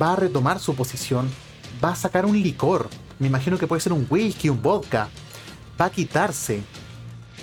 va 0.00 0.12
a 0.12 0.16
retomar 0.16 0.58
su 0.60 0.74
posición, 0.74 1.30
va 1.82 1.90
a 1.90 1.96
sacar 1.96 2.26
un 2.26 2.40
licor, 2.40 2.88
me 3.18 3.26
imagino 3.26 3.58
que 3.58 3.66
puede 3.66 3.80
ser 3.80 3.92
un 3.92 4.06
whisky, 4.08 4.48
un 4.48 4.62
vodka, 4.62 5.08
va 5.80 5.86
a 5.86 5.90
quitarse 5.90 6.62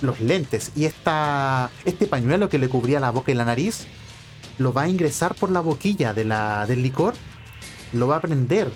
los 0.02 0.20
lentes 0.20 0.72
y 0.74 0.84
esta, 0.84 1.70
este 1.84 2.06
pañuelo 2.06 2.48
que 2.48 2.58
le 2.58 2.68
cubría 2.68 3.00
la 3.00 3.10
boca 3.10 3.32
y 3.32 3.34
la 3.34 3.44
nariz, 3.44 3.86
lo 4.58 4.72
va 4.72 4.82
a 4.82 4.88
ingresar 4.88 5.34
por 5.34 5.50
la 5.50 5.60
boquilla 5.60 6.14
de 6.14 6.24
la, 6.24 6.66
del 6.66 6.82
licor, 6.82 7.14
lo 7.92 8.06
va 8.06 8.16
a 8.16 8.20
prender 8.20 8.70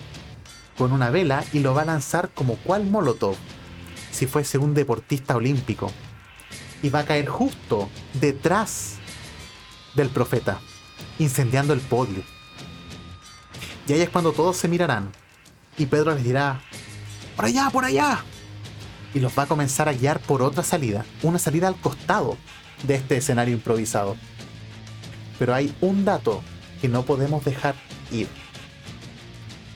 con 0.77 0.93
una 0.93 1.11
vela 1.11 1.45
y 1.53 1.59
lo 1.59 1.75
va 1.75 1.83
a 1.83 1.87
lanzar 1.87 2.31
como 2.31 2.57
cual 2.57 2.87
molotov, 2.87 3.37
si 4.11 4.27
fuese 4.27 4.59
un 4.59 4.75
deportista 4.75 5.37
olímpico. 5.37 5.91
Y 6.83 6.91
va 6.91 7.01
a 7.01 7.05
caer 7.05 7.29
justo 7.29 7.89
detrás 8.15 8.97
del 9.95 10.09
profeta, 10.09 10.61
incendiando 11.19 11.73
el 11.73 11.81
podio. 11.81 12.23
Y 13.89 13.93
ahí 13.93 14.03
es 14.03 14.11
cuando 14.11 14.33
todos 14.33 14.57
se 14.57 14.69
mirarán. 14.69 15.11
Y 15.79 15.87
Pedro 15.87 16.15
les 16.15 16.25
dirá, 16.25 16.61
por 17.37 17.45
allá, 17.45 17.71
por 17.71 17.85
allá. 17.85 18.25
Y 19.15 19.21
los 19.21 19.39
va 19.39 19.45
a 19.45 19.47
comenzar 19.47 19.89
a 19.89 19.93
guiar 19.93 20.21
por 20.21 20.43
otra 20.43 20.63
salida, 20.63 21.05
una 21.23 21.39
salida 21.39 21.69
al 21.69 21.77
costado 21.77 22.37
de 22.83 22.97
este 22.97 23.17
escenario 23.17 23.55
improvisado. 23.55 24.17
Pero 25.39 25.55
hay 25.55 25.75
un 25.81 26.05
dato 26.05 26.43
que 26.81 26.89
no 26.89 27.05
podemos 27.05 27.45
dejar 27.45 27.77
ir. 28.11 28.29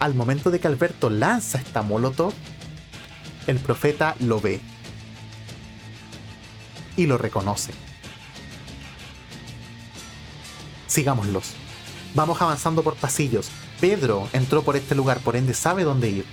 Al 0.00 0.14
momento 0.14 0.50
de 0.50 0.58
que 0.58 0.66
Alberto 0.66 1.08
lanza 1.08 1.58
esta 1.58 1.82
molotov, 1.82 2.32
el 3.46 3.58
profeta 3.58 4.16
lo 4.18 4.40
ve 4.40 4.60
y 6.96 7.06
lo 7.06 7.18
reconoce. 7.18 7.72
Sigámoslos. 10.86 11.54
Vamos 12.14 12.42
avanzando 12.42 12.82
por 12.82 12.96
pasillos. 12.96 13.50
Pedro 13.82 14.28
entró 14.32 14.62
por 14.62 14.76
este 14.76 14.94
lugar, 14.94 15.18
por 15.18 15.34
ende 15.34 15.54
sabe 15.54 15.82
dónde 15.82 16.08
ir. 16.08 16.24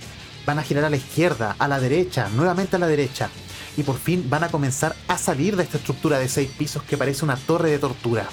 Van 0.46 0.60
a 0.60 0.62
girar 0.62 0.84
a 0.84 0.88
la 0.88 0.94
izquierda, 0.94 1.56
a 1.58 1.66
la 1.66 1.80
derecha, 1.80 2.28
nuevamente 2.28 2.76
a 2.76 2.78
la 2.78 2.86
derecha. 2.86 3.28
Y 3.76 3.82
por 3.82 3.98
fin 3.98 4.30
van 4.30 4.44
a 4.44 4.50
comenzar 4.50 4.94
a 5.08 5.18
salir 5.18 5.56
de 5.56 5.64
esta 5.64 5.78
estructura 5.78 6.20
de 6.20 6.28
seis 6.28 6.48
pisos 6.56 6.84
que 6.84 6.96
parece 6.96 7.24
una 7.24 7.34
torre 7.34 7.72
de 7.72 7.80
tortura. 7.80 8.28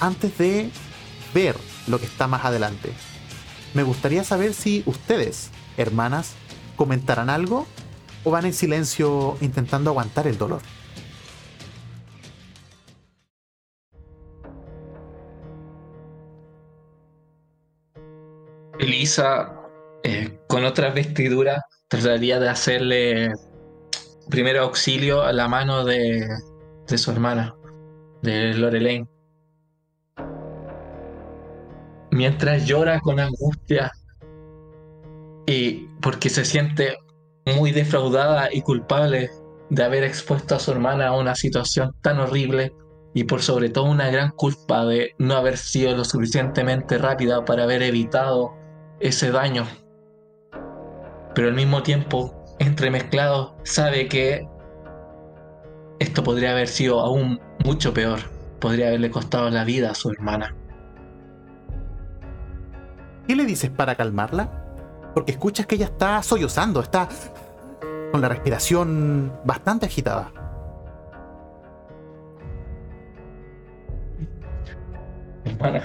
Antes 0.00 0.36
de 0.36 0.68
ver 1.32 1.56
lo 1.86 2.00
que 2.00 2.06
está 2.06 2.26
más 2.26 2.44
adelante, 2.44 2.92
me 3.72 3.84
gustaría 3.84 4.24
saber 4.24 4.52
si 4.52 4.82
ustedes, 4.84 5.50
hermanas, 5.76 6.32
comentarán 6.74 7.30
algo 7.30 7.68
o 8.24 8.32
van 8.32 8.46
en 8.46 8.52
silencio 8.52 9.38
intentando 9.40 9.90
aguantar 9.90 10.26
el 10.26 10.38
dolor. 10.38 10.60
Elisa, 18.82 19.54
eh, 20.02 20.40
con 20.48 20.64
otra 20.64 20.90
vestidura, 20.90 21.62
trataría 21.86 22.40
de 22.40 22.48
hacerle 22.48 23.30
primero 24.28 24.62
auxilio 24.62 25.22
a 25.22 25.32
la 25.32 25.46
mano 25.46 25.84
de, 25.84 26.26
de 26.88 26.98
su 26.98 27.12
hermana, 27.12 27.54
de 28.22 28.54
Lorelaine. 28.54 29.08
Mientras 32.10 32.66
llora 32.66 32.98
con 32.98 33.20
angustia 33.20 33.92
y 35.46 35.86
porque 36.00 36.28
se 36.28 36.44
siente 36.44 36.96
muy 37.56 37.70
defraudada 37.70 38.52
y 38.52 38.62
culpable 38.62 39.30
de 39.70 39.84
haber 39.84 40.02
expuesto 40.02 40.56
a 40.56 40.58
su 40.58 40.72
hermana 40.72 41.06
a 41.06 41.16
una 41.16 41.36
situación 41.36 41.92
tan 42.02 42.18
horrible 42.18 42.74
y 43.14 43.24
por 43.24 43.42
sobre 43.42 43.68
todo 43.68 43.84
una 43.84 44.10
gran 44.10 44.30
culpa 44.30 44.84
de 44.84 45.12
no 45.18 45.36
haber 45.36 45.56
sido 45.56 45.96
lo 45.96 46.04
suficientemente 46.04 46.98
rápida 46.98 47.44
para 47.44 47.62
haber 47.62 47.82
evitado 47.84 48.60
ese 49.02 49.30
daño. 49.32 49.66
Pero 51.34 51.48
al 51.48 51.54
mismo 51.54 51.82
tiempo, 51.82 52.34
entremezclado, 52.58 53.56
sabe 53.64 54.08
que 54.08 54.46
esto 55.98 56.22
podría 56.22 56.52
haber 56.52 56.68
sido 56.68 57.00
aún 57.00 57.40
mucho 57.64 57.92
peor. 57.92 58.20
Podría 58.60 58.88
haberle 58.88 59.10
costado 59.10 59.50
la 59.50 59.64
vida 59.64 59.90
a 59.90 59.94
su 59.94 60.10
hermana. 60.10 60.54
¿Qué 63.26 63.34
le 63.36 63.44
dices 63.44 63.70
para 63.70 63.96
calmarla? 63.96 64.50
Porque 65.14 65.32
escuchas 65.32 65.66
que 65.66 65.74
ella 65.74 65.86
está 65.86 66.22
sollozando, 66.22 66.80
está 66.80 67.08
con 68.12 68.20
la 68.20 68.28
respiración 68.28 69.32
bastante 69.44 69.86
agitada. 69.86 70.32
Hermana, 75.44 75.82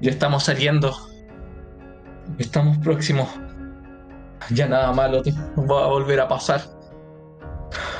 ya 0.00 0.10
estamos 0.10 0.44
saliendo 0.44 1.11
Estamos 2.38 2.78
próximos. 2.78 3.28
Ya 4.50 4.66
nada 4.66 4.92
malo 4.92 5.22
te 5.22 5.32
va 5.56 5.84
a 5.84 5.88
volver 5.88 6.20
a 6.20 6.28
pasar. 6.28 6.60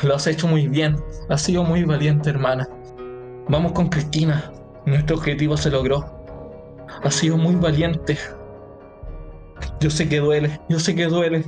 Lo 0.02 0.14
has 0.14 0.26
hecho 0.26 0.48
muy 0.48 0.68
bien. 0.68 0.96
Has 1.28 1.42
sido 1.42 1.64
muy 1.64 1.84
valiente, 1.84 2.30
hermana. 2.30 2.68
Vamos 3.48 3.72
con 3.72 3.88
Cristina. 3.88 4.52
Nuestro 4.86 5.16
objetivo 5.16 5.56
se 5.56 5.70
logró. 5.70 6.04
Has 7.04 7.14
sido 7.14 7.36
muy 7.36 7.54
valiente. 7.54 8.18
Yo 9.80 9.90
sé 9.90 10.08
que 10.08 10.18
duele. 10.18 10.60
Yo 10.68 10.78
sé 10.78 10.94
que 10.94 11.06
duele. 11.06 11.44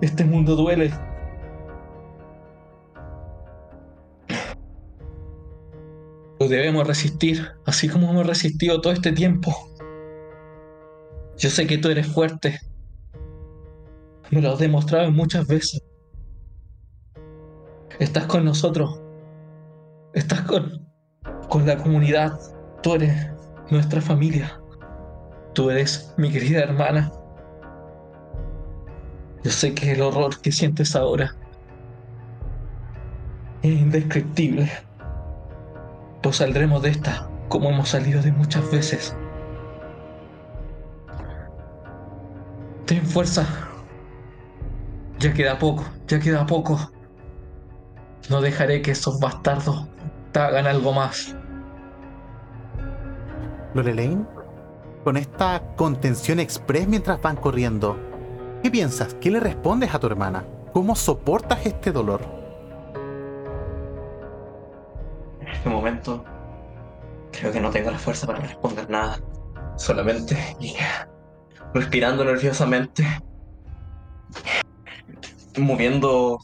Este 0.00 0.24
mundo 0.24 0.56
duele. 0.56 0.92
Lo 6.40 6.48
debemos 6.48 6.86
resistir, 6.86 7.46
así 7.66 7.86
como 7.86 8.08
hemos 8.10 8.26
resistido 8.26 8.80
todo 8.80 8.94
este 8.94 9.12
tiempo. 9.12 9.54
Yo 11.40 11.48
sé 11.48 11.66
que 11.66 11.78
tú 11.78 11.88
eres 11.88 12.06
fuerte. 12.06 12.60
Me 14.30 14.42
lo 14.42 14.52
has 14.52 14.58
demostrado 14.58 15.10
muchas 15.10 15.46
veces. 15.46 15.82
Estás 17.98 18.26
con 18.26 18.44
nosotros. 18.44 19.00
Estás 20.12 20.42
con, 20.42 20.86
con 21.48 21.66
la 21.66 21.78
comunidad. 21.78 22.38
Tú 22.82 22.96
eres 22.96 23.30
nuestra 23.70 24.02
familia. 24.02 24.60
Tú 25.54 25.70
eres 25.70 26.12
mi 26.18 26.30
querida 26.30 26.60
hermana. 26.60 27.10
Yo 29.42 29.50
sé 29.50 29.74
que 29.74 29.92
el 29.92 30.02
horror 30.02 30.38
que 30.42 30.52
sientes 30.52 30.94
ahora 30.94 31.34
es 33.62 33.80
indescriptible. 33.80 34.70
Pues 36.22 36.36
saldremos 36.36 36.82
de 36.82 36.90
esta 36.90 37.30
como 37.48 37.70
hemos 37.70 37.88
salido 37.88 38.20
de 38.20 38.30
muchas 38.30 38.70
veces. 38.70 39.16
Ten 42.90 43.06
fuerza. 43.06 43.46
Ya 45.20 45.32
queda 45.32 45.56
poco, 45.60 45.84
ya 46.08 46.18
queda 46.18 46.44
poco. 46.44 46.76
No 48.28 48.40
dejaré 48.40 48.82
que 48.82 48.90
esos 48.90 49.20
bastardos 49.20 49.86
te 50.32 50.40
hagan 50.40 50.66
algo 50.66 50.92
más. 50.92 51.36
Lorelaine, 53.74 54.26
con 55.04 55.16
esta 55.16 55.62
contención 55.76 56.40
express 56.40 56.88
mientras 56.88 57.22
van 57.22 57.36
corriendo, 57.36 57.96
¿qué 58.60 58.72
piensas? 58.72 59.14
¿Qué 59.20 59.30
le 59.30 59.38
respondes 59.38 59.94
a 59.94 60.00
tu 60.00 60.08
hermana? 60.08 60.44
¿Cómo 60.72 60.96
soportas 60.96 61.64
este 61.64 61.92
dolor? 61.92 62.22
En 65.42 65.46
este 65.46 65.68
momento, 65.68 66.24
creo 67.30 67.52
que 67.52 67.60
no 67.60 67.70
tengo 67.70 67.92
la 67.92 67.98
fuerza 67.98 68.26
para 68.26 68.40
responder 68.40 68.90
nada. 68.90 69.20
Solamente 69.76 70.36
respirando 71.74 72.24
nerviosamente, 72.24 73.06
moviendo, 75.58 76.38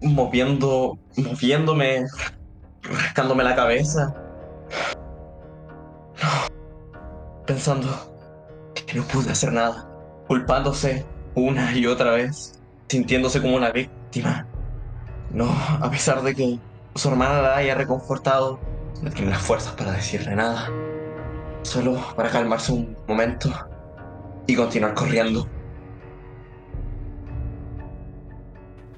moviendo, 0.00 0.98
moviéndome, 1.16 2.06
rascándome 2.82 3.44
la 3.44 3.54
cabeza, 3.54 4.14
pensando 7.46 7.88
que 8.74 8.94
no 8.98 9.04
pude 9.04 9.30
hacer 9.30 9.52
nada, 9.52 9.88
culpándose 10.26 11.04
una 11.34 11.72
y 11.76 11.86
otra 11.86 12.12
vez, 12.12 12.60
sintiéndose 12.88 13.40
como 13.40 13.56
una 13.56 13.70
víctima. 13.70 14.46
No, 15.30 15.48
a 15.80 15.90
pesar 15.90 16.22
de 16.22 16.34
que 16.34 16.58
su 16.94 17.08
hermana 17.08 17.42
la 17.42 17.56
haya 17.56 17.74
reconfortado, 17.74 18.58
no 19.02 19.10
tiene 19.10 19.30
las 19.30 19.42
fuerzas 19.42 19.74
para 19.74 19.92
decirle 19.92 20.34
nada. 20.34 20.68
Solo 21.62 22.02
para 22.16 22.30
calmarse 22.30 22.72
un 22.72 22.96
momento 23.06 23.50
y 24.48 24.56
continuar 24.56 24.94
corriendo. 24.94 25.46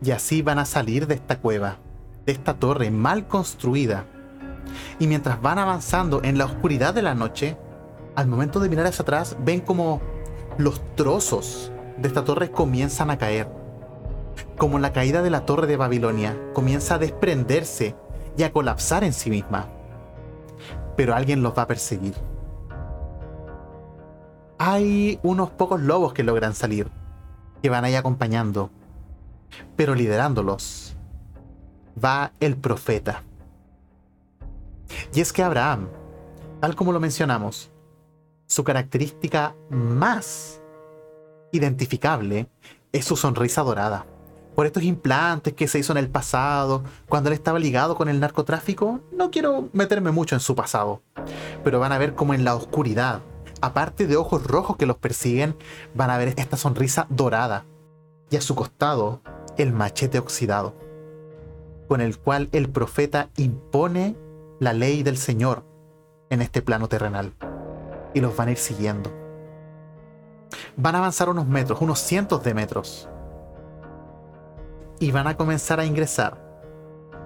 Y 0.02 0.12
así 0.12 0.40
van 0.40 0.60
a 0.60 0.64
salir 0.64 1.06
de 1.06 1.16
esta 1.16 1.40
cueva, 1.40 1.76
de 2.24 2.32
esta 2.32 2.54
torre 2.54 2.90
mal 2.90 3.26
construida. 3.26 4.06
Y 4.98 5.08
mientras 5.08 5.42
van 5.42 5.58
avanzando 5.58 6.22
en 6.22 6.38
la 6.38 6.46
oscuridad 6.46 6.94
de 6.94 7.02
la 7.02 7.14
noche, 7.14 7.58
al 8.14 8.28
momento 8.28 8.60
de 8.60 8.68
mirar 8.68 8.86
hacia 8.86 9.02
atrás, 9.02 9.36
ven 9.44 9.60
como 9.60 10.00
los 10.56 10.80
trozos 10.94 11.72
de 11.98 12.06
esta 12.06 12.24
torre 12.24 12.52
comienzan 12.52 13.10
a 13.10 13.18
caer. 13.18 13.48
Como 14.56 14.78
la 14.78 14.92
caída 14.92 15.20
de 15.20 15.30
la 15.30 15.46
torre 15.46 15.66
de 15.66 15.76
Babilonia 15.76 16.38
comienza 16.54 16.94
a 16.94 16.98
desprenderse 16.98 17.96
y 18.38 18.44
a 18.44 18.52
colapsar 18.52 19.02
en 19.02 19.12
sí 19.12 19.30
misma. 19.30 19.66
Pero 20.96 21.14
alguien 21.14 21.42
los 21.42 21.58
va 21.58 21.62
a 21.62 21.66
perseguir 21.66 22.14
hay 24.62 25.18
unos 25.22 25.48
pocos 25.48 25.80
lobos 25.80 26.12
que 26.12 26.22
logran 26.22 26.54
salir, 26.54 26.86
que 27.62 27.70
van 27.70 27.86
ahí 27.86 27.94
acompañando, 27.94 28.68
pero 29.74 29.94
liderándolos 29.94 30.98
va 32.02 32.32
el 32.40 32.58
profeta. 32.58 33.22
Y 35.14 35.22
es 35.22 35.32
que 35.32 35.42
Abraham, 35.42 35.88
tal 36.60 36.76
como 36.76 36.92
lo 36.92 37.00
mencionamos, 37.00 37.70
su 38.46 38.62
característica 38.62 39.54
más 39.70 40.60
identificable 41.52 42.46
es 42.92 43.06
su 43.06 43.16
sonrisa 43.16 43.62
dorada. 43.62 44.04
Por 44.54 44.66
estos 44.66 44.82
implantes 44.82 45.54
que 45.54 45.68
se 45.68 45.78
hizo 45.78 45.92
en 45.92 45.98
el 45.98 46.10
pasado, 46.10 46.84
cuando 47.08 47.30
él 47.30 47.34
estaba 47.34 47.58
ligado 47.58 47.96
con 47.96 48.10
el 48.10 48.20
narcotráfico, 48.20 49.00
no 49.10 49.30
quiero 49.30 49.70
meterme 49.72 50.10
mucho 50.10 50.34
en 50.34 50.40
su 50.42 50.54
pasado, 50.54 51.00
pero 51.64 51.80
van 51.80 51.92
a 51.92 51.98
ver 51.98 52.14
como 52.14 52.34
en 52.34 52.44
la 52.44 52.54
oscuridad 52.54 53.22
aparte 53.60 54.06
de 54.06 54.16
ojos 54.16 54.46
rojos 54.46 54.76
que 54.76 54.86
los 54.86 54.96
persiguen, 54.96 55.56
van 55.94 56.10
a 56.10 56.18
ver 56.18 56.34
esta 56.36 56.56
sonrisa 56.56 57.06
dorada. 57.10 57.64
Y 58.30 58.36
a 58.36 58.40
su 58.40 58.54
costado, 58.54 59.20
el 59.56 59.72
machete 59.72 60.18
oxidado, 60.18 60.74
con 61.88 62.00
el 62.00 62.18
cual 62.18 62.48
el 62.52 62.68
profeta 62.68 63.28
impone 63.36 64.16
la 64.60 64.72
ley 64.72 65.02
del 65.02 65.16
Señor 65.16 65.64
en 66.30 66.42
este 66.42 66.62
plano 66.62 66.88
terrenal. 66.88 67.34
Y 68.14 68.20
los 68.20 68.36
van 68.36 68.48
a 68.48 68.52
ir 68.52 68.58
siguiendo. 68.58 69.10
Van 70.76 70.94
a 70.94 70.98
avanzar 70.98 71.28
unos 71.28 71.46
metros, 71.46 71.80
unos 71.80 71.98
cientos 71.98 72.42
de 72.44 72.54
metros. 72.54 73.08
Y 74.98 75.10
van 75.10 75.26
a 75.26 75.36
comenzar 75.36 75.80
a 75.80 75.84
ingresar 75.84 76.50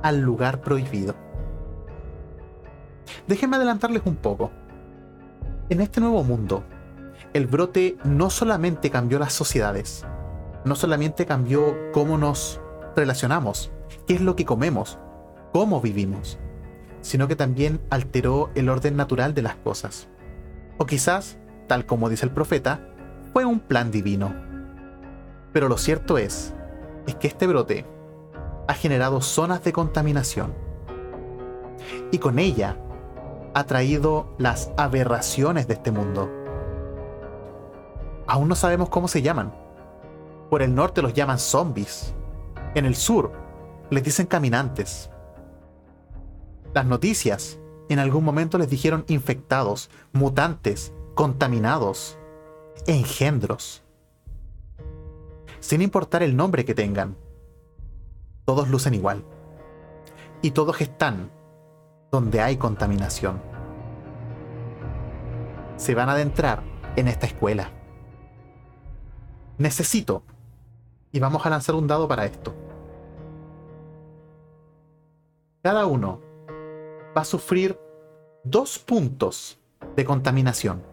al 0.02 0.20
lugar 0.20 0.60
prohibido. 0.60 1.14
Déjenme 3.26 3.56
adelantarles 3.56 4.02
un 4.04 4.16
poco. 4.16 4.50
En 5.70 5.80
este 5.80 6.02
nuevo 6.02 6.22
mundo, 6.22 6.62
el 7.32 7.46
brote 7.46 7.96
no 8.04 8.28
solamente 8.28 8.90
cambió 8.90 9.18
las 9.18 9.32
sociedades, 9.32 10.04
no 10.66 10.76
solamente 10.76 11.24
cambió 11.24 11.74
cómo 11.92 12.18
nos 12.18 12.60
relacionamos, 12.94 13.72
qué 14.06 14.12
es 14.12 14.20
lo 14.20 14.36
que 14.36 14.44
comemos, 14.44 14.98
cómo 15.54 15.80
vivimos, 15.80 16.38
sino 17.00 17.28
que 17.28 17.34
también 17.34 17.80
alteró 17.88 18.50
el 18.54 18.68
orden 18.68 18.94
natural 18.94 19.32
de 19.32 19.40
las 19.40 19.56
cosas. 19.56 20.06
O 20.76 20.84
quizás, 20.84 21.38
tal 21.66 21.86
como 21.86 22.10
dice 22.10 22.26
el 22.26 22.32
profeta, 22.32 22.86
fue 23.32 23.46
un 23.46 23.58
plan 23.58 23.90
divino. 23.90 24.34
Pero 25.54 25.70
lo 25.70 25.78
cierto 25.78 26.18
es, 26.18 26.52
es 27.06 27.14
que 27.14 27.28
este 27.28 27.46
brote 27.46 27.86
ha 28.68 28.74
generado 28.74 29.22
zonas 29.22 29.64
de 29.64 29.72
contaminación. 29.72 30.52
Y 32.10 32.18
con 32.18 32.38
ella 32.38 32.76
ha 33.54 33.64
traído 33.64 34.34
las 34.36 34.70
aberraciones 34.76 35.68
de 35.68 35.74
este 35.74 35.92
mundo. 35.92 36.28
Aún 38.26 38.48
no 38.48 38.56
sabemos 38.56 38.88
cómo 38.88 39.08
se 39.08 39.22
llaman. 39.22 39.54
Por 40.50 40.62
el 40.62 40.74
norte 40.74 41.02
los 41.02 41.14
llaman 41.14 41.38
zombies. 41.38 42.14
En 42.74 42.84
el 42.84 42.96
sur 42.96 43.32
les 43.90 44.02
dicen 44.02 44.26
caminantes. 44.26 45.10
Las 46.74 46.86
noticias 46.86 47.58
en 47.88 47.98
algún 48.00 48.24
momento 48.24 48.58
les 48.58 48.68
dijeron 48.68 49.04
infectados, 49.08 49.90
mutantes, 50.12 50.92
contaminados, 51.14 52.18
engendros. 52.86 53.82
Sin 55.60 55.80
importar 55.80 56.22
el 56.22 56.36
nombre 56.36 56.64
que 56.64 56.74
tengan, 56.74 57.16
todos 58.44 58.68
lucen 58.68 58.94
igual. 58.94 59.24
Y 60.42 60.50
todos 60.50 60.80
están 60.80 61.30
donde 62.14 62.40
hay 62.40 62.56
contaminación. 62.56 63.42
Se 65.76 65.96
van 65.96 66.08
a 66.08 66.12
adentrar 66.12 66.62
en 66.94 67.08
esta 67.08 67.26
escuela. 67.26 67.72
Necesito. 69.58 70.22
Y 71.10 71.18
vamos 71.18 71.44
a 71.44 71.50
lanzar 71.50 71.74
un 71.74 71.88
dado 71.88 72.06
para 72.06 72.24
esto. 72.24 72.54
Cada 75.60 75.86
uno 75.86 76.20
va 77.16 77.22
a 77.22 77.24
sufrir 77.24 77.80
dos 78.44 78.78
puntos 78.78 79.58
de 79.96 80.04
contaminación. 80.04 80.84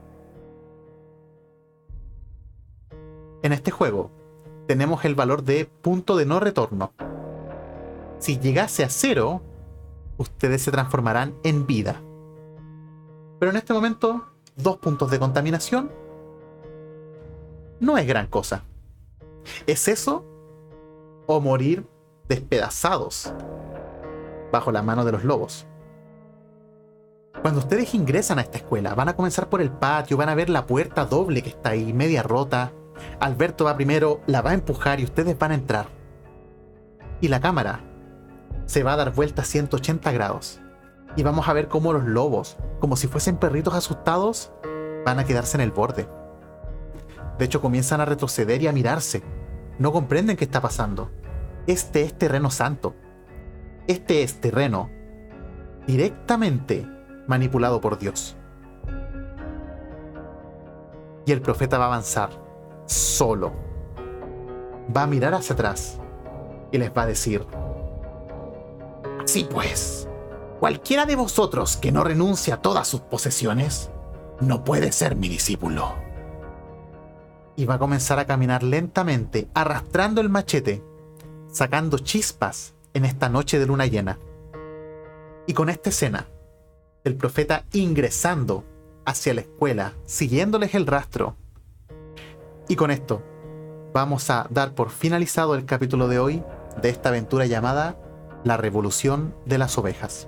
En 3.43 3.53
este 3.53 3.69
juego 3.69 4.09
tenemos 4.67 5.05
el 5.05 5.13
valor 5.13 5.43
de 5.43 5.65
punto 5.65 6.17
de 6.17 6.25
no 6.25 6.39
retorno. 6.39 6.93
Si 8.17 8.39
llegase 8.39 8.83
a 8.83 8.89
cero, 8.89 9.43
ustedes 10.21 10.61
se 10.61 10.71
transformarán 10.71 11.35
en 11.43 11.67
vida. 11.67 12.01
Pero 13.39 13.51
en 13.51 13.57
este 13.57 13.73
momento, 13.73 14.25
dos 14.55 14.77
puntos 14.77 15.11
de 15.11 15.19
contaminación 15.19 15.91
no 17.79 17.97
es 17.97 18.07
gran 18.07 18.27
cosa. 18.27 18.63
¿Es 19.65 19.87
eso 19.87 20.25
o 21.25 21.41
morir 21.41 21.87
despedazados 22.27 23.33
bajo 24.51 24.71
la 24.71 24.83
mano 24.83 25.03
de 25.03 25.11
los 25.11 25.23
lobos? 25.23 25.65
Cuando 27.41 27.59
ustedes 27.59 27.95
ingresan 27.95 28.37
a 28.37 28.43
esta 28.43 28.59
escuela, 28.59 28.93
van 28.93 29.09
a 29.09 29.15
comenzar 29.15 29.49
por 29.49 29.61
el 29.61 29.71
patio, 29.71 30.17
van 30.17 30.29
a 30.29 30.35
ver 30.35 30.49
la 30.49 30.67
puerta 30.67 31.05
doble 31.05 31.41
que 31.41 31.49
está 31.49 31.71
ahí, 31.71 31.91
media 31.91 32.21
rota. 32.21 32.71
Alberto 33.19 33.65
va 33.65 33.75
primero, 33.75 34.21
la 34.27 34.41
va 34.41 34.51
a 34.51 34.53
empujar 34.53 34.99
y 34.99 35.05
ustedes 35.05 35.39
van 35.39 35.51
a 35.51 35.55
entrar. 35.55 35.87
Y 37.19 37.29
la 37.29 37.39
cámara 37.39 37.90
se 38.71 38.83
va 38.83 38.93
a 38.93 38.95
dar 38.95 39.13
vuelta 39.13 39.41
a 39.41 39.45
180 39.45 40.13
grados. 40.13 40.61
Y 41.17 41.23
vamos 41.23 41.49
a 41.49 41.53
ver 41.53 41.67
cómo 41.67 41.91
los 41.91 42.05
lobos, 42.05 42.55
como 42.79 42.95
si 42.95 43.07
fuesen 43.07 43.35
perritos 43.35 43.73
asustados, 43.73 44.53
van 45.05 45.19
a 45.19 45.25
quedarse 45.25 45.57
en 45.57 45.61
el 45.61 45.71
borde. 45.71 46.07
De 47.37 47.43
hecho, 47.43 47.59
comienzan 47.59 47.99
a 47.99 48.05
retroceder 48.05 48.61
y 48.61 48.67
a 48.67 48.71
mirarse. 48.71 49.23
No 49.77 49.91
comprenden 49.91 50.37
qué 50.37 50.45
está 50.45 50.61
pasando. 50.61 51.11
Este 51.67 52.03
es 52.03 52.17
terreno 52.17 52.49
santo. 52.49 52.95
Este 53.87 54.23
es 54.23 54.39
terreno 54.39 54.89
directamente 55.85 56.87
manipulado 57.27 57.81
por 57.81 57.99
Dios. 57.99 58.37
Y 61.25 61.33
el 61.33 61.41
profeta 61.41 61.77
va 61.77 61.85
a 61.85 61.87
avanzar 61.87 62.29
solo. 62.85 63.51
Va 64.95 65.03
a 65.03 65.07
mirar 65.07 65.33
hacia 65.33 65.55
atrás 65.55 65.99
y 66.71 66.77
les 66.77 66.89
va 66.95 67.01
a 67.01 67.07
decir, 67.07 67.45
Así 69.23 69.47
pues, 69.49 70.07
cualquiera 70.59 71.05
de 71.05 71.15
vosotros 71.15 71.77
que 71.77 71.91
no 71.91 72.03
renuncie 72.03 72.53
a 72.53 72.61
todas 72.61 72.87
sus 72.87 73.01
posesiones, 73.01 73.91
no 74.39 74.63
puede 74.63 74.91
ser 74.91 75.15
mi 75.15 75.29
discípulo. 75.29 75.93
Y 77.55 77.65
va 77.65 77.75
a 77.75 77.79
comenzar 77.79 78.17
a 78.17 78.25
caminar 78.25 78.63
lentamente, 78.63 79.47
arrastrando 79.53 80.21
el 80.21 80.29
machete, 80.29 80.83
sacando 81.51 81.99
chispas 81.99 82.73
en 82.93 83.05
esta 83.05 83.29
noche 83.29 83.59
de 83.59 83.67
luna 83.67 83.85
llena. 83.85 84.17
Y 85.45 85.53
con 85.53 85.69
esta 85.69 85.89
escena, 85.89 86.27
el 87.03 87.15
profeta 87.15 87.65
ingresando 87.73 88.63
hacia 89.05 89.35
la 89.35 89.41
escuela, 89.41 89.93
siguiéndoles 90.05 90.73
el 90.73 90.87
rastro. 90.87 91.35
Y 92.67 92.75
con 92.75 92.89
esto 92.89 93.21
vamos 93.93 94.31
a 94.31 94.47
dar 94.49 94.73
por 94.73 94.89
finalizado 94.89 95.53
el 95.53 95.65
capítulo 95.65 96.07
de 96.07 96.17
hoy 96.17 96.43
de 96.81 96.89
esta 96.89 97.09
aventura 97.09 97.45
llamada 97.45 97.97
La 98.43 98.57
Revolución 98.57 99.35
de 99.45 99.59
las 99.59 99.77
Ovejas. 99.77 100.27